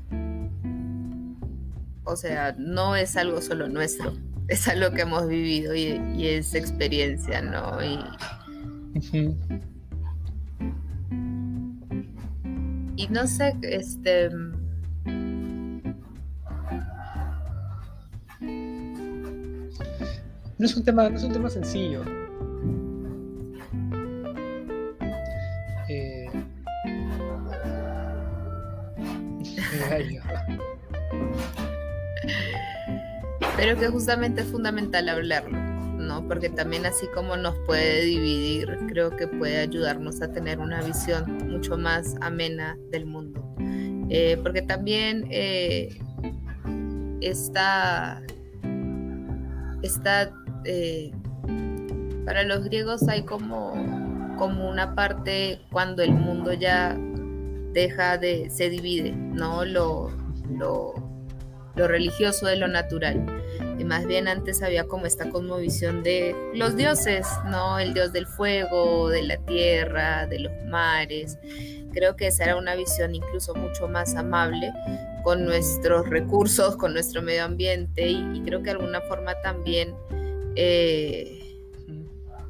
o 2.12 2.16
sea, 2.18 2.54
no 2.58 2.96
es 2.98 3.16
algo 3.16 3.42
solo 3.42 3.70
nuestro, 3.70 4.14
es 4.50 4.68
algo 4.68 4.92
que 4.92 5.04
hemos 5.04 5.28
vivido 5.28 5.74
y, 5.74 6.28
es 6.28 6.54
experiencia, 6.54 7.42
¿no? 7.42 7.82
Y, 7.82 8.00
y 12.98 13.08
no 13.08 13.26
sé, 13.28 13.56
este... 13.62 14.30
No 20.58 20.66
es 20.66 20.76
un 20.76 20.84
tema, 20.84 21.10
no 21.10 21.16
es 21.16 21.24
un 21.24 21.32
tema 21.32 21.50
sencillo. 21.50 22.04
Eh... 25.90 26.30
pero 33.62 33.78
que 33.78 33.90
justamente 33.90 34.42
es 34.42 34.48
fundamental 34.48 35.08
hablarlo, 35.08 35.56
¿no? 35.56 36.28
Porque 36.28 36.50
también 36.50 36.88
así 36.88 37.06
como 37.14 37.38
nos 37.38 37.56
puede 37.68 38.02
dividir, 38.06 38.76
creo 38.88 39.16
que 39.16 39.28
puede 39.28 39.60
ayudarnos 39.60 40.20
a 40.24 40.32
tener 40.32 40.58
una 40.58 40.82
visión 40.82 41.48
mucho 41.48 41.78
más 41.78 42.16
amena 42.22 42.76
del 42.90 43.06
mundo. 43.06 43.56
Eh, 44.10 44.40
porque 44.42 44.64
también 44.64 45.28
eh, 45.30 45.96
está, 47.22 48.24
está 49.84 50.34
eh, 50.66 51.12
para 52.26 52.42
los 52.42 52.64
griegos 52.64 53.08
hay 53.08 53.22
como, 53.22 53.74
como 54.40 54.72
una 54.72 54.96
parte 54.96 55.62
cuando 55.72 56.02
el 56.02 56.14
mundo 56.14 56.52
ya 56.54 56.98
deja 57.74 58.18
de, 58.18 58.50
se 58.50 58.72
divide, 58.72 59.12
¿no? 59.12 59.66
Lo, 59.66 60.10
lo, 60.50 60.96
lo 61.76 61.88
religioso 61.88 62.48
de 62.48 62.56
lo 62.56 62.68
natural. 62.68 63.41
Y 63.82 63.84
más 63.84 64.06
bien 64.06 64.28
antes 64.28 64.62
había 64.62 64.84
como 64.84 65.08
esta 65.08 65.32
cosmovisión 65.32 66.04
de 66.04 66.36
los 66.54 66.76
dioses, 66.76 67.26
¿no? 67.50 67.80
El 67.80 67.96
dios 67.96 68.14
del 68.14 68.28
fuego, 68.28 69.10
de 69.10 69.24
la 69.24 69.38
tierra, 69.38 70.28
de 70.28 70.38
los 70.38 70.52
mares. 70.68 71.40
Creo 71.92 72.16
que 72.16 72.28
esa 72.28 72.44
era 72.44 72.58
una 72.58 72.76
visión 72.76 73.16
incluso 73.16 73.56
mucho 73.56 73.88
más 73.88 74.14
amable 74.14 74.72
con 75.24 75.46
nuestros 75.46 76.08
recursos, 76.08 76.78
con 76.78 76.94
nuestro 76.94 77.24
medio 77.24 77.44
ambiente 77.44 78.08
y, 78.08 78.44
creo 78.46 78.60
que 78.60 78.66
de 78.66 78.72
alguna 78.74 79.02
forma 79.02 79.34
también 79.42 79.96
eh, 80.56 81.51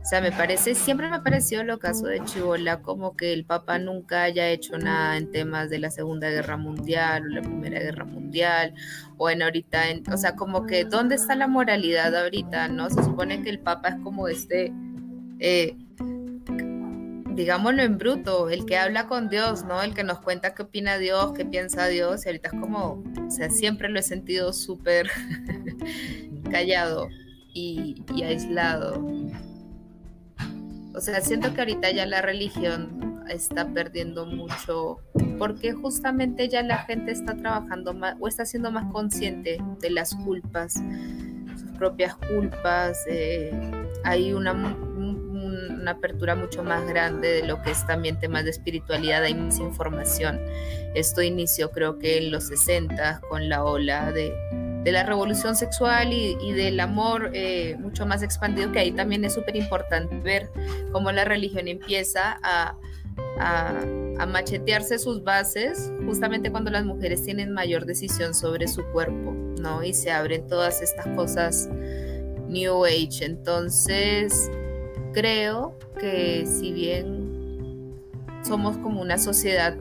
O 0.02 0.06
sea, 0.06 0.20
me 0.20 0.32
parece, 0.32 0.74
siempre 0.74 1.08
me 1.08 1.18
ha 1.18 1.24
parecido 1.24 1.64
lo 1.64 1.78
caso 1.78 2.08
de 2.08 2.24
Chivola, 2.26 2.82
como 2.82 3.16
que 3.16 3.34
el 3.34 3.46
Papa 3.46 3.78
nunca 3.78 4.24
haya 4.24 4.50
hecho 4.50 4.78
nada 4.80 5.16
en 5.16 5.32
temas 5.32 5.70
de 5.70 5.78
la 5.78 5.92
Segunda 5.92 6.28
Guerra 6.30 6.58
Mundial 6.58 7.24
o 7.24 7.28
la 7.28 7.42
Primera 7.42 7.80
Guerra 7.80 8.06
Mundial, 8.06 8.74
o 9.18 9.30
en 9.30 9.44
ahorita, 9.44 9.84
o 10.12 10.18
sea, 10.18 10.36
como 10.36 10.66
que, 10.66 10.86
¿dónde 10.86 11.16
está 11.16 11.36
la 11.36 11.48
moralidad 11.48 12.16
ahorita? 12.16 12.68
¿No? 12.70 12.90
Se 12.90 13.04
supone 13.04 13.44
que 13.44 13.52
el 13.52 13.60
Papa 13.60 13.90
es 13.90 13.96
como 14.04 14.28
este, 14.28 14.74
eh, 15.40 15.78
digámoslo 17.36 17.84
en 17.84 18.00
bruto, 18.00 18.50
el 18.50 18.66
que 18.66 18.78
habla 18.78 19.06
con 19.08 19.30
Dios, 19.30 19.66
¿no? 19.66 19.84
El 19.84 19.94
que 19.94 20.04
nos 20.04 20.20
cuenta 20.20 20.56
qué 20.56 20.64
opina 20.64 20.98
Dios, 20.98 21.34
qué 21.34 21.46
piensa 21.46 21.86
Dios, 21.88 22.26
y 22.26 22.30
ahorita 22.30 22.50
es 22.52 22.60
como, 22.60 23.04
o 23.28 23.32
sea, 23.32 23.52
siempre 23.52 23.88
lo 23.88 24.00
he 24.00 24.04
sentido 24.04 24.52
súper 24.52 25.12
callado 26.52 27.08
y 27.54 28.04
aislado. 28.24 29.06
O 30.94 31.00
sea, 31.00 31.22
siento 31.22 31.54
que 31.54 31.62
ahorita 31.62 31.92
ya 31.92 32.06
la 32.06 32.22
religión 32.22 33.24
está 33.30 33.68
perdiendo 33.68 34.26
mucho 34.26 35.00
porque 35.38 35.72
justamente 35.72 36.50
ya 36.50 36.62
la 36.64 36.80
gente 36.80 37.12
está 37.12 37.36
trabajando 37.36 37.94
más 37.94 38.16
o 38.20 38.28
está 38.28 38.46
siendo 38.46 38.72
más 38.72 38.92
consciente 38.92 39.58
de 39.80 39.90
las 39.90 40.14
culpas, 40.14 40.74
sus 40.74 41.72
propias 41.78 42.16
culpas. 42.16 43.00
Eh, 43.08 43.52
hay 44.04 44.34
una, 44.34 44.52
una 44.54 45.92
apertura 45.92 46.36
mucho 46.36 46.64
más 46.64 46.86
grande 46.88 47.28
de 47.28 47.48
lo 47.48 47.62
que 47.62 47.72
es 47.72 47.86
también 47.88 48.20
temas 48.20 48.44
de 48.44 48.52
espiritualidad, 48.52 49.24
hay 49.24 49.34
más 49.34 49.60
información. 49.60 50.40
Esto 50.94 51.22
inició 51.22 51.72
creo 51.72 51.98
que 51.98 52.18
en 52.18 52.32
los 52.32 52.48
60 52.48 53.22
con 53.30 53.48
la 53.50 53.64
ola 53.64 54.12
de, 54.12 54.34
de 54.84 54.92
la 54.92 55.04
revolución 55.04 55.56
sexual 55.56 56.12
y, 56.12 56.52
del 56.54 56.80
amor 56.80 57.32
eh, 57.34 57.76
mucho 57.80 58.06
más 58.06 58.24
expandido, 58.24 58.72
que 58.72 58.80
ahí 58.80 58.92
también 58.92 59.24
es 59.26 59.34
súper 59.34 59.56
importante 59.56 60.20
ver 60.20 60.50
cómo 60.92 61.12
la 61.12 61.24
religión 61.24 61.68
empieza 61.68 62.40
a, 62.42 62.76
a, 63.40 64.26
machetearse 64.28 65.00
sus 65.00 65.24
bases 65.24 65.92
justamente 66.06 66.52
cuando 66.52 66.70
las 66.70 66.86
mujeres 66.86 67.24
tienen 67.24 67.52
mayor 67.52 67.86
decisión 67.86 68.34
sobre 68.36 68.68
su 68.68 68.84
cuerpo, 68.92 69.34
¿no? 69.60 69.84
Y 69.84 69.94
se 69.94 70.12
abren 70.12 70.48
todas 70.48 70.82
estas 70.82 71.08
cosas 71.16 71.68
New 72.48 72.86
Age. 72.86 73.26
Entonces, 73.26 74.52
creo 75.14 75.78
que 76.00 76.46
si 76.46 76.72
bien 76.72 78.00
somos 78.44 78.78
como 78.78 79.02
una 79.02 79.18
sociedad 79.18 79.76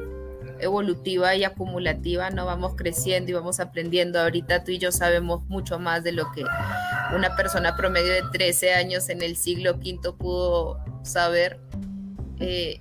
evolutiva 0.61 1.35
y 1.35 1.45
acumulativa, 1.45 2.31
no 2.31 2.47
vamos 2.47 2.75
creciendo 2.77 3.31
y 3.31 3.35
vamos 3.35 3.61
aprendiendo. 3.61 4.21
Ahorita 4.21 4.65
tú 4.65 4.73
y 4.73 4.79
yo 4.79 4.93
sabemos 4.93 5.43
mucho 5.49 5.79
más 5.79 6.05
de 6.05 6.13
lo 6.13 6.31
que 6.33 6.45
una 7.15 7.37
persona 7.37 7.77
promedio 7.77 8.13
de 8.13 8.23
13 8.33 8.75
años 8.75 9.09
en 9.09 9.23
el 9.23 9.37
siglo 9.37 9.73
V 9.75 10.13
pudo 10.19 10.79
saber. 11.03 11.61
Eh, 12.39 12.81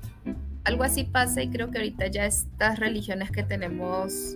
algo 0.63 0.84
así 0.84 1.03
pasa 1.03 1.41
y 1.41 1.49
creo 1.49 1.71
que 1.71 1.80
ahorita 1.80 2.07
ya 2.07 2.25
estas 2.25 2.80
religiones 2.80 3.32
que 3.32 3.43
tenemos 3.43 4.36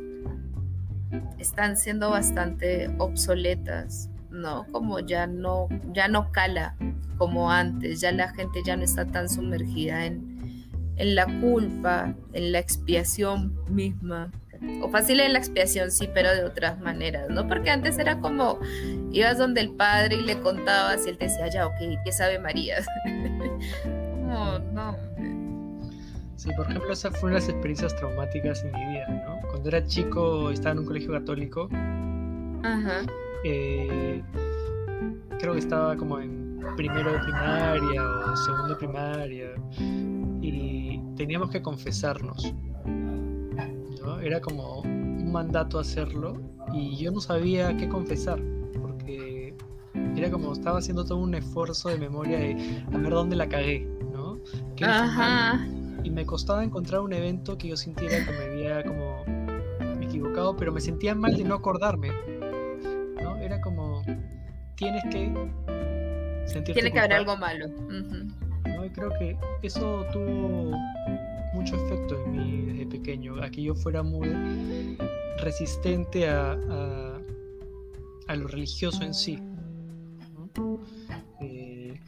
están 1.37 1.77
siendo 1.77 2.09
bastante 2.09 2.89
obsoletas, 2.97 4.09
¿no? 4.31 4.65
Como 4.71 4.99
ya 4.99 5.27
no, 5.27 5.67
ya 5.91 6.07
no 6.07 6.31
cala 6.31 6.75
como 7.17 7.51
antes, 7.51 8.01
ya 8.01 8.11
la 8.11 8.29
gente 8.29 8.61
ya 8.65 8.75
no 8.75 8.83
está 8.83 9.05
tan 9.05 9.29
sumergida 9.29 10.05
en, 10.05 10.32
en 10.97 11.15
la 11.15 11.25
culpa, 11.41 12.13
en 12.33 12.51
la 12.51 12.59
expiación 12.59 13.57
misma. 13.69 14.31
O 14.81 14.89
fácil 14.89 15.19
en 15.19 15.33
la 15.33 15.39
expiación, 15.39 15.91
sí, 15.91 16.09
pero 16.13 16.33
de 16.33 16.45
otras 16.45 16.79
maneras, 16.79 17.29
¿no? 17.29 17.47
Porque 17.47 17.69
antes 17.69 17.97
era 17.97 18.19
como, 18.19 18.59
ibas 19.11 19.37
donde 19.37 19.59
el 19.59 19.71
padre 19.71 20.15
y 20.15 20.21
le 20.21 20.39
contabas 20.39 21.05
y 21.05 21.09
él 21.09 21.17
te 21.17 21.25
decía, 21.25 21.49
ya, 21.49 21.67
ok, 21.67 21.75
¿qué 22.05 22.11
sabe 22.11 22.39
María? 22.39 22.77
no, 24.21 24.59
no. 24.59 24.95
Sí, 26.37 26.49
por 26.55 26.69
ejemplo, 26.69 26.93
esa 26.93 27.11
fue 27.11 27.29
una 27.29 27.39
de 27.39 27.41
las 27.41 27.49
experiencias 27.49 27.95
traumáticas 27.95 28.63
en 28.63 28.71
mi 28.71 28.85
vida, 28.93 29.07
¿no? 29.07 29.47
Cuando 29.49 29.69
era 29.69 29.85
chico, 29.85 30.49
estaba 30.49 30.73
en 30.73 30.79
un 30.79 30.85
colegio 30.85 31.11
católico. 31.11 31.69
Ajá. 32.63 33.01
Eh, 33.43 34.21
creo 35.39 35.53
que 35.53 35.59
estaba 35.59 35.97
como 35.97 36.19
en 36.19 36.61
primero 36.77 37.11
de 37.11 37.19
primaria 37.19 38.01
o 38.01 38.35
segundo 38.37 38.69
de 38.69 38.75
primaria 38.75 39.49
teníamos 41.15 41.49
que 41.49 41.61
confesarnos. 41.61 42.53
¿no? 42.85 44.19
Era 44.19 44.41
como 44.41 44.81
un 44.81 45.31
mandato 45.31 45.79
hacerlo 45.79 46.41
y 46.73 46.95
yo 46.97 47.11
no 47.11 47.21
sabía 47.21 47.75
qué 47.77 47.87
confesar 47.87 48.41
porque 48.81 49.55
era 50.15 50.29
como 50.29 50.53
estaba 50.53 50.79
haciendo 50.79 51.05
todo 51.05 51.19
un 51.19 51.35
esfuerzo 51.35 51.89
de 51.89 51.97
memoria 51.97 52.37
de 52.39 52.83
a 52.91 52.97
ver 52.97 53.11
dónde 53.11 53.35
la 53.35 53.47
cagué, 53.47 53.87
¿no? 54.11 54.39
Y 56.03 56.09
me 56.09 56.25
costaba 56.25 56.63
encontrar 56.63 57.01
un 57.01 57.13
evento 57.13 57.57
que 57.57 57.69
yo 57.69 57.77
sintiera 57.77 58.25
que 58.25 58.31
me 58.31 58.45
había 58.45 58.83
como 58.83 59.23
equivocado, 60.01 60.55
pero 60.57 60.71
me 60.71 60.81
sentía 60.81 61.15
mal 61.15 61.35
de 61.37 61.43
no 61.43 61.55
acordarme. 61.55 62.09
¿no? 63.21 63.37
Era 63.37 63.61
como 63.61 64.03
tienes 64.75 65.03
que 65.05 65.33
Tiene 66.73 66.91
que 66.91 66.99
haber 66.99 67.13
algo 67.13 67.37
malo 67.37 67.67
creo 68.91 69.09
que 69.19 69.37
eso 69.61 70.05
tuvo 70.11 70.71
mucho 71.53 71.75
efecto 71.75 72.15
en 72.25 72.31
mí 72.31 72.61
desde 72.65 72.85
pequeño, 72.87 73.41
a 73.41 73.49
que 73.49 73.63
yo 73.63 73.75
fuera 73.75 74.03
muy 74.03 74.97
resistente 75.39 76.27
a, 76.27 76.53
a, 78.27 78.35
lo 78.35 78.47
religioso 78.47 79.03
en 79.03 79.13
sí. 79.13 79.39
Eh, 81.41 81.99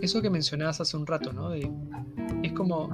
eso 0.00 0.22
que 0.22 0.30
mencionabas 0.30 0.80
hace 0.80 0.96
un 0.96 1.06
rato, 1.06 1.32
¿no? 1.32 1.52
es 1.52 2.52
como 2.52 2.88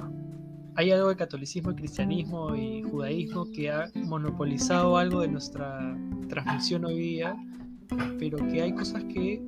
hay 0.77 0.91
algo 0.91 1.09
de 1.09 1.17
catolicismo 1.17 1.71
y 1.71 1.77
cristianismo 1.77 2.55
y 2.57 2.83
judaísmo 2.83 3.51
que 3.53 3.71
ha 3.71 3.91
monopolizado 3.95 4.97
algo 4.97 5.21
de 5.21 5.29
nuestra 5.29 5.97
transmisión 6.29 6.85
hoy 6.85 6.99
día, 6.99 7.37
pero 8.19 8.39
que 8.49 8.63
hay 8.63 8.75
cosas 8.75 9.05
que 9.05 9.41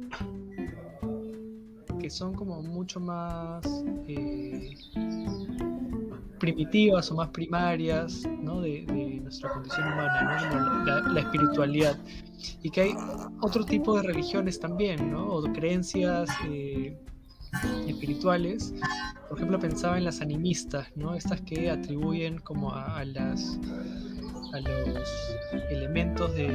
que 1.98 2.10
son 2.10 2.34
como 2.34 2.62
mucho 2.62 3.00
más 3.00 3.64
eh, 4.08 4.74
primitivas 6.38 7.10
o 7.10 7.14
más 7.16 7.28
primarias 7.28 8.22
¿no? 8.40 8.60
de, 8.60 8.82
nuestra 9.22 9.50
condición 9.50 9.92
humana, 9.92 10.84
¿no? 10.84 11.12
la, 11.12 11.20
espiritualidad. 11.20 11.98
Y 12.62 12.70
que 12.70 12.82
hay 12.82 12.94
otro 13.40 13.64
tipo 13.64 13.96
de 13.96 14.02
religiones 14.06 14.60
también, 14.60 15.10
¿no? 15.10 15.26
o 15.26 15.42
creencias 15.52 16.28
eh, 16.48 16.96
espirituales. 17.88 18.74
Por 19.28 19.38
ejemplo, 19.38 19.58
pensaba 19.58 19.98
en 19.98 20.04
las 20.04 20.20
animistas, 20.20 20.86
¿no? 20.94 21.14
estas 21.14 21.40
que 21.40 21.70
atribuyen 21.70 22.38
como 22.38 22.72
a, 22.72 23.04
los 23.04 23.58
elementos 25.70 26.34
de 26.34 26.46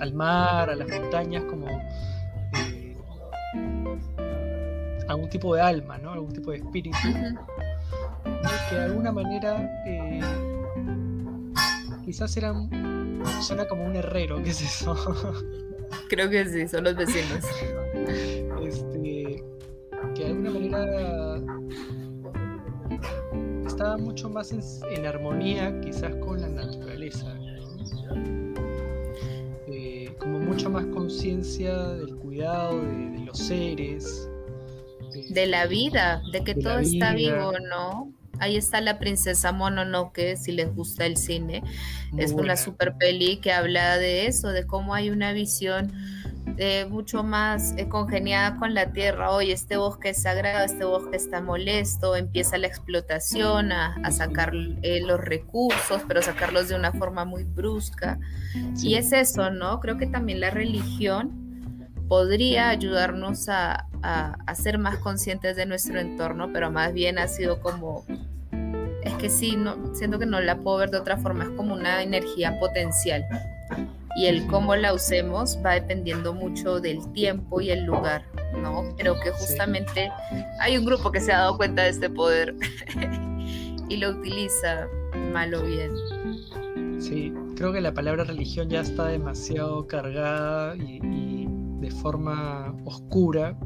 al 0.00 0.14
mar, 0.14 0.70
a 0.70 0.76
las 0.76 0.88
montañas, 0.88 1.44
como 1.44 1.66
algún 5.08 5.28
tipo 5.30 5.54
de 5.54 5.60
alma, 5.60 5.98
¿no? 5.98 6.12
Algún 6.12 6.32
tipo 6.32 6.50
de 6.50 6.58
espíritu. 6.58 6.96
Que 8.68 8.74
de 8.76 8.82
alguna 8.82 9.10
manera 9.10 9.82
eh, 9.86 10.20
quizás 12.04 12.36
eran, 12.36 12.68
suena 13.40 13.66
como 13.66 13.84
un 13.84 13.96
herrero, 13.96 14.42
¿qué 14.42 14.50
es 14.50 14.60
eso? 14.60 14.94
Creo 16.08 16.28
que 16.28 16.44
sí, 16.46 16.68
son 16.68 16.84
los 16.84 16.96
vecinos. 16.96 17.44
este, 18.62 19.42
que 20.14 20.24
de 20.24 20.30
alguna 20.30 20.50
manera 20.50 21.40
estaba 23.66 23.96
mucho 23.96 24.28
más 24.28 24.52
en, 24.52 25.06
armonía 25.06 25.80
quizás 25.80 26.14
con 26.16 26.40
la 26.40 26.48
naturaleza. 26.48 27.34
Eh, 29.68 30.12
como 30.18 30.38
mucha 30.40 30.68
más 30.68 30.84
conciencia 30.86 31.76
del 31.90 32.16
cuidado 32.16 32.80
de 32.80 33.17
los 33.28 33.38
seres, 33.38 34.28
de 35.30 35.46
la 35.46 35.66
vida, 35.66 36.22
de 36.32 36.44
que 36.44 36.54
todo 36.54 36.78
está 36.78 37.12
vivo, 37.12 37.52
¿no? 37.68 38.12
Ahí 38.40 38.56
está 38.56 38.80
la 38.80 38.98
princesa 38.98 39.52
Mononoke, 39.52 40.36
si 40.36 40.52
les 40.52 40.74
gusta 40.74 41.04
el 41.04 41.16
cine. 41.16 41.62
es 42.16 42.32
una 42.32 42.56
super 42.56 42.94
peli 42.96 43.38
que 43.38 43.52
habla 43.52 43.98
de 43.98 44.26
eso, 44.26 44.48
de 44.48 44.66
cómo 44.66 44.94
hay 44.94 45.10
una 45.10 45.32
visión 45.32 45.92
de 46.56 46.86
mucho 46.88 47.22
más 47.22 47.74
eh, 47.76 47.88
congeniada 47.88 48.56
con 48.56 48.72
la 48.72 48.92
tierra. 48.92 49.30
Hoy 49.30 49.50
este 49.50 49.76
bosque 49.76 50.10
es 50.10 50.22
sagrado, 50.22 50.64
este 50.64 50.84
bosque 50.84 51.16
está 51.16 51.42
molesto, 51.42 52.16
empieza 52.16 52.56
la 52.56 52.68
explotación, 52.68 53.72
a, 53.72 54.10
sacar 54.10 54.52
eh, 54.82 55.00
los 55.02 55.20
recursos, 55.20 56.02
pero 56.08 56.22
sacarlos 56.22 56.68
de 56.68 56.76
una 56.76 56.92
forma 56.92 57.26
muy 57.26 57.44
brusca. 57.44 58.18
Y 58.82 58.94
es 58.94 59.12
eso, 59.12 59.50
¿no? 59.50 59.80
Creo 59.80 59.98
que 59.98 60.06
también 60.06 60.40
la 60.40 60.50
religión 60.50 61.47
podría 62.08 62.70
ayudarnos 62.70 63.48
a, 63.48 63.84
ser 64.54 64.78
más 64.78 64.98
conscientes 64.98 65.56
de 65.56 65.66
nuestro 65.66 66.00
entorno, 66.00 66.50
pero 66.52 66.70
más 66.70 66.92
bien 66.92 67.18
ha 67.18 67.28
sido 67.28 67.60
como, 67.60 68.04
es 69.02 69.14
que 69.14 69.28
sí, 69.28 69.56
no, 69.56 69.94
siento 69.94 70.18
que 70.18 70.26
no 70.26 70.40
la 70.40 70.56
puedo 70.56 70.78
ver 70.78 70.90
de 70.90 70.98
otra 70.98 71.16
forma, 71.16 71.44
es 71.44 71.50
como 71.50 71.74
una 71.74 72.02
energía 72.02 72.58
potencial. 72.58 73.24
Y 74.16 74.26
el 74.26 74.46
cómo 74.48 74.74
la 74.74 74.94
usemos 74.94 75.58
va 75.64 75.74
dependiendo 75.74 76.34
mucho 76.34 76.80
del 76.80 77.12
tiempo 77.12 77.60
y 77.60 77.70
el 77.70 77.84
lugar. 77.84 78.24
¿no? 78.56 78.94
Pero 78.96 79.18
que 79.20 79.30
justamente 79.30 80.10
hay 80.60 80.76
un 80.76 80.84
grupo 80.84 81.12
que 81.12 81.20
se 81.20 81.32
ha 81.32 81.38
dado 81.38 81.56
cuenta 81.56 81.82
de 81.82 81.90
este 81.90 82.10
poder 82.10 82.54
y 83.88 83.96
lo 83.96 84.10
utiliza 84.10 84.88
mal 85.32 85.54
o 85.54 85.62
bien. 85.62 85.90
Sí, 87.00 87.32
creo 87.56 87.72
que 87.72 87.80
la 87.80 87.92
palabra 87.92 88.24
religión 88.24 88.68
ya 88.68 88.80
está 88.80 89.06
demasiado 89.06 89.86
cargada 89.86 90.76
y, 90.76 91.47
de 91.80 91.90
forma 91.90 92.74
oscura. 92.84 93.58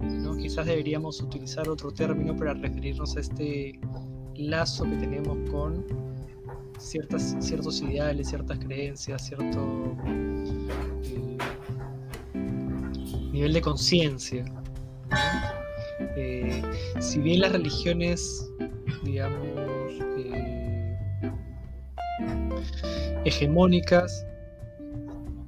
¿no? 0.00 0.36
Quizás 0.36 0.66
deberíamos 0.66 1.20
utilizar 1.20 1.68
otro 1.68 1.90
término 1.90 2.36
para 2.36 2.54
referirnos 2.54 3.16
a 3.16 3.20
este 3.20 3.78
lazo 4.34 4.84
que 4.84 4.96
tenemos 4.96 5.50
con 5.50 5.84
ciertas, 6.78 7.36
ciertos 7.40 7.80
ideales, 7.82 8.28
ciertas 8.28 8.58
creencias, 8.58 9.26
cierto 9.26 9.96
eh, 11.04 11.38
nivel 13.32 13.52
de 13.52 13.60
conciencia. 13.60 14.44
Eh, 16.16 16.62
si 16.98 17.20
bien 17.20 17.40
las 17.40 17.52
religiones, 17.52 18.50
digamos, 19.04 19.46
eh, 20.18 20.96
hegemónicas 23.24 24.26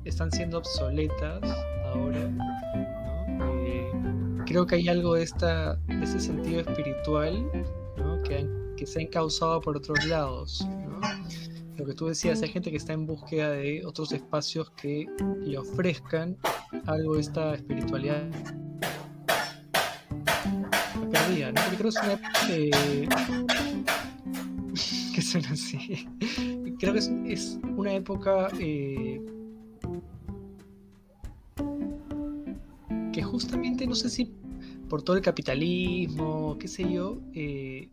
están 0.05 0.31
siendo 0.31 0.59
obsoletas 0.59 1.41
ahora, 1.93 2.31
creo 4.47 4.67
que 4.67 4.77
hay 4.77 4.89
algo 4.89 5.15
de, 5.15 5.23
ese 5.23 6.21
sentido 6.21 6.61
espiritual 6.61 7.51
que, 8.25 8.87
se 8.87 8.99
ha 8.99 9.03
encauzado 9.03 9.61
por 9.61 9.77
otros 9.77 10.05
lados 10.07 10.67
lo 11.77 11.87
que 11.87 11.95
tú 11.95 12.07
decías, 12.07 12.43
hay 12.43 12.49
gente 12.49 12.71
que 12.71 12.77
está 12.77 12.93
en 12.93 13.07
búsqueda 13.07 13.51
de 13.51 13.85
otros 13.85 14.13
espacios 14.13 14.71
que 14.73 15.07
le 15.41 15.59
ofrezcan 15.59 16.37
algo 16.87 17.15
de 17.15 17.21
esta 17.21 17.55
espiritualidad 17.55 18.23
perdida, 21.11 21.53
¿no? 21.53 21.61
Porque 21.63 21.77
creo 21.77 21.91
que 21.91 21.99
es 21.99 21.99
una 22.05 22.21
eh, 22.51 23.09
que 25.15 25.23
suena 25.23 25.51
así. 25.51 26.09
Creo 26.79 26.93
que 26.93 27.33
es, 27.33 27.59
una 27.77 27.95
época 27.95 28.49
eh, 28.61 29.21
que 33.13 33.23
justamente, 33.23 33.87
no 33.87 33.95
sé 33.95 34.09
si 34.09 34.33
por 34.89 35.03
todo 35.03 35.17
el 35.17 35.23
capitalismo, 35.23 36.57
qué 36.59 36.69
sé 36.69 36.91
yo, 36.91 37.21
eh, 37.35 37.89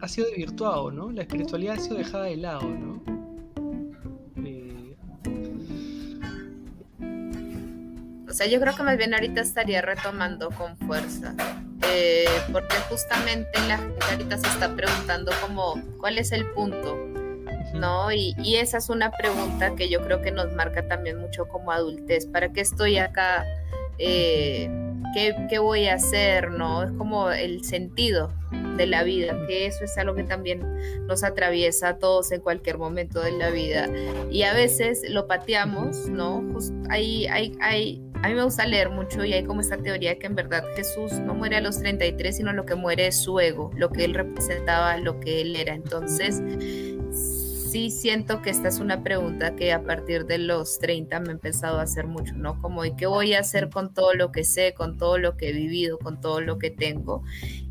ha 0.00 0.08
sido 0.08 0.28
desvirtuado, 0.28 0.90
¿no? 0.90 1.10
La 1.12 1.22
espiritualidad 1.22 1.76
ha 1.76 1.80
sido 1.80 1.96
dejada 1.96 2.24
de 2.24 2.36
lado, 2.36 2.68
¿no? 2.68 3.02
Eh, 4.44 4.96
o 8.28 8.32
sea, 8.32 8.46
yo 8.46 8.60
creo 8.60 8.74
que 8.74 8.82
más 8.82 8.96
bien 8.96 9.14
ahorita 9.14 9.40
estaría 9.40 9.82
retomando 9.82 10.50
con 10.50 10.76
fuerza. 10.78 11.34
Eh, 11.92 12.26
porque 12.52 12.76
justamente 12.88 13.48
la 13.66 13.78
gente 13.78 14.04
ahorita 14.10 14.38
se 14.38 14.46
está 14.46 14.76
preguntando 14.76 15.32
como 15.40 15.80
cuál 15.98 16.18
es 16.18 16.30
el 16.30 16.46
punto, 16.52 16.96
¿no? 17.74 18.12
Y, 18.12 18.34
y, 18.42 18.56
esa 18.56 18.78
es 18.78 18.88
una 18.88 19.10
pregunta 19.10 19.74
que 19.74 19.88
yo 19.88 20.00
creo 20.02 20.22
que 20.22 20.30
nos 20.30 20.52
marca 20.54 20.86
también 20.86 21.18
mucho 21.18 21.46
como 21.48 21.72
adultez. 21.72 22.26
¿Para 22.26 22.52
qué 22.52 22.60
estoy 22.60 22.98
acá? 22.98 23.44
Eh, 23.98 24.68
¿qué, 25.12 25.58
voy 25.58 25.86
a 25.86 25.94
hacer? 25.94 26.50
¿no? 26.50 26.82
Es 26.82 26.92
como 26.92 27.30
el 27.30 27.64
sentido 27.64 28.32
de 28.76 28.86
la 28.86 29.02
vida, 29.02 29.36
que 29.46 29.66
eso 29.66 29.84
es 29.84 29.96
algo 29.98 30.14
que 30.14 30.24
también 30.24 30.60
nos 31.06 31.22
atraviesa 31.22 31.88
a 31.88 31.98
todos 31.98 32.32
en 32.32 32.40
cualquier 32.40 32.78
momento 32.78 33.20
de 33.20 33.32
la 33.32 33.50
vida. 33.50 33.88
Y 34.30 34.42
a 34.42 34.54
veces 34.54 35.02
lo 35.08 35.26
pateamos, 35.26 36.08
¿no? 36.08 36.42
hay, 36.88 37.26
hay, 37.26 37.56
hay, 37.60 38.02
a 38.22 38.28
mí 38.28 38.34
me 38.34 38.42
gusta 38.42 38.66
leer 38.66 38.90
mucho 38.90 39.24
y 39.24 39.32
hay 39.32 39.44
como 39.44 39.60
esta 39.60 39.76
teoría 39.76 40.18
que 40.18 40.26
en 40.26 40.34
verdad 40.34 40.64
Jesús 40.76 41.12
no 41.12 41.34
muere 41.34 41.56
a 41.56 41.60
los 41.60 41.78
33, 41.78 42.36
sino 42.36 42.52
lo 42.52 42.64
que 42.64 42.74
muere 42.74 43.08
es 43.08 43.22
su 43.22 43.38
ego, 43.40 43.70
lo 43.76 43.90
que 43.90 44.04
él 44.04 44.14
representaba, 44.14 44.96
lo 44.98 45.20
que 45.20 45.40
él 45.42 45.56
era. 45.56 45.74
Entonces, 45.74 46.42
sí 47.70 47.90
siento 47.90 48.42
que 48.42 48.50
esta 48.50 48.66
es 48.66 48.80
una 48.80 49.04
pregunta 49.04 49.54
que 49.54 49.72
a 49.72 49.84
partir 49.84 50.26
de 50.26 50.38
los 50.38 50.80
30 50.80 51.20
me 51.20 51.28
he 51.28 51.32
empezado 51.32 51.78
a 51.78 51.82
hacer 51.82 52.08
mucho, 52.08 52.34
¿no? 52.34 52.60
Como, 52.60 52.84
¿y 52.84 52.96
qué 52.96 53.06
voy 53.06 53.34
a 53.34 53.40
hacer 53.40 53.70
con 53.70 53.94
todo 53.94 54.12
lo 54.14 54.32
que 54.32 54.42
sé, 54.42 54.74
con 54.74 54.98
todo 54.98 55.18
lo 55.18 55.36
que 55.36 55.50
he 55.50 55.52
vivido, 55.52 55.98
con 55.98 56.20
todo 56.20 56.40
lo 56.40 56.58
que 56.58 56.70
tengo? 56.70 57.22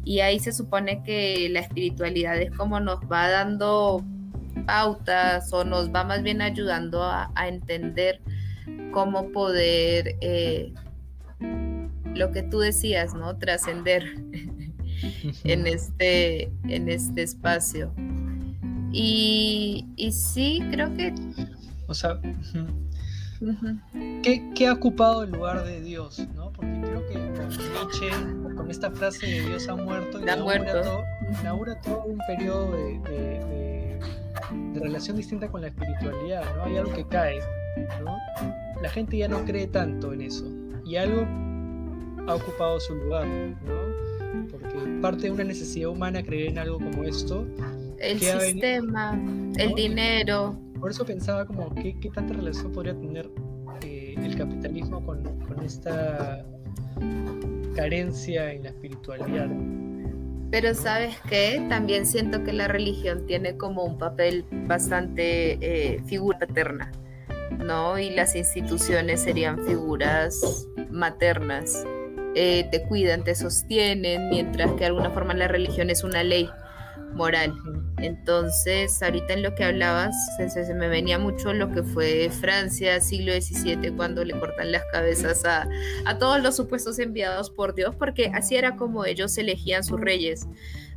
Y 0.05 0.21
ahí 0.21 0.39
se 0.39 0.53
supone 0.53 1.03
que 1.03 1.49
la 1.49 1.59
espiritualidad 1.59 2.41
es 2.41 2.51
como 2.51 2.79
nos 2.79 2.99
va 3.11 3.29
dando 3.29 4.05
pautas 4.65 5.51
o 5.51 5.65
nos 5.65 5.93
va 5.93 6.05
más 6.05 6.23
bien 6.23 6.41
ayudando 6.41 7.03
a, 7.03 7.29
entender 7.47 8.21
cómo 8.91 9.31
poder, 9.31 10.15
eh, 10.21 10.73
lo 12.15 12.31
que 12.31 12.43
tú 12.43 12.59
decías, 12.59 13.13
¿no? 13.13 13.37
Trascender 13.37 14.03
en 15.43 15.67
este, 15.67 16.51
en 16.69 16.87
este 16.87 17.23
espacio. 17.23 17.93
Y, 18.91 19.85
y 19.95 20.11
sí, 20.11 20.61
creo 20.71 20.93
que... 20.95 21.13
O 21.87 21.93
sea, 21.93 22.19
¿qué, 24.23 24.67
ha 24.67 24.73
ocupado 24.73 25.23
el 25.23 25.31
lugar 25.31 25.63
de 25.63 25.81
Dios? 25.81 26.19
¿no? 26.35 26.51
Porque 26.51 26.81
creo 26.81 27.07
que 27.07 27.13
con 27.13 27.49
Nietzsche, 27.49 28.09
con 28.55 28.69
esta 28.69 28.91
frase 28.91 29.25
de 29.25 29.41
Dios 29.47 29.67
ha 29.69 29.75
muerto, 29.75 30.19
inaugura, 30.19 30.81
todo, 30.83 31.03
inaugura 31.41 31.81
todo 31.81 32.03
un 32.03 32.19
periodo 32.27 32.71
de, 32.71 32.99
de, 33.09 33.99
de, 34.73 34.79
relación 34.79 35.17
distinta 35.17 35.49
con 35.49 35.61
la 35.61 35.67
espiritualidad, 35.67 36.43
¿no? 36.57 36.65
Hay 36.65 36.77
algo 36.77 36.93
que 36.93 37.05
cae, 37.07 37.39
¿no? 38.03 38.17
La 38.81 38.89
gente 38.89 39.17
ya 39.17 39.27
no 39.27 39.43
cree 39.45 39.67
tanto 39.67 40.13
en 40.13 40.21
eso 40.21 40.45
y 40.85 40.95
algo 40.97 41.25
ha 42.27 42.35
ocupado 42.35 42.79
su 42.79 42.95
lugar, 42.95 43.27
¿no? 43.27 44.47
Porque 44.51 44.99
parte 45.01 45.23
de 45.23 45.31
una 45.31 45.43
necesidad 45.43 45.89
humana 45.89 46.21
creer 46.23 46.49
en 46.49 46.59
algo 46.59 46.77
como 46.77 47.03
esto 47.03 47.47
el 47.99 48.19
sistema, 48.19 49.19
el 49.57 49.73
dinero. 49.75 50.57
Por 50.79 50.91
eso 50.91 51.05
pensaba 51.05 51.45
como 51.45 51.73
qué, 51.75 51.95
tanta 52.13 52.33
relación 52.33 52.71
podría 52.71 52.93
tener 52.93 53.29
eh, 53.83 54.15
el 54.17 54.37
capitalismo 54.37 55.05
con, 55.05 55.39
esta 55.63 56.45
carencia 57.75 58.53
en 58.53 58.63
la 58.63 58.69
espiritualidad. 58.69 59.49
Pero 60.51 60.73
sabes 60.73 61.15
qué, 61.29 61.63
también 61.69 62.05
siento 62.05 62.43
que 62.43 62.53
la 62.53 62.67
religión 62.67 63.25
tiene 63.27 63.57
como 63.57 63.83
un 63.83 63.97
papel 63.97 64.45
bastante 64.67 65.59
eh, 65.61 66.01
figura 66.05 66.39
paterna, 66.39 66.91
¿no? 67.59 67.99
Y 67.99 68.09
las 68.11 68.35
instituciones 68.35 69.21
serían 69.21 69.63
figuras 69.65 70.67
maternas. 70.89 71.85
Eh, 72.35 72.67
te 72.71 72.81
cuidan, 72.83 73.23
te 73.23 73.35
sostienen, 73.35 74.29
mientras 74.29 74.71
que 74.71 74.79
de 74.79 74.85
alguna 74.87 75.11
forma 75.11 75.33
la 75.33 75.47
religión 75.47 75.89
es 75.89 76.03
una 76.03 76.23
ley 76.23 76.49
moral. 77.13 77.53
Entonces, 77.97 79.01
ahorita 79.03 79.33
en 79.33 79.43
lo 79.43 79.55
que 79.55 79.65
hablabas, 79.65 80.15
se, 80.37 80.73
me 80.73 80.87
venía 80.87 81.19
mucho 81.19 81.53
lo 81.53 81.69
que 81.71 81.83
fue 81.83 82.29
Francia, 82.29 83.01
siglo 83.01 83.33
XVII, 83.33 83.91
cuando 83.95 84.23
le 84.23 84.39
cortan 84.39 84.71
las 84.71 84.83
cabezas 84.91 85.43
a, 85.45 85.67
a, 86.05 86.17
todos 86.17 86.41
los 86.41 86.55
supuestos 86.55 86.97
enviados 86.99 87.49
por 87.49 87.75
Dios, 87.75 87.95
porque 87.95 88.31
así 88.33 88.55
era 88.55 88.77
como 88.77 89.05
ellos 89.05 89.37
elegían 89.37 89.83
sus 89.83 89.99
reyes. 89.99 90.47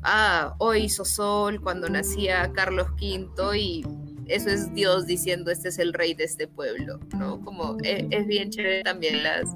Ah, 0.03 0.55
hoy 0.59 0.85
hizo 0.85 1.05
sol 1.05 1.61
cuando 1.61 1.89
nacía 1.89 2.51
Carlos 2.53 2.89
V 3.01 3.59
y 3.59 3.85
eso 4.27 4.49
es 4.49 4.73
Dios 4.73 5.07
diciendo, 5.07 5.51
este 5.51 5.69
es 5.71 5.79
el 5.79 5.93
rey 5.93 6.15
de 6.15 6.25
este 6.25 6.47
pueblo, 6.47 7.01
¿no? 7.19 7.41
Como 7.41 7.77
es, 7.83 8.05
es 8.11 8.27
bien 8.27 8.51
chévere 8.51 8.83
también 8.83 9.23
las 9.23 9.55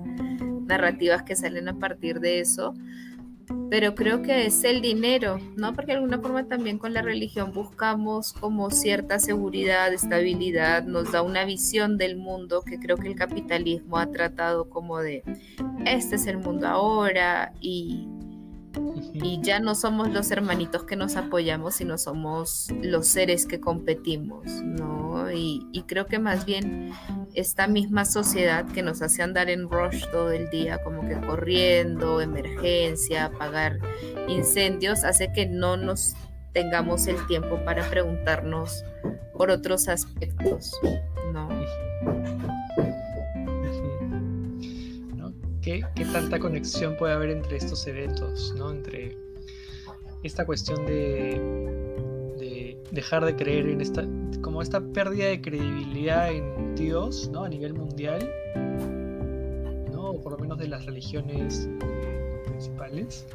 narrativas 0.67 1.23
que 1.23 1.37
salen 1.37 1.69
a 1.69 1.79
partir 1.79 2.21
de 2.21 2.41
eso 2.41 2.75
pero 3.71 3.95
creo 3.95 4.23
que 4.23 4.47
es 4.47 4.65
el 4.65 4.81
dinero, 4.81 5.39
¿no? 5.57 5.75
Porque 5.75 5.93
de 5.93 5.99
alguna 5.99 6.19
forma 6.19 6.47
también 6.47 6.79
con 6.79 6.93
la 6.93 7.03
religión 7.03 7.53
buscamos 7.53 8.33
como 8.33 8.71
cierta 8.71 9.19
seguridad, 9.19 9.93
estabilidad, 9.93 10.85
nos 10.85 11.13
da 11.13 11.23
una 11.23 11.45
visión 11.45 11.99
del 11.99 12.17
mundo 12.17 12.63
que 12.63 12.79
creo 12.79 12.97
que 12.97 13.09
el 13.09 13.17
capitalismo 13.17 13.99
ha 13.99 14.11
tratado 14.11 14.69
como 14.69 14.99
de, 14.99 15.23
este 15.85 16.17
es 16.17 16.27
el 16.27 16.39
mundo 16.39 16.67
ahora 16.67 17.53
y, 17.61 18.09
y 19.13 19.41
ya 19.43 19.61
no 19.61 19.75
somos 19.75 20.11
los 20.11 20.31
hermanitos 20.31 20.85
que 20.85 20.97
nos 20.97 21.17
apoyamos, 21.17 21.75
sino 21.75 21.99
somos 21.99 22.69
los 22.83 23.07
seres 23.07 23.47
que 23.47 23.61
competimos, 23.61 24.47
¿no? 24.63 25.31
Y, 25.33 25.67
y 25.73 25.83
creo 25.83 26.07
que 26.07 26.19
más 26.19 26.45
bien 26.45 26.93
esta 27.35 27.67
misma 27.67 28.05
sociedad 28.05 28.67
que 28.67 28.83
nos 28.83 29.03
hace 29.03 29.23
andar 29.23 29.51
en 29.51 29.69
rush 29.69 30.05
todo 30.11 30.31
el 30.31 30.49
día, 30.51 30.83
como 30.83 31.07
que 31.07 31.15
corriendo, 31.27 32.21
emergencia, 32.21 33.27
apagar 33.27 33.79
incendios, 34.29 35.05
hace 35.05 35.33
que 35.33 35.47
no 35.47 35.77
nos 35.77 36.15
tengamos 36.53 37.07
el 37.07 37.27
tiempo 37.27 37.63
para 37.65 37.89
preguntarnos 37.91 38.83
por 39.35 39.51
otros 39.51 39.89
aspectos, 39.89 40.73
¿Qué, 45.95 46.05
tanta 46.05 46.39
conexión 46.39 46.97
puede 46.97 47.15
haber 47.15 47.31
entre 47.31 47.57
estos 47.57 47.87
eventos, 47.87 48.55
¿no? 48.57 48.71
Entre 48.71 49.17
esta 50.23 50.45
cuestión 50.47 50.87
de 50.87 51.77
dejar 52.91 53.25
de 53.25 53.37
creer 53.37 53.69
en 53.69 53.81
esta, 53.81 54.05
como 54.41 54.63
esta 54.63 54.81
pérdida 54.81 55.27
de 55.27 55.41
credibilidad 55.41 56.33
en 56.33 56.75
Dios, 56.75 57.29
¿no? 57.31 57.45
A 57.45 57.49
nivel 57.49 57.75
mundial, 57.75 58.29
¿no? 59.93 60.11
O 60.11 60.21
por 60.21 60.33
lo 60.33 60.39
menos 60.39 60.59
de 60.59 60.69
las 60.69 60.87
religiones 60.87 61.69
principales, 62.47 63.27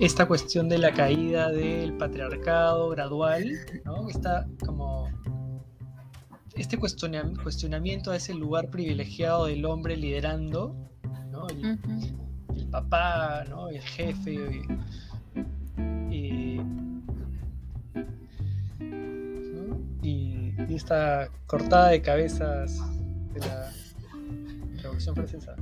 esta 0.00 0.26
cuestión 0.26 0.68
de 0.68 0.78
la 0.78 0.92
caída 0.92 1.50
del 1.50 1.96
patriarcado 1.96 2.88
gradual, 2.90 3.48
¿no? 3.84 4.08
Está 4.08 4.46
como 4.66 5.08
este 6.56 6.78
cuestionamiento 6.78 8.10
a 8.10 8.16
ese 8.16 8.34
lugar 8.34 8.70
privilegiado 8.70 9.46
del 9.46 9.64
hombre 9.64 9.96
liderando, 9.96 10.76
¿no? 11.30 11.48
el, 11.48 12.66
papá, 12.70 13.44
¿no? 13.48 13.68
el 13.68 13.80
jefe, 13.80 14.62
y, 16.10 16.60
y, 20.02 20.54
esta 20.68 21.28
cortada 21.46 21.90
de 21.90 22.02
cabezas 22.02 22.80
de 23.32 23.40
la 23.40 23.72
Revolución 24.82 25.14
Francesa. 25.14 25.56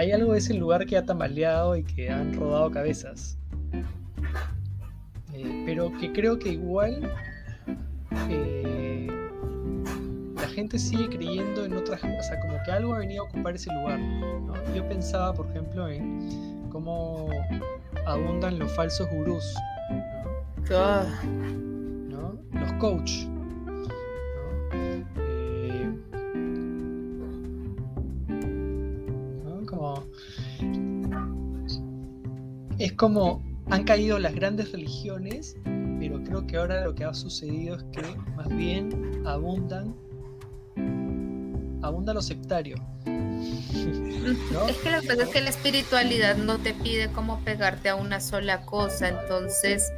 hay 0.00 0.12
algo 0.12 0.32
de 0.32 0.38
ese 0.38 0.54
lugar 0.54 0.86
que 0.86 0.96
ha 0.96 1.04
tambaleado 1.04 1.76
y 1.76 1.84
que 1.84 2.08
han 2.08 2.32
rodado 2.32 2.70
cabezas. 2.70 3.36
Eh, 5.34 5.62
pero 5.66 5.92
que 6.00 6.10
creo 6.10 6.38
que 6.38 6.52
igual 6.52 7.12
eh, 8.28 9.06
la 10.36 10.48
gente 10.48 10.78
sigue 10.78 11.08
creyendo 11.08 11.64
en 11.64 11.76
otras 11.76 12.00
cosas, 12.00 12.18
o 12.18 12.22
sea, 12.22 12.40
como 12.40 12.58
que 12.64 12.72
algo 12.72 12.94
ha 12.94 12.98
venido 12.98 13.24
a 13.24 13.26
ocupar 13.28 13.54
ese 13.54 13.72
lugar. 13.72 14.00
Yo 14.74 14.88
pensaba, 14.88 15.32
por 15.34 15.48
ejemplo, 15.48 15.88
en 15.88 16.68
cómo 16.70 17.28
abundan 18.06 18.58
los 18.58 18.72
falsos 18.72 19.08
gurús, 19.10 19.54
ah. 20.72 21.04
los 22.52 22.72
coach. 22.74 23.12
Eh, 25.16 25.90
como, 29.66 30.04
es 32.78 32.92
como 32.92 33.42
han 33.70 33.84
caído 33.84 34.18
las 34.18 34.34
grandes 34.34 34.72
religiones 34.72 35.56
creo 36.24 36.46
que 36.46 36.56
ahora 36.56 36.84
lo 36.84 36.94
que 36.94 37.04
ha 37.04 37.14
sucedido 37.14 37.76
es 37.76 37.84
que 37.92 38.02
más 38.36 38.48
bien 38.48 39.22
abundan 39.26 39.94
abunda 41.82 42.14
lo 42.14 42.22
sectario. 42.22 42.76
Es 44.68 44.76
que 44.78 44.90
lo 44.90 45.00
que 45.00 45.06
pasa 45.06 45.22
es 45.22 45.28
que 45.30 45.40
la 45.40 45.50
espiritualidad 45.50 46.36
no 46.36 46.58
te 46.58 46.74
pide 46.74 47.10
como 47.10 47.40
pegarte 47.40 47.88
a 47.88 47.94
una 47.94 48.20
sola 48.20 48.66
cosa, 48.66 49.08
entonces 49.08 49.90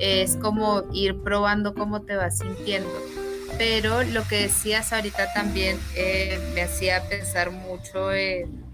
es 0.00 0.36
como 0.36 0.84
ir 0.92 1.22
probando 1.22 1.74
cómo 1.74 2.02
te 2.02 2.16
vas 2.16 2.38
sintiendo. 2.38 2.90
Pero 3.58 4.02
lo 4.02 4.26
que 4.26 4.42
decías 4.42 4.92
ahorita 4.92 5.32
también 5.34 5.78
eh, 5.94 6.40
me 6.54 6.62
hacía 6.62 7.02
pensar 7.08 7.50
mucho 7.50 8.12
en, 8.12 8.69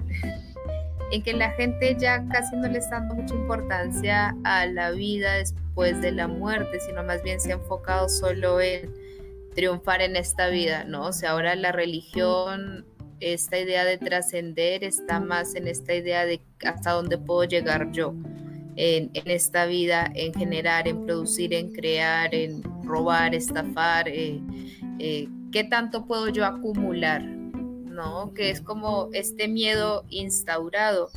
en 1.11 1.22
que 1.22 1.32
la 1.32 1.50
gente 1.52 1.96
ya 1.98 2.26
casi 2.28 2.57
no 2.57 2.68
le 2.68 2.78
está 2.78 3.00
dando 3.00 3.14
mucha 3.14 3.34
importancia 3.34 4.36
a 4.44 4.66
la 4.66 4.90
vida 4.90 5.34
después 5.34 6.00
de 6.00 6.12
la 6.12 6.26
muerte, 6.26 6.80
sino 6.80 7.04
más 7.04 7.22
bien 7.22 7.40
se 7.40 7.52
ha 7.52 7.57
enfocado 7.57 8.09
solo 8.09 8.61
en 8.61 8.92
triunfar 9.54 10.02
en 10.02 10.16
esta 10.16 10.48
vida, 10.48 10.84
¿no? 10.84 11.07
O 11.07 11.12
sea, 11.12 11.32
ahora 11.32 11.54
la 11.54 11.72
religión, 11.72 12.84
esta 13.20 13.59
idea 13.59 13.84
de 13.84 13.98
trascender 13.98 14.84
está 14.84 15.20
más 15.20 15.54
en 15.54 15.68
esta 15.68 15.94
idea 15.94 16.26
de 16.26 16.40
hasta 16.64 16.90
dónde 16.90 17.18
puedo 17.18 17.44
llegar 17.44 17.90
yo 17.92 18.14
en, 18.76 19.11
esta 19.24 19.64
vida, 19.64 20.11
en 20.14 20.34
generar, 20.34 20.86
en 20.86 21.07
producir, 21.07 21.54
en 21.54 21.72
crear, 21.72 22.34
en 22.34 22.62
robar, 22.84 23.34
estafar, 23.34 24.09
eh, 24.09 24.40
eh, 24.98 25.28
qué 25.50 25.64
tanto 25.64 26.04
puedo 26.07 26.28
yo 26.28 26.44
acumular 26.44 27.36
¿no? 27.97 28.32
Que 28.34 28.51
es 28.51 28.61
como 28.61 29.09
este 29.12 29.49
miedo 29.49 30.05
instaurado, 30.11 31.11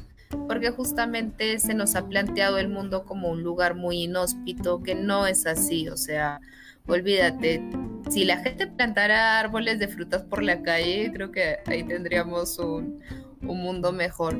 porque 0.47 0.71
justamente 0.71 1.59
se 1.59 1.75
nos 1.75 1.95
ha 1.95 2.07
planteado 2.07 2.57
el 2.57 2.69
mundo 2.69 3.03
como 3.05 3.29
un 3.29 3.43
lugar 3.43 3.75
muy 3.75 4.03
inhóspito, 4.03 4.81
que 4.81 4.95
no 4.95 5.27
es 5.27 5.45
así, 5.45 5.89
o 5.89 5.97
sea, 5.97 6.39
olvídate, 6.87 7.61
si 8.09 8.25
la 8.25 8.37
gente 8.37 8.67
plantara 8.67 9.39
árboles 9.39 9.79
de 9.79 9.87
frutas 9.87 10.23
por 10.23 10.41
la 10.41 10.61
calle, 10.63 11.11
creo 11.13 11.31
que 11.31 11.57
ahí 11.67 11.83
tendríamos 11.83 12.57
un, 12.57 12.99
mundo 13.41 13.93
mejor. 13.93 14.37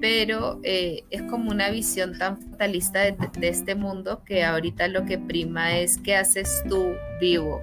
Pero 0.00 0.58
eh, 0.64 1.04
es 1.10 1.22
como 1.22 1.52
una 1.52 1.70
visión 1.70 2.18
tan 2.18 2.40
fatalista 2.40 3.00
de, 3.00 3.16
este 3.42 3.76
mundo 3.76 4.24
que 4.24 4.42
ahorita 4.42 4.88
lo 4.88 5.04
que 5.04 5.18
prima 5.18 5.78
es 5.78 5.98
qué 5.98 6.16
haces 6.16 6.64
tú 6.68 6.94
vivo 7.20 7.62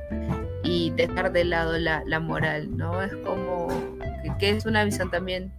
y 0.64 0.92
dejar 0.92 1.34
de 1.34 1.44
lado 1.44 1.78
la, 1.78 2.04
la 2.06 2.22
moral, 2.22 2.78
¿no? 2.78 3.02
Es 3.02 3.14
como 3.18 3.68
que 4.38 4.52
es 4.52 4.66
una 4.66 4.84
visión 4.84 5.12
también 5.12 5.52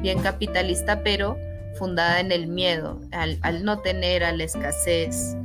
bien 0.00 0.20
capitalista, 0.20 1.02
pero 1.02 1.36
fundada 1.74 2.20
en 2.20 2.32
el 2.32 2.46
miedo, 2.46 3.00
al, 3.12 3.64
no 3.64 3.80
tener, 3.80 4.24
a 4.24 4.32
la 4.32 4.44
escasez. 4.44 5.36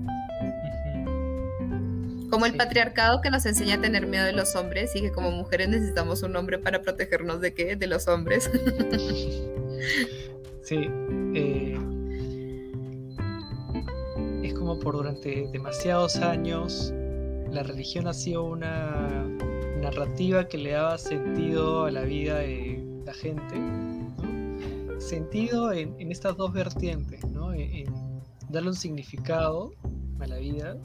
Como 2.30 2.46
el 2.46 2.56
patriarcado 2.56 3.22
que 3.22 3.30
nos 3.30 3.46
enseña 3.46 3.76
a 3.76 3.82
tener 3.82 4.06
miedo 4.06 4.26
de 4.26 4.34
los 4.34 4.56
hombres 4.56 4.94
y 4.96 5.02
que 5.02 5.12
como 5.12 5.32
mujeres 5.32 5.70
necesitamos 5.70 6.24
un 6.24 6.36
hombre 6.36 6.58
para 6.58 6.82
protegernos 6.82 7.40
de 7.40 7.54
qué? 7.54 7.76
De 7.78 7.88
los 7.88 8.08
hombres. 8.08 8.52
sí. 10.64 10.90
Eh, 11.34 11.78
es 14.44 14.54
como 14.54 14.78
por 14.80 14.96
durante 14.96 15.48
demasiados 15.52 16.18
años 16.18 16.94
la 17.50 17.64
religión 17.64 18.08
ha 18.08 18.14
sido 18.14 18.44
una 18.44 19.26
narrativa 19.90 20.46
que 20.50 20.58
le 20.58 20.72
daba 20.72 20.98
sentido 20.98 21.86
a 21.86 21.92
la 21.92 22.02
vida 22.02 22.40
de 22.40 23.02
la 23.06 23.14
gente, 23.14 23.56
sentido 25.00 25.72
en, 25.72 26.12
estas 26.12 26.36
dos 26.36 26.52
vertientes, 26.52 27.24
¿no? 27.32 27.54
en, 27.54 27.88
darle 28.50 28.70
un 28.70 28.76
significado 28.76 29.72
a 30.20 30.28
la 30.28 30.38
vida, 30.40 30.76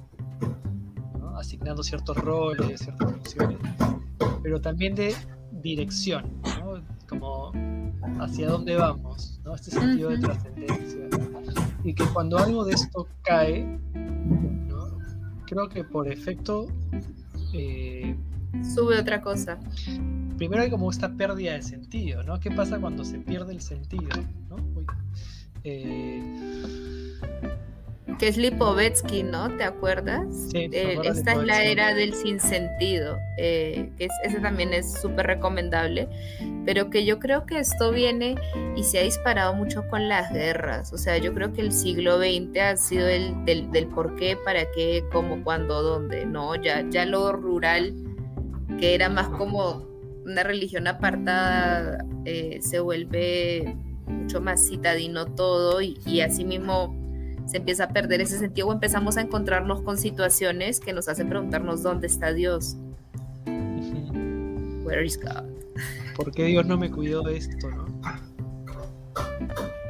asignando 1.36 1.82
ciertos 1.82 2.16
roles, 2.18 2.80
ciertas 2.80 3.12
funciones, 3.12 3.59
pero 4.40 4.61
también 4.61 4.94
de 4.94 5.16
dirección, 5.62 6.24
como 7.09 7.50
hacia 8.20 8.48
dónde 8.48 8.76
vamos, 8.76 9.40
este 9.53 9.72
sentido 9.72 10.11
de 10.11 10.18
trascendencia. 10.18 11.09
Y 11.82 11.92
que 11.92 12.05
cuando 12.12 12.38
algo 12.38 12.64
de 12.64 12.74
esto 12.74 13.09
cae, 13.22 13.80
creo 15.46 15.68
que 15.68 15.82
por 15.82 16.07
efecto 16.07 16.68
eh, 17.53 18.16
sube 18.63 18.99
otra 18.99 19.21
cosa. 19.21 19.59
Primero 20.37 20.63
hay 20.63 20.71
como 20.71 20.91
esta 20.91 21.13
pérdida 21.13 21.53
de 21.53 21.63
sentido, 21.63 22.23
¿no? 22.23 22.41
¿Qué 22.41 22.51
pasa 22.51 22.79
cuando 22.79 23.05
se 23.05 23.19
pierde 23.19 23.53
el 23.53 23.61
sentido? 23.61 24.09
¿no? 24.49 24.57
Eh, 25.65 26.21
que 28.19 28.29
es 28.29 28.37
Lipovetsky, 28.37 29.23
¿no? 29.23 29.57
¿Te 29.57 29.65
acuerdas? 29.65 30.27
Sí, 30.51 30.69
eh, 30.73 30.99
esta 31.05 31.33
es 31.33 31.43
la 31.45 31.65
era 31.65 31.95
del 31.95 32.15
sinsentido, 32.15 33.19
eh, 33.39 33.91
que 33.97 34.09
ese 34.25 34.41
también 34.41 34.73
es 34.73 35.01
súper 35.01 35.27
recomendable, 35.27 36.09
pero 36.65 36.91
que 36.91 37.05
yo 37.05 37.19
creo 37.19 37.47
que 37.47 37.59
esto 37.59 37.91
viene 37.91 38.37
y 38.77 38.85
se 38.85 38.99
ha 39.01 39.03
disparado 39.03 39.55
mucho 39.55 39.89
con 39.89 40.09
las 40.09 40.33
guerras, 40.33 40.93
o 40.93 40.99
sea, 40.99 41.19
yo 41.19 41.35
creo 41.35 41.53
que 41.53 41.63
el 41.63 41.73
siglo 41.73 42.19
XX 42.19 42.59
ha 42.61 42.77
sido 42.77 43.09
el 43.09 43.45
del, 43.45 43.71
del 43.73 43.87
por 43.89 44.15
qué, 44.15 44.37
para 44.37 44.71
qué, 44.71 45.05
cómo, 45.13 45.43
cuándo, 45.43 45.83
dónde, 45.83 46.25
¿no? 46.25 46.55
Ya, 46.55 46.85
ya 46.89 47.05
lo 47.07 47.33
rural 47.33 48.12
que 48.79 48.95
era 48.95 49.09
más 49.09 49.29
como 49.29 49.87
una 50.25 50.43
religión 50.43 50.87
apartada, 50.87 52.05
eh, 52.25 52.61
se 52.62 52.81
vuelve 52.81 53.77
mucho 54.07 54.41
más 54.41 54.68
citadino 54.68 55.27
todo 55.27 55.81
y, 55.81 55.99
y 56.07 56.20
así 56.20 56.45
mismo 56.45 56.97
se 57.47 57.59
empieza 57.59 57.85
a 57.85 57.89
perder 57.89 58.20
ese 58.20 58.39
sentido 58.39 58.68
o 58.68 58.73
empezamos 58.73 59.16
a 59.16 59.23
encontrarnos 59.23 59.83
con 59.83 59.99
situaciones 59.99 60.81
que 60.81 60.93
nos 60.93 61.09
hacen 61.09 61.29
preguntarnos 61.29 61.83
dónde 61.83 62.07
está 62.07 62.33
Dios. 62.33 62.77
Where 64.85 65.05
is 65.05 65.18
God? 65.20 65.45
¿Por 66.16 66.33
qué 66.33 66.45
Dios 66.45 66.66
no 66.66 66.77
me 66.77 66.91
cuidó 66.91 67.23
de 67.23 67.37
esto, 67.37 67.70
no? 67.70 67.87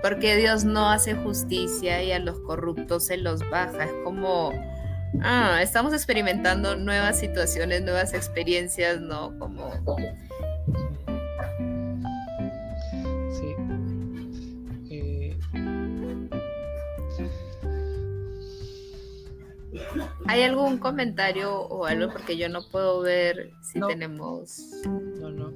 Porque 0.03 0.37
Dios 0.37 0.65
no 0.65 0.89
hace 0.89 1.15
justicia 1.15 2.03
y 2.03 2.13
a 2.13 2.19
los 2.19 2.39
corruptos 2.41 3.07
se 3.07 3.17
los 3.17 3.49
baja. 3.51 3.85
Es 3.85 3.93
como 4.05 4.53
ah, 5.21 5.61
estamos 5.63 5.93
experimentando 5.93 6.77
nuevas 6.77 7.19
situaciones, 7.19 7.83
nuevas 7.83 8.15
experiencias, 8.15 9.01
¿no? 9.01 9.39
Como... 9.39 9.71
Sí. 13.33 13.55
Eh, 14.91 15.37
¿Hay 20.27 20.43
algún 20.43 20.79
comentario 20.79 21.61
o 21.61 21.85
algo? 21.85 22.13
Porque 22.13 22.37
yo 22.37 22.49
no 22.49 22.63
puedo 22.71 23.01
ver 23.01 23.51
si 23.63 23.81
tenemos... 23.81 24.59
No, 25.21 25.31
no. 25.31 25.53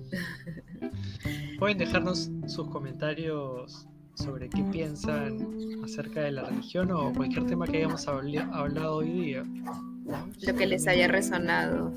Pueden 1.58 1.78
dejarnos 1.78 2.30
sus 2.46 2.68
comentarios 2.68 3.86
sobre 4.16 4.48
qué 4.48 4.62
piensan 4.64 5.84
acerca 5.84 6.22
de 6.22 6.32
la 6.32 6.44
religión 6.44 6.90
o 6.90 7.12
cualquier 7.12 7.46
tema 7.46 7.66
que 7.66 7.78
hayamos 7.78 8.08
hablado 8.08 8.96
hoy 8.96 9.10
día. 9.10 9.44
Lo 10.42 10.54
que 10.54 10.66
les 10.66 10.86
haya 10.86 11.06
resonado. 11.08 11.92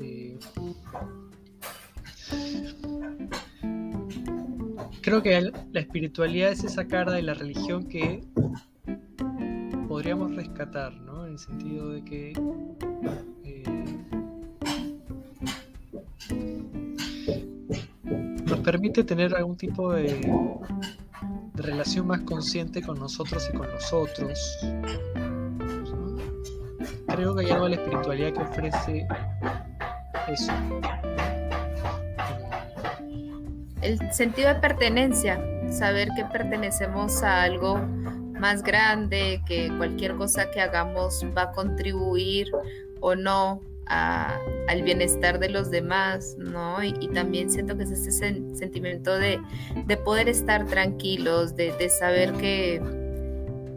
Eh, 0.00 0.38
creo 5.02 5.22
que 5.22 5.52
la 5.72 5.80
espiritualidad 5.80 6.52
es 6.52 6.64
esa 6.64 6.86
cara 6.86 7.12
de 7.12 7.22
la 7.22 7.34
religión 7.34 7.86
que 7.86 8.24
podríamos 9.88 10.34
rescatar, 10.34 10.94
¿no? 11.00 11.26
En 11.26 11.32
el 11.32 11.38
sentido 11.38 11.90
de 11.90 12.04
que 12.04 12.32
eh, 13.44 13.64
permite 18.60 19.04
tener 19.04 19.34
algún 19.34 19.56
tipo 19.56 19.92
de, 19.92 20.20
relación 21.54 22.06
más 22.06 22.20
consciente 22.20 22.80
con 22.82 22.98
nosotros 22.98 23.48
y 23.52 23.56
con 23.56 23.70
los 23.70 23.92
otros. 23.92 24.58
Creo 27.06 27.34
que 27.34 27.44
hay 27.44 27.50
algo 27.50 27.64
de 27.64 27.76
la 27.76 27.82
espiritualidad 27.82 28.32
que 28.32 28.40
ofrece 28.40 29.08
eso. 30.28 30.52
El 33.82 34.12
sentido 34.12 34.48
de 34.48 34.54
pertenencia, 34.56 35.42
saber 35.70 36.08
que 36.16 36.24
pertenecemos 36.24 37.22
a 37.22 37.42
algo 37.42 37.78
más 38.38 38.62
grande, 38.62 39.42
que 39.46 39.70
cualquier 39.76 40.16
cosa 40.16 40.50
que 40.50 40.60
hagamos 40.60 41.24
va 41.36 41.42
a 41.42 41.52
contribuir 41.52 42.50
o 43.00 43.14
no 43.14 43.60
al 44.70 44.82
bienestar 44.82 45.40
de 45.40 45.48
los 45.48 45.70
demás, 45.70 46.36
¿no? 46.38 46.82
Y, 46.82 47.08
también 47.08 47.50
siento 47.50 47.76
que 47.76 47.82
es 47.82 47.90
ese 47.90 48.12
sentimiento 48.54 49.18
de, 49.18 49.40
poder 50.04 50.28
estar 50.28 50.64
tranquilos, 50.66 51.56
de, 51.56 51.88
saber 51.88 52.32
que, 52.34 52.80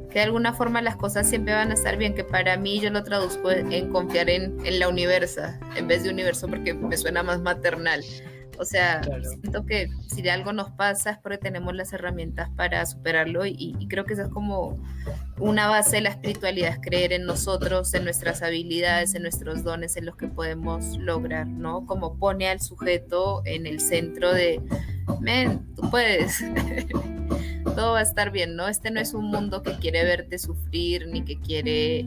que, 0.10 0.20
de 0.20 0.22
alguna 0.22 0.54
forma 0.54 0.84
las 0.84 0.96
cosas 0.96 1.28
siempre 1.28 1.56
van 1.56 1.72
a 1.72 1.74
estar 1.74 1.98
bien, 1.98 2.14
que 2.14 2.24
para 2.24 2.58
mí 2.58 2.80
yo 2.80 2.92
lo 2.92 3.04
traduzco 3.04 3.50
en 3.50 3.90
confiar 3.90 4.30
en, 4.30 4.56
en 4.66 4.80
la 4.80 4.88
universa, 4.88 5.60
en 5.76 5.88
vez 5.88 6.04
de 6.04 6.12
universo 6.12 6.48
porque 6.48 6.76
me 6.76 6.96
suena 6.96 7.24
más 7.24 7.42
maternal. 7.42 8.04
O 8.60 8.66
sea, 8.66 9.02
siento 9.04 9.66
que 9.66 9.90
si 10.08 10.22
de 10.22 10.32
algo 10.32 10.54
nos 10.54 10.72
pasa 10.72 11.12
es 11.12 11.18
porque 11.18 11.38
tenemos 11.38 11.74
las 11.76 11.92
herramientas 11.94 12.50
para 12.56 12.86
superarlo 12.86 13.46
y, 13.46 13.76
creo 13.90 14.06
que 14.06 14.14
eso 14.14 14.24
es 14.24 14.30
como 14.30 14.78
una 15.40 15.68
base 15.68 15.98
de 15.98 16.02
la 16.02 16.10
espiritualidad, 16.10 16.72
es 16.72 16.80
creer 16.82 17.14
en 17.14 17.26
nosotros, 17.26 17.94
en 17.94 18.04
nuestras 18.04 18.42
habilidades, 18.42 19.16
en 19.16 19.24
nuestros 19.24 19.64
dones, 19.64 19.98
en 19.98 20.06
los 20.06 20.16
que 20.16 20.28
podemos 20.28 20.98
lograr, 20.98 21.48
¿no? 21.48 21.86
Como 21.86 22.18
pone 22.18 22.48
al 22.48 22.62
sujeto 22.62 23.42
en 23.46 23.66
el 23.66 23.80
centro 23.80 24.34
de, 24.34 24.62
men, 25.20 25.74
tú 25.76 25.90
puedes. 25.90 26.44
todo 27.76 27.94
va 27.94 28.00
a 28.00 28.04
estar 28.04 28.32
bien, 28.32 28.56
¿no? 28.56 28.68
Este 28.68 28.92
no 28.92 29.00
es 29.00 29.14
un 29.14 29.26
mundo 29.26 29.64
que 29.64 29.74
quiere 29.78 30.04
verte 30.04 30.38
sufrir 30.38 31.08
ni 31.08 31.24
que 31.24 31.40
quiere 31.40 32.06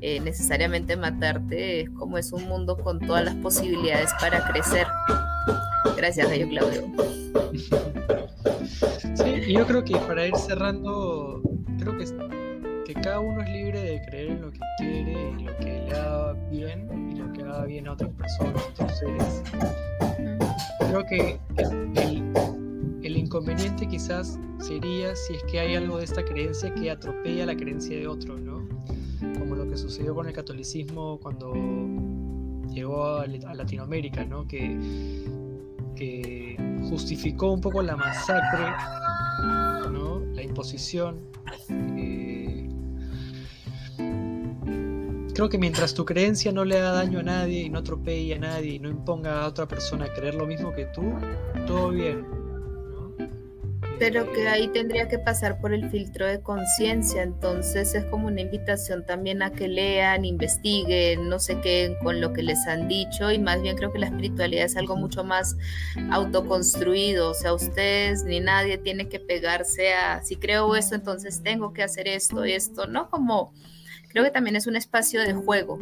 eh, 0.00 0.20
necesariamente 0.20 0.96
matarte, 0.96 1.82
es 1.82 1.90
como 1.90 2.18
es 2.18 2.32
un 2.32 2.46
mundo 2.48 2.76
con 2.76 3.00
todas 3.00 3.24
las 3.24 3.34
posibilidades 3.36 4.10
para 4.20 4.46
crecer. 4.48 4.86
Gracias, 5.96 6.28
Gallo 6.28 6.48
Claudio. 6.48 6.92
Sí, 9.14 9.52
yo 9.52 9.66
creo 9.66 9.84
que 9.84 9.96
para 9.96 10.26
ir 10.26 10.36
cerrando, 10.36 11.42
creo 11.78 11.96
que, 11.96 12.04
que 12.84 12.94
cada 13.00 13.20
uno 13.20 13.42
es 13.42 13.48
libre 13.50 13.80
de 13.80 14.02
creer 14.02 14.30
en 14.30 14.42
lo 14.42 14.50
que 14.50 14.60
quiere 14.78 15.32
y 15.38 15.44
lo 15.44 15.56
que 15.58 15.84
le 15.88 15.94
haga 15.94 16.32
bien 16.50 17.10
y 17.10 17.16
lo 17.16 17.32
que 17.32 17.42
haga 17.42 17.64
bien 17.64 17.88
a 17.88 17.92
otras 17.92 18.10
personas. 18.10 18.62
Entonces, 18.78 19.42
creo 20.78 21.04
que 21.06 21.40
el, 21.56 22.32
el 23.02 23.16
inconveniente 23.16 23.86
quizás 23.86 24.38
sería 24.58 25.14
si 25.14 25.34
es 25.34 25.42
que 25.44 25.60
hay 25.60 25.76
algo 25.76 25.98
de 25.98 26.04
esta 26.04 26.24
creencia 26.24 26.74
que 26.74 26.90
atropella 26.90 27.46
la 27.46 27.56
creencia 27.56 27.96
de 27.96 28.06
otro, 28.06 28.36
¿no? 28.36 28.66
Como 29.38 29.54
lo 29.54 29.68
que 29.68 29.76
sucedió 29.76 30.14
con 30.14 30.26
el 30.26 30.32
catolicismo 30.32 31.18
cuando 31.20 31.52
llegó 32.72 33.16
a, 33.16 33.26
Latinoamérica, 33.26 34.24
¿no? 34.24 34.46
Que, 34.46 34.76
que 35.96 36.56
justificó 36.88 37.52
un 37.52 37.60
poco 37.60 37.82
la 37.82 37.96
masacre, 37.96 38.66
¿no? 39.90 40.20
La 40.34 40.42
imposición. 40.42 41.20
Eh, 41.96 42.68
creo 45.34 45.48
que 45.48 45.58
mientras 45.58 45.94
tu 45.94 46.04
creencia 46.04 46.52
no 46.52 46.64
le 46.64 46.78
haga 46.78 46.92
daño 46.92 47.18
a 47.18 47.22
nadie 47.22 47.62
y 47.62 47.70
no 47.70 47.80
atropelle 47.80 48.34
a 48.34 48.38
nadie 48.38 48.74
y 48.74 48.78
no 48.78 48.88
imponga 48.88 49.42
a 49.42 49.48
otra 49.48 49.66
persona 49.66 50.04
a 50.04 50.14
creer 50.14 50.34
lo 50.34 50.46
mismo 50.46 50.72
que 50.72 50.86
tú, 50.86 51.12
todo 51.66 51.90
bien. 51.90 52.35
Pero 53.98 54.30
que 54.32 54.46
ahí 54.48 54.68
tendría 54.68 55.08
que 55.08 55.18
pasar 55.18 55.58
por 55.58 55.72
el 55.72 55.90
filtro 55.90 56.26
de 56.26 56.40
conciencia, 56.40 57.22
entonces 57.22 57.94
es 57.94 58.04
como 58.04 58.26
una 58.26 58.42
invitación 58.42 59.06
también 59.06 59.42
a 59.42 59.50
que 59.50 59.68
lean, 59.68 60.24
investiguen, 60.24 61.28
no 61.28 61.38
sé 61.38 61.60
qué 61.62 61.96
con 62.02 62.20
lo 62.20 62.32
que 62.32 62.42
les 62.42 62.66
han 62.66 62.88
dicho. 62.88 63.30
Y 63.30 63.38
más 63.38 63.62
bien 63.62 63.76
creo 63.76 63.92
que 63.92 63.98
la 63.98 64.06
espiritualidad 64.06 64.66
es 64.66 64.76
algo 64.76 64.96
mucho 64.96 65.24
más 65.24 65.56
autoconstruido, 66.10 67.30
o 67.30 67.34
sea, 67.34 67.54
ustedes 67.54 68.24
ni 68.24 68.40
nadie 68.40 68.78
tiene 68.78 69.08
que 69.08 69.18
pegarse 69.18 69.94
a 69.94 70.22
si 70.22 70.36
creo 70.36 70.76
esto, 70.76 70.94
entonces 70.94 71.42
tengo 71.42 71.72
que 71.72 71.82
hacer 71.82 72.08
esto 72.08 72.44
esto, 72.44 72.86
no 72.86 73.08
como 73.10 73.52
creo 74.08 74.24
que 74.24 74.30
también 74.30 74.56
es 74.56 74.66
un 74.66 74.76
espacio 74.76 75.20
de 75.22 75.34
juego 75.34 75.78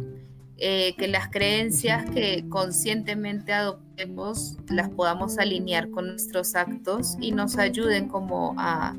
eh, 0.56 0.94
que 0.96 1.08
las 1.08 1.30
creencias 1.30 2.08
que 2.10 2.44
conscientemente 2.48 3.52
adoptemos 3.52 4.56
las 4.68 4.88
podamos 4.88 5.36
alinear 5.38 5.90
con 5.90 6.06
nuestros 6.06 6.54
actos 6.54 7.16
y 7.20 7.32
nos 7.32 7.58
ayuden 7.58 8.08
como 8.08 8.54
a, 8.56 8.94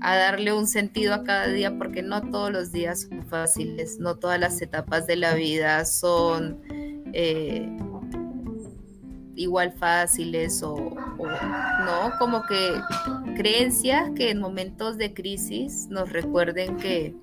darle 0.00 0.52
un 0.54 0.66
sentido 0.66 1.12
a 1.12 1.24
cada 1.24 1.48
día, 1.48 1.76
porque 1.76 2.02
no 2.02 2.22
todos 2.30 2.50
los 2.50 2.72
días 2.72 3.02
son 3.02 3.26
fáciles, 3.26 3.98
no 3.98 4.16
todas 4.16 4.40
las 4.40 4.62
etapas 4.62 5.06
de 5.06 5.16
la 5.16 5.34
vida 5.34 5.84
son 5.84 6.62
eh, 7.12 7.68
igual 9.34 9.72
fáciles 9.72 10.62
o, 10.62 10.76
no, 10.76 12.12
como 12.18 12.42
que 12.46 12.80
creencias 13.36 14.10
que 14.16 14.30
en 14.30 14.40
momentos 14.40 14.96
de 14.96 15.12
crisis 15.12 15.86
nos 15.90 16.10
recuerden 16.12 16.76
que 16.76 17.14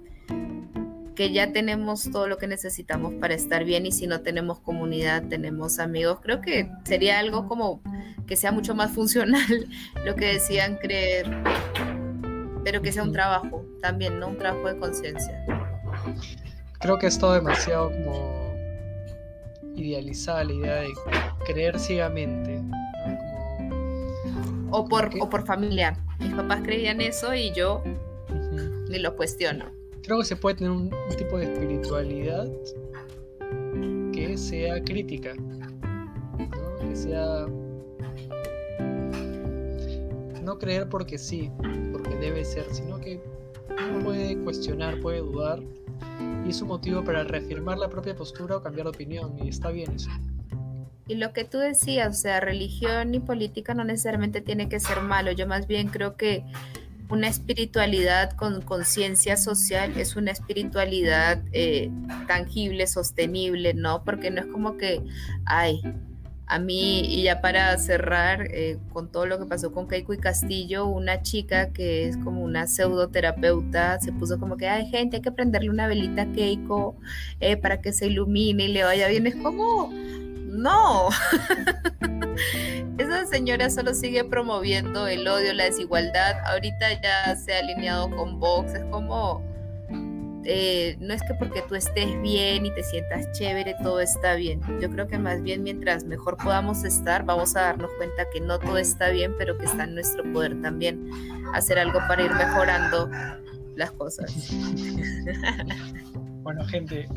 que 1.16 1.32
ya 1.32 1.52
tenemos 1.54 2.12
todo 2.12 2.28
lo 2.28 2.38
que 2.38 2.48
necesitamos 2.48 3.14
para 3.14 3.34
estar 3.34 3.64
bien 3.64 3.86
y 3.86 3.92
si 3.92 4.06
no 4.06 4.22
tenemos 4.22 4.60
comunidad, 4.60 5.24
tenemos 5.28 5.80
amigos. 5.80 6.20
Creo 6.22 6.42
que 6.42 6.70
sería 6.84 7.20
algo 7.20 7.48
como 7.48 7.82
que 8.28 8.36
sea 8.36 8.52
mucho 8.52 8.76
más 8.76 8.92
funcional 8.96 9.68
lo 10.06 10.16
que 10.16 10.26
decían 10.26 10.78
creer, 10.78 11.26
pero 12.64 12.82
que 12.82 12.92
sea 12.92 13.04
un 13.04 13.14
trabajo 13.14 13.66
también, 13.82 14.20
no 14.20 14.28
un 14.28 14.38
trabajo 14.38 14.68
de 14.68 14.78
conciencia. 14.78 15.44
Creo 16.80 17.00
que 17.00 17.08
es 17.08 17.18
todo 17.18 17.34
demasiado 17.34 17.90
como 17.92 18.54
idealizada 19.76 20.44
la 20.44 20.54
idea 20.54 20.76
de 20.76 20.90
creer 21.46 21.80
ciegamente. 21.80 22.62
O, 24.72 24.86
por, 24.86 25.10
o 25.22 25.30
por 25.30 25.46
familiar. 25.46 25.96
Mis 26.20 26.34
papás 26.34 26.62
creían 26.64 27.00
eso 27.00 27.34
y 27.34 27.54
yo 27.54 27.82
ni 28.90 29.00
lo 29.00 29.16
cuestiono 29.16 29.85
creo 30.06 30.20
que 30.20 30.26
se 30.26 30.36
puede 30.36 30.56
tener 30.56 30.72
un, 30.72 30.92
tipo 31.18 31.38
de 31.38 31.46
espiritualidad 31.46 32.48
que 34.14 34.38
sea 34.38 34.84
crítica, 34.84 35.34
que 36.80 36.96
sea 36.96 37.48
no 40.44 40.60
creer 40.60 40.88
porque 40.90 41.18
sí, 41.18 41.52
porque 41.92 42.16
debe 42.18 42.46
ser, 42.46 42.66
sino 42.72 43.00
que 43.00 43.20
uno 43.90 44.04
puede 44.04 44.38
cuestionar, 44.38 45.00
puede 45.00 45.20
dudar 45.20 45.60
y 46.46 46.50
es 46.50 46.62
un 46.62 46.68
motivo 46.68 47.04
para 47.04 47.24
reafirmar 47.24 47.80
la 47.80 47.90
propia 47.90 48.16
postura 48.16 48.58
o 48.58 48.62
cambiar 48.62 48.86
de 48.86 48.92
opinión 48.92 49.36
y 49.44 49.50
está 49.50 49.72
bien 49.72 49.92
eso. 49.94 50.12
Y 51.08 51.16
lo 51.16 51.34
que 51.34 51.46
tú 51.46 51.58
decías, 51.58 52.16
o 52.16 52.20
sea, 52.20 52.40
religión 52.40 53.14
y 53.16 53.20
política 53.20 53.74
no 53.74 53.84
necesariamente 53.84 54.42
tiene 54.42 54.70
que 54.70 54.80
ser 54.80 55.02
malo, 55.02 55.32
yo 55.32 55.48
más 55.48 55.66
bien 55.68 55.88
creo 55.88 56.16
que 56.16 56.44
una 57.10 57.28
espiritualidad 57.28 58.32
con 58.32 58.62
conciencia 58.62 59.38
social 59.38 59.94
es 59.98 60.16
una 60.16 60.32
espiritualidad 60.32 61.42
eh, 61.52 61.92
tangible, 62.28 62.88
sostenible, 62.88 63.74
¿no? 63.74 64.04
Porque 64.04 64.32
no 64.32 64.42
es 64.42 64.48
como 64.48 64.78
que, 64.78 65.02
ay, 65.46 65.82
a 66.48 66.60
mí, 66.60 67.02
y 67.02 67.24
ya 67.24 67.42
para 67.42 67.76
cerrar 67.78 68.48
eh, 68.52 68.78
con 68.94 69.12
todo 69.12 69.26
lo 69.26 69.40
que 69.40 69.46
pasó 69.46 69.72
con 69.72 69.88
Keiko 69.88 70.14
y 70.14 70.18
Castillo, 70.18 70.86
una 70.86 71.22
chica 71.22 71.72
que 71.72 72.08
es 72.08 72.18
como 72.18 72.44
una 72.44 72.68
pseudoterapeuta 72.68 74.00
se 74.00 74.12
puso 74.12 74.40
como 74.40 74.56
que, 74.58 74.68
ay, 74.68 74.88
gente, 74.88 75.18
hay 75.18 75.22
que 75.24 75.32
prenderle 75.32 75.70
una 75.70 75.88
velita 75.88 76.24
a 76.24 76.32
Keiko 76.32 76.98
eh, 77.40 77.58
para 77.58 77.82
que 77.82 77.94
se 77.94 78.08
ilumine 78.08 78.66
y 78.66 78.68
le 78.74 78.84
vaya 78.84 79.08
bien. 79.08 79.26
Es 79.26 79.36
como, 79.36 79.92
no. 79.92 81.10
Esa 82.98 83.26
señora 83.26 83.70
solo 83.70 83.94
sigue 83.94 84.24
promoviendo 84.24 85.08
el 85.08 85.28
odio, 85.28 85.54
la 85.54 85.66
desigualdad. 85.66 86.36
Ahorita 86.46 87.02
ya 87.02 87.36
se 87.36 87.54
ha 87.54 87.60
alineado 87.60 88.10
con 88.10 88.40
Vox. 88.40 88.74
Es 88.74 88.84
como, 88.86 89.44
eh, 90.46 90.96
no 91.00 91.14
es 91.14 91.22
que 91.24 91.34
porque 91.34 91.62
tú 91.68 91.76
estés 91.76 92.22
bien 92.22 92.66
y 92.66 92.74
te 92.74 92.84
sientas 92.84 93.30
chévere, 93.34 93.76
todo 93.84 94.00
está 94.00 94.36
bien. 94.36 94.62
Yo 94.80 94.90
creo 94.90 95.08
que 95.08 95.18
más 95.18 95.42
bien 95.42 95.64
mientras 95.64 96.06
mejor 96.06 96.38
podamos 96.38 96.86
estar, 96.86 97.26
vamos 97.26 97.56
a 97.58 97.62
darnos 97.62 97.92
cuenta 97.98 98.30
que 98.32 98.40
no 98.40 98.60
todo 98.60 98.78
está 98.78 99.10
bien, 99.10 99.36
pero 99.38 99.58
que 99.58 99.66
está 99.66 99.84
en 99.84 99.96
nuestro 99.96 100.24
poder 100.32 100.62
también 100.62 101.10
hacer 101.54 101.78
algo 101.78 102.00
para 102.08 102.24
ir 102.24 102.32
mejorando 102.32 103.10
las 103.76 103.92
cosas. 103.92 104.34
Bueno, 106.46 106.64
gente, 106.66 107.08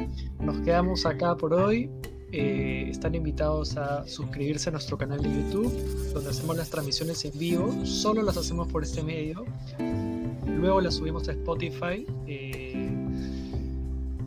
nos 0.41 0.59
quedamos 0.61 1.05
acá 1.05 1.37
por 1.37 1.53
hoy. 1.53 1.91
Eh, 2.31 2.89
están 2.91 3.15
invitados 3.15 3.77
a 3.77 4.07
suscribirse 4.07 4.69
a 4.69 4.73
nuestro 4.73 4.99
canal 4.99 5.23
de 5.23 5.31
YouTube, 5.31 5.73
donde 6.13 6.31
hacemos 6.31 6.57
las 6.57 6.69
transmisiones 6.69 7.25
en 7.25 7.39
vivo. 7.39 7.87
Solo 7.87 8.23
las 8.23 8.37
hacemos 8.37 8.69
por 8.69 8.83
este 8.83 9.03
medio. 9.03 9.47
Luego 10.47 10.81
las 10.81 10.95
subimos 10.95 11.29
a 11.29 11.33
Spotify. 11.33 12.07
Eh, 12.27 12.91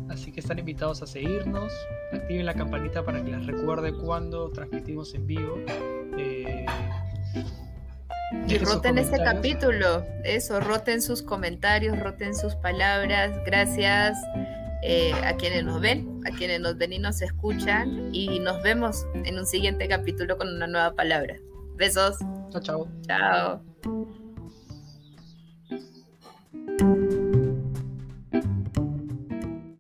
así 0.10 0.32
que 0.32 0.40
están 0.40 0.58
invitados 0.58 1.04
a 1.04 1.08
seguirnos. 1.08 1.72
Activen 2.12 2.46
la 2.46 2.56
campanita 2.56 3.06
para 3.06 3.24
que 3.24 3.32
les 3.32 3.46
recuerde 3.46 3.94
cuando 3.94 4.50
transmitimos 4.50 5.14
en 5.14 5.28
vivo. 5.28 5.58
Eh, 6.18 6.66
y 8.48 8.58
roten 8.58 8.98
este 8.98 9.18
capítulo, 9.18 10.06
eso, 10.24 10.60
roten 10.60 11.02
sus 11.02 11.22
comentarios, 11.22 12.00
roten 12.00 12.34
sus 12.34 12.56
palabras. 12.56 13.38
Gracias 13.46 14.18
eh, 14.84 15.14
a 15.24 15.36
quienes 15.36 15.64
nos 15.64 15.80
ven, 15.80 16.22
a 16.26 16.32
quienes 16.36 16.60
nos 16.60 16.78
ven 16.78 16.94
y 16.94 17.00
nos 17.00 17.22
escuchan. 17.22 18.14
Y 18.14 18.40
nos 18.40 18.62
vemos 18.64 19.06
en 19.14 19.38
un 19.38 19.46
siguiente 19.46 19.88
capítulo 19.88 20.38
con 20.38 20.48
una 20.48 20.68
nueva 20.68 20.94
palabra. 20.96 21.36
Besos. 21.76 22.18
Chao, 22.52 22.62
chao. 22.62 22.88
Chao. 23.08 23.62